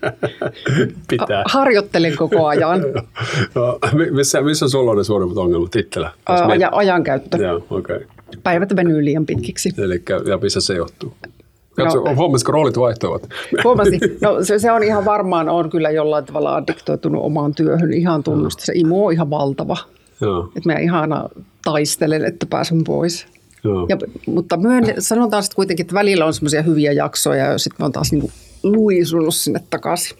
Pitää. 1.10 1.44
Harjoittelen 1.46 2.16
koko 2.16 2.46
ajan. 2.46 2.80
no, 3.54 3.78
missä, 4.10 4.42
missä 4.42 4.68
sulla 4.68 4.90
on 4.90 4.96
ne 4.96 5.04
suurimmat 5.04 5.38
ongelmat 5.38 5.76
itsellä? 5.76 6.12
Aja, 6.26 6.68
ajankäyttö. 6.72 7.36
Joo, 7.36 7.66
okei. 7.70 7.96
Okay. 7.96 8.08
Päivät 8.42 8.76
venyy 8.76 9.04
liian 9.04 9.26
pitkiksi. 9.26 9.70
Eli 9.78 10.02
ja 10.28 10.38
missä 10.38 10.60
se 10.60 10.74
johtuu? 10.74 11.14
Katso, 11.76 12.04
no, 12.04 12.14
huomasiko 12.14 12.52
roolit 12.52 12.78
vaihtuvat? 12.78 13.28
Huomasin. 13.64 14.00
No 14.22 14.44
se, 14.44 14.58
se, 14.58 14.72
on 14.72 14.82
ihan 14.82 15.04
varmaan, 15.04 15.48
on 15.48 15.70
kyllä 15.70 15.90
jollain 15.90 16.24
tavalla 16.24 16.56
addiktoitunut 16.56 17.24
omaan 17.24 17.54
työhön. 17.54 17.92
Ihan 17.92 18.22
tunnusta. 18.22 18.64
Se 18.64 18.72
imu 18.76 19.06
on 19.06 19.12
ihan 19.12 19.30
valtava. 19.30 19.76
Joo. 20.20 20.52
Että 20.56 20.72
mä 20.72 20.78
ihana 20.78 21.28
taistelen, 21.64 22.24
että 22.24 22.46
pääsen 22.46 22.84
pois. 22.84 23.26
Ja, 23.88 23.96
mutta 24.26 24.56
myön, 24.56 24.84
sanotaan 24.98 25.42
sitten 25.42 25.56
kuitenkin, 25.56 25.84
että 25.84 25.94
välillä 25.94 26.26
on 26.26 26.34
semmoisia 26.34 26.62
hyviä 26.62 26.92
jaksoja 26.92 27.44
ja 27.44 27.58
sitten 27.58 27.86
on 27.86 27.92
taas 27.92 28.12
niin 28.12 28.32
luisunut 28.62 29.34
sinne 29.34 29.60
takaisin. 29.70 30.18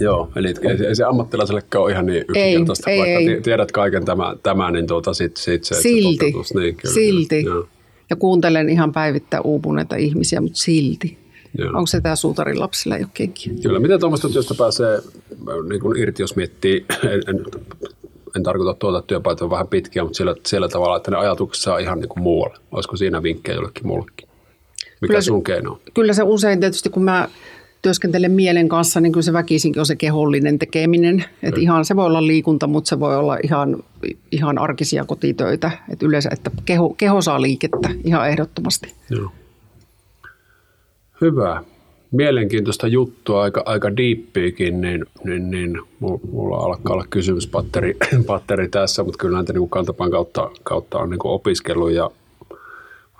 Joo, 0.00 0.28
eli 0.36 0.54
ei 0.88 0.96
se 0.96 1.04
ammattilaisellekaan 1.04 1.84
ole 1.84 1.92
ihan 1.92 2.06
niin 2.06 2.24
yksinkertaista, 2.28 2.90
ei, 2.90 2.98
vaikka 2.98 3.18
ei. 3.18 3.40
tiedät 3.40 3.72
kaiken 3.72 4.04
tämän, 4.04 4.38
tämän 4.42 4.72
niin 4.72 4.86
tuota, 4.86 5.14
sit, 5.14 5.36
sit 5.36 5.64
se, 5.64 5.74
silti, 5.74 6.32
se 6.44 6.58
niin, 6.58 6.76
kyllä, 6.76 6.94
silti. 6.94 7.42
Joo. 7.42 7.68
Ja 8.10 8.16
kuuntelen 8.16 8.68
ihan 8.68 8.92
päivittäin 8.92 9.46
uupuneita 9.46 9.96
ihmisiä, 9.96 10.40
mutta 10.40 10.58
silti. 10.58 11.18
Joo. 11.58 11.68
Onko 11.68 11.86
se 11.86 12.00
tämä 12.00 12.16
suutarin 12.16 12.60
lapsilla 12.60 12.96
jokin? 12.96 13.32
Kyllä. 13.62 13.80
Miten 13.80 14.00
tuommoista 14.00 14.28
työstä 14.28 14.54
pääsee 14.54 14.98
niin 15.68 15.80
kuin 15.80 15.98
irti, 15.98 16.22
jos 16.22 16.36
miettii, 16.36 16.86
en, 17.12 17.22
en, 17.28 17.44
en 18.36 18.42
tarkoita 18.42 18.74
tuota 18.74 19.02
työpaitoja 19.02 19.50
vähän 19.50 19.68
pitkiä, 19.68 20.02
mutta 20.04 20.16
sillä, 20.16 20.34
sillä 20.46 20.68
tavalla, 20.68 20.96
että 20.96 21.10
ne 21.10 21.16
ajatukset 21.16 21.72
on 21.72 21.80
ihan 21.80 21.98
niin 22.00 22.08
kuin 22.08 22.22
muualle. 22.22 22.56
Olisiko 22.72 22.96
siinä 22.96 23.22
vinkkejä 23.22 23.56
jollekin 23.56 23.86
muullekin? 23.86 24.28
Mikä 25.00 25.06
kyllä 25.06 25.20
sun 25.20 25.44
keino 25.44 25.72
on? 25.72 25.80
Kyllä 25.94 26.12
se 26.12 26.22
usein 26.22 26.60
tietysti, 26.60 26.90
kun 26.90 27.04
mä 27.04 27.28
työskentelen 27.82 28.32
mielen 28.32 28.68
kanssa, 28.68 29.00
niin 29.00 29.12
kyllä 29.12 29.22
se 29.22 29.32
väkisinkin 29.32 29.80
on 29.80 29.86
se 29.86 29.96
kehollinen 29.96 30.58
tekeminen. 30.58 31.24
Että 31.42 31.60
ihan 31.60 31.84
se 31.84 31.96
voi 31.96 32.06
olla 32.06 32.26
liikunta, 32.26 32.66
mutta 32.66 32.88
se 32.88 33.00
voi 33.00 33.16
olla 33.16 33.38
ihan, 33.42 33.76
ihan 34.32 34.58
arkisia 34.58 35.04
kotitöitä. 35.04 35.70
Että 35.92 36.06
yleensä, 36.06 36.28
että 36.32 36.50
keho, 36.64 36.94
keho 36.96 37.22
saa 37.22 37.42
liikettä 37.42 37.90
ihan 38.04 38.28
ehdottomasti. 38.28 38.94
Joo. 39.10 39.30
Hyvä. 41.20 41.64
Mielenkiintoista 42.14 42.86
juttua, 42.86 43.42
aika, 43.42 43.62
aika 43.66 43.96
diippiikin, 43.96 44.80
niin, 44.80 45.06
niin, 45.24 45.50
niin 45.50 45.80
mulla 46.32 46.56
alkaa 46.56 46.92
olla 46.92 47.06
kysymyspatteri 47.10 47.96
patteri 48.26 48.68
tässä, 48.68 49.04
mutta 49.04 49.18
kyllä 49.18 49.38
näitä 49.38 49.52
niin 49.52 49.68
kantapään 49.68 50.10
kautta, 50.10 50.50
kautta 50.62 50.98
on 50.98 51.10
niin 51.10 51.20
opiskellut 51.24 51.92
ja 51.92 52.10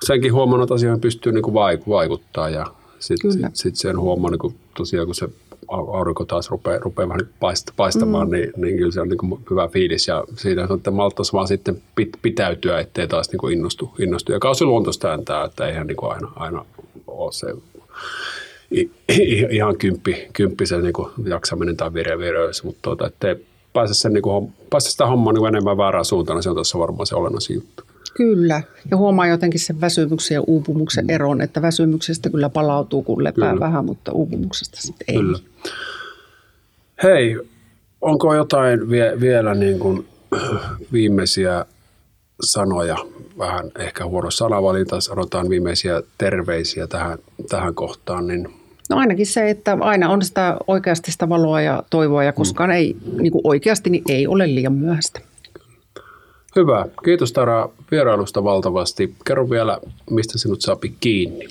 senkin 0.06 0.32
huomannut, 0.32 0.66
että 0.66 0.74
asioihin 0.74 1.00
pystyy 1.00 1.32
niin 1.32 1.54
vaikuttaa 1.88 2.48
ja 2.48 2.66
sitten 2.98 3.32
sit, 3.32 3.42
sit 3.52 3.76
sen 3.76 4.00
huomaa 4.00 4.30
niin 4.30 4.54
tosiaan, 4.76 5.06
kun 5.06 5.14
se 5.14 5.28
aurinko 5.68 6.24
taas 6.24 6.50
rupeaa, 6.50 6.78
rupeaa 6.78 7.08
vähän 7.08 7.28
paistamaan, 7.76 8.28
mm. 8.28 8.32
niin, 8.32 8.52
niin 8.56 8.76
kyllä 8.76 8.92
se 8.92 9.00
on 9.00 9.08
niin 9.08 9.44
hyvä 9.50 9.68
fiilis. 9.68 10.08
Ja 10.08 10.24
siitä 10.36 10.62
on, 10.62 10.76
että 10.76 10.90
malttaisi 10.90 11.32
vaan 11.32 11.48
sitten 11.48 11.82
pit, 11.94 12.08
pitäytyä, 12.22 12.80
ettei 12.80 13.08
taas 13.08 13.30
niin 13.32 13.52
innostu, 13.52 13.94
innostu. 13.98 14.32
Ja 14.32 14.38
kausiluontoista 14.38 15.18
tämä, 15.24 15.44
että 15.44 15.66
eihän 15.66 15.86
niin 15.86 15.96
aina, 16.02 16.32
aina 16.36 16.64
ole 17.06 17.32
se 17.32 17.46
ihan 19.50 19.76
kymppi, 19.76 20.28
kymppi 20.32 20.66
se 20.66 20.80
niin 20.80 20.92
jaksaminen 21.24 21.76
tai 21.76 21.94
vire 21.94 22.18
vireys, 22.18 22.64
mutta 22.64 22.80
tuota, 22.82 23.06
ettei 23.06 23.46
pääse, 23.72 23.94
sen, 23.94 24.12
niin 24.12 24.22
kuin, 24.22 24.52
pääse 24.70 24.90
sitä 24.90 25.06
hommaa 25.06 25.32
niin 25.32 25.46
enemmän 25.46 25.76
väärään 25.76 26.04
suuntaan, 26.04 26.36
niin 26.36 26.42
se 26.42 26.50
on 26.50 26.56
tässä 26.56 26.78
varmaan 26.78 27.06
se 27.06 27.14
olennaisin 27.14 27.54
juttu. 27.54 27.84
Kyllä, 28.14 28.62
ja 28.90 28.96
huomaa 28.96 29.26
jotenkin 29.26 29.60
sen 29.60 29.80
väsymyksen 29.80 30.34
ja 30.34 30.42
uupumuksen 30.46 31.10
eron, 31.10 31.40
että 31.40 31.62
väsymyksestä 31.62 32.30
kyllä 32.30 32.48
palautuu, 32.48 33.02
kun 33.02 33.24
lepää 33.24 33.52
kyllä. 33.52 33.66
vähän, 33.66 33.84
mutta 33.84 34.12
uupumuksesta 34.12 34.80
sitten 34.80 35.04
ei. 35.08 35.16
Kyllä. 35.16 35.38
Hei, 37.02 37.38
onko 38.00 38.34
jotain 38.34 38.90
vie, 38.90 39.20
vielä 39.20 39.54
niin 39.54 39.78
kuin 39.78 40.06
viimeisiä 40.92 41.64
sanoja, 42.42 42.96
vähän 43.38 43.70
ehkä 43.78 44.06
huono 44.06 44.30
sanavalinta, 44.30 45.00
sanotaan 45.00 45.48
viimeisiä 45.48 46.02
terveisiä 46.18 46.86
tähän, 46.86 47.18
tähän 47.48 47.74
kohtaan, 47.74 48.26
niin 48.26 48.63
No 48.90 48.96
ainakin 48.96 49.26
se, 49.26 49.50
että 49.50 49.76
aina 49.80 50.08
on 50.08 50.22
sitä 50.22 50.56
oikeasti 50.66 51.12
sitä 51.12 51.28
valoa 51.28 51.60
ja 51.60 51.82
toivoa 51.90 52.24
ja 52.24 52.32
koskaan 52.32 52.70
mm. 52.70 52.76
ei, 52.76 52.96
niin 53.20 53.32
kuin 53.32 53.42
oikeasti 53.44 53.90
niin 53.90 54.04
ei 54.08 54.26
ole 54.26 54.54
liian 54.54 54.72
myöhäistä. 54.72 55.20
Hyvä. 56.56 56.86
Kiitos 57.04 57.32
Tara 57.32 57.68
vierailusta 57.90 58.44
valtavasti. 58.44 59.14
Kerro 59.26 59.50
vielä, 59.50 59.78
mistä 60.10 60.38
sinut 60.38 60.60
saa 60.60 60.76
kiinni. 61.00 61.46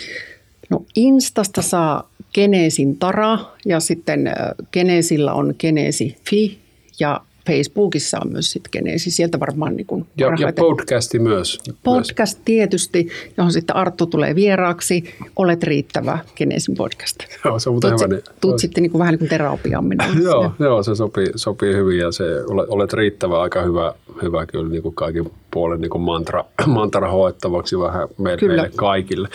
No 0.70 0.86
Instasta 0.96 1.62
saa 1.62 2.10
Geneesin 2.34 2.98
Tara 2.98 3.40
ja 3.66 3.80
sitten 3.80 4.32
Geneesillä 4.72 5.34
on 5.34 5.56
Geneesi.fi 5.60 6.60
ja 7.00 7.22
Facebookissa 7.48 8.18
on 8.26 8.32
myös 8.32 8.52
sitten 8.52 8.70
Geneesi. 8.72 9.12
Sieltä 9.12 9.40
varmaan 9.40 9.76
niin 9.76 9.88
kuin 9.88 10.06
ja, 10.18 10.28
ja 10.40 10.54
podcasti 10.60 11.20
myös. 11.20 11.60
Podcast 11.84 12.38
myös. 12.38 12.46
tietysti, 12.46 13.10
johon 13.38 13.52
sitten 13.52 13.76
Arttu 13.76 14.06
tulee 14.06 14.36
vieraaksi. 14.36 15.04
Olet 15.36 15.64
riittävä 15.64 16.20
Geneesin 16.36 16.76
podcast. 16.76 17.18
Joo, 17.46 17.60
se 17.60 17.70
on 17.70 17.80
tuut, 17.80 17.94
hyvä. 17.94 18.08
Niin, 18.08 18.24
tuut 18.42 18.60
sitten 18.60 18.82
niin 18.82 18.92
kuin 18.92 19.00
vähän 19.00 19.12
niin 19.12 19.20
kuin 19.20 19.30
terapiaan 19.30 19.86
joo, 20.24 20.52
joo, 20.60 20.84
se 20.84 20.96
sopii, 20.96 21.28
sopii 21.36 21.74
hyvin 21.74 22.00
ja 22.00 22.12
se 22.12 22.24
olet, 22.48 22.70
olet 22.70 22.94
riittävä 22.94 23.42
aika 23.42 23.62
hyvä, 23.62 23.94
hyvä 24.22 24.46
kyllä 24.46 24.70
niin 24.70 24.84
kuin 24.84 24.96
kaikin 24.96 25.32
puolen 25.52 25.82
niin 25.82 25.90
kuin 25.90 26.02
mantra, 26.02 26.46
mantra 26.66 27.12
hoittavaksi 27.12 27.80
vähän 27.80 28.08
meille, 28.18 28.40
kyllä. 28.40 28.56
meille 28.56 28.72
kaikille. 28.76 29.28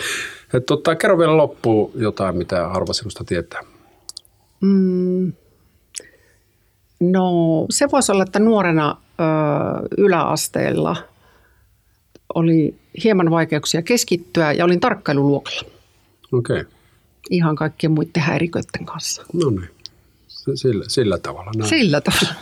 Et, 0.53 0.65
tota, 0.65 0.95
kerro 0.95 1.17
vielä 1.17 1.37
loppuun 1.37 1.91
jotain, 1.95 2.37
mitä 2.37 2.67
harva 2.67 2.93
sinusta 2.93 3.23
tietää. 3.23 3.61
Mm, 4.61 5.33
no 6.99 7.65
se 7.69 7.87
voisi 7.91 8.11
olla, 8.11 8.23
että 8.23 8.39
nuorena 8.39 8.97
ö, 9.19 9.23
yläasteella 9.97 10.95
oli 12.35 12.75
hieman 13.03 13.31
vaikeuksia 13.31 13.81
keskittyä 13.81 14.51
ja 14.51 14.65
olin 14.65 14.79
tarkkailuluokalla. 14.79 15.61
Okei. 16.31 16.61
Okay. 16.61 16.71
Ihan 17.29 17.55
kaikkien 17.55 17.91
muiden 17.91 18.23
häiriköiden 18.23 18.85
kanssa. 18.85 19.25
No 19.33 19.49
niin. 19.49 19.69
Sillä, 20.55 20.85
sillä 20.87 21.17
tavalla. 21.17 21.51
Näin. 21.57 21.69
Sillä 21.69 22.01
tavalla. 22.01 22.35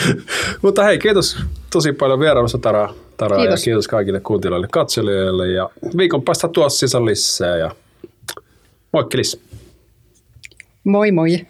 Mutta 0.62 0.84
hei, 0.84 0.98
kiitos 0.98 1.36
tosi 1.72 1.92
paljon 1.92 2.20
vierailusta 2.20 2.58
Tara, 2.58 2.94
Tara 3.16 3.36
kiitos. 3.36 3.60
ja 3.60 3.64
kiitos 3.64 3.88
kaikille 3.88 4.20
kuuntelijoille 4.20 4.68
katselijoille. 4.72 5.48
Ja 5.48 5.70
viikon 5.96 6.22
päästä 6.22 6.48
tuossa 6.48 7.04
lisää 7.04 7.56
ja 7.56 7.74
moikkelis. 8.92 9.40
Moi 10.84 11.12
moi. 11.12 11.46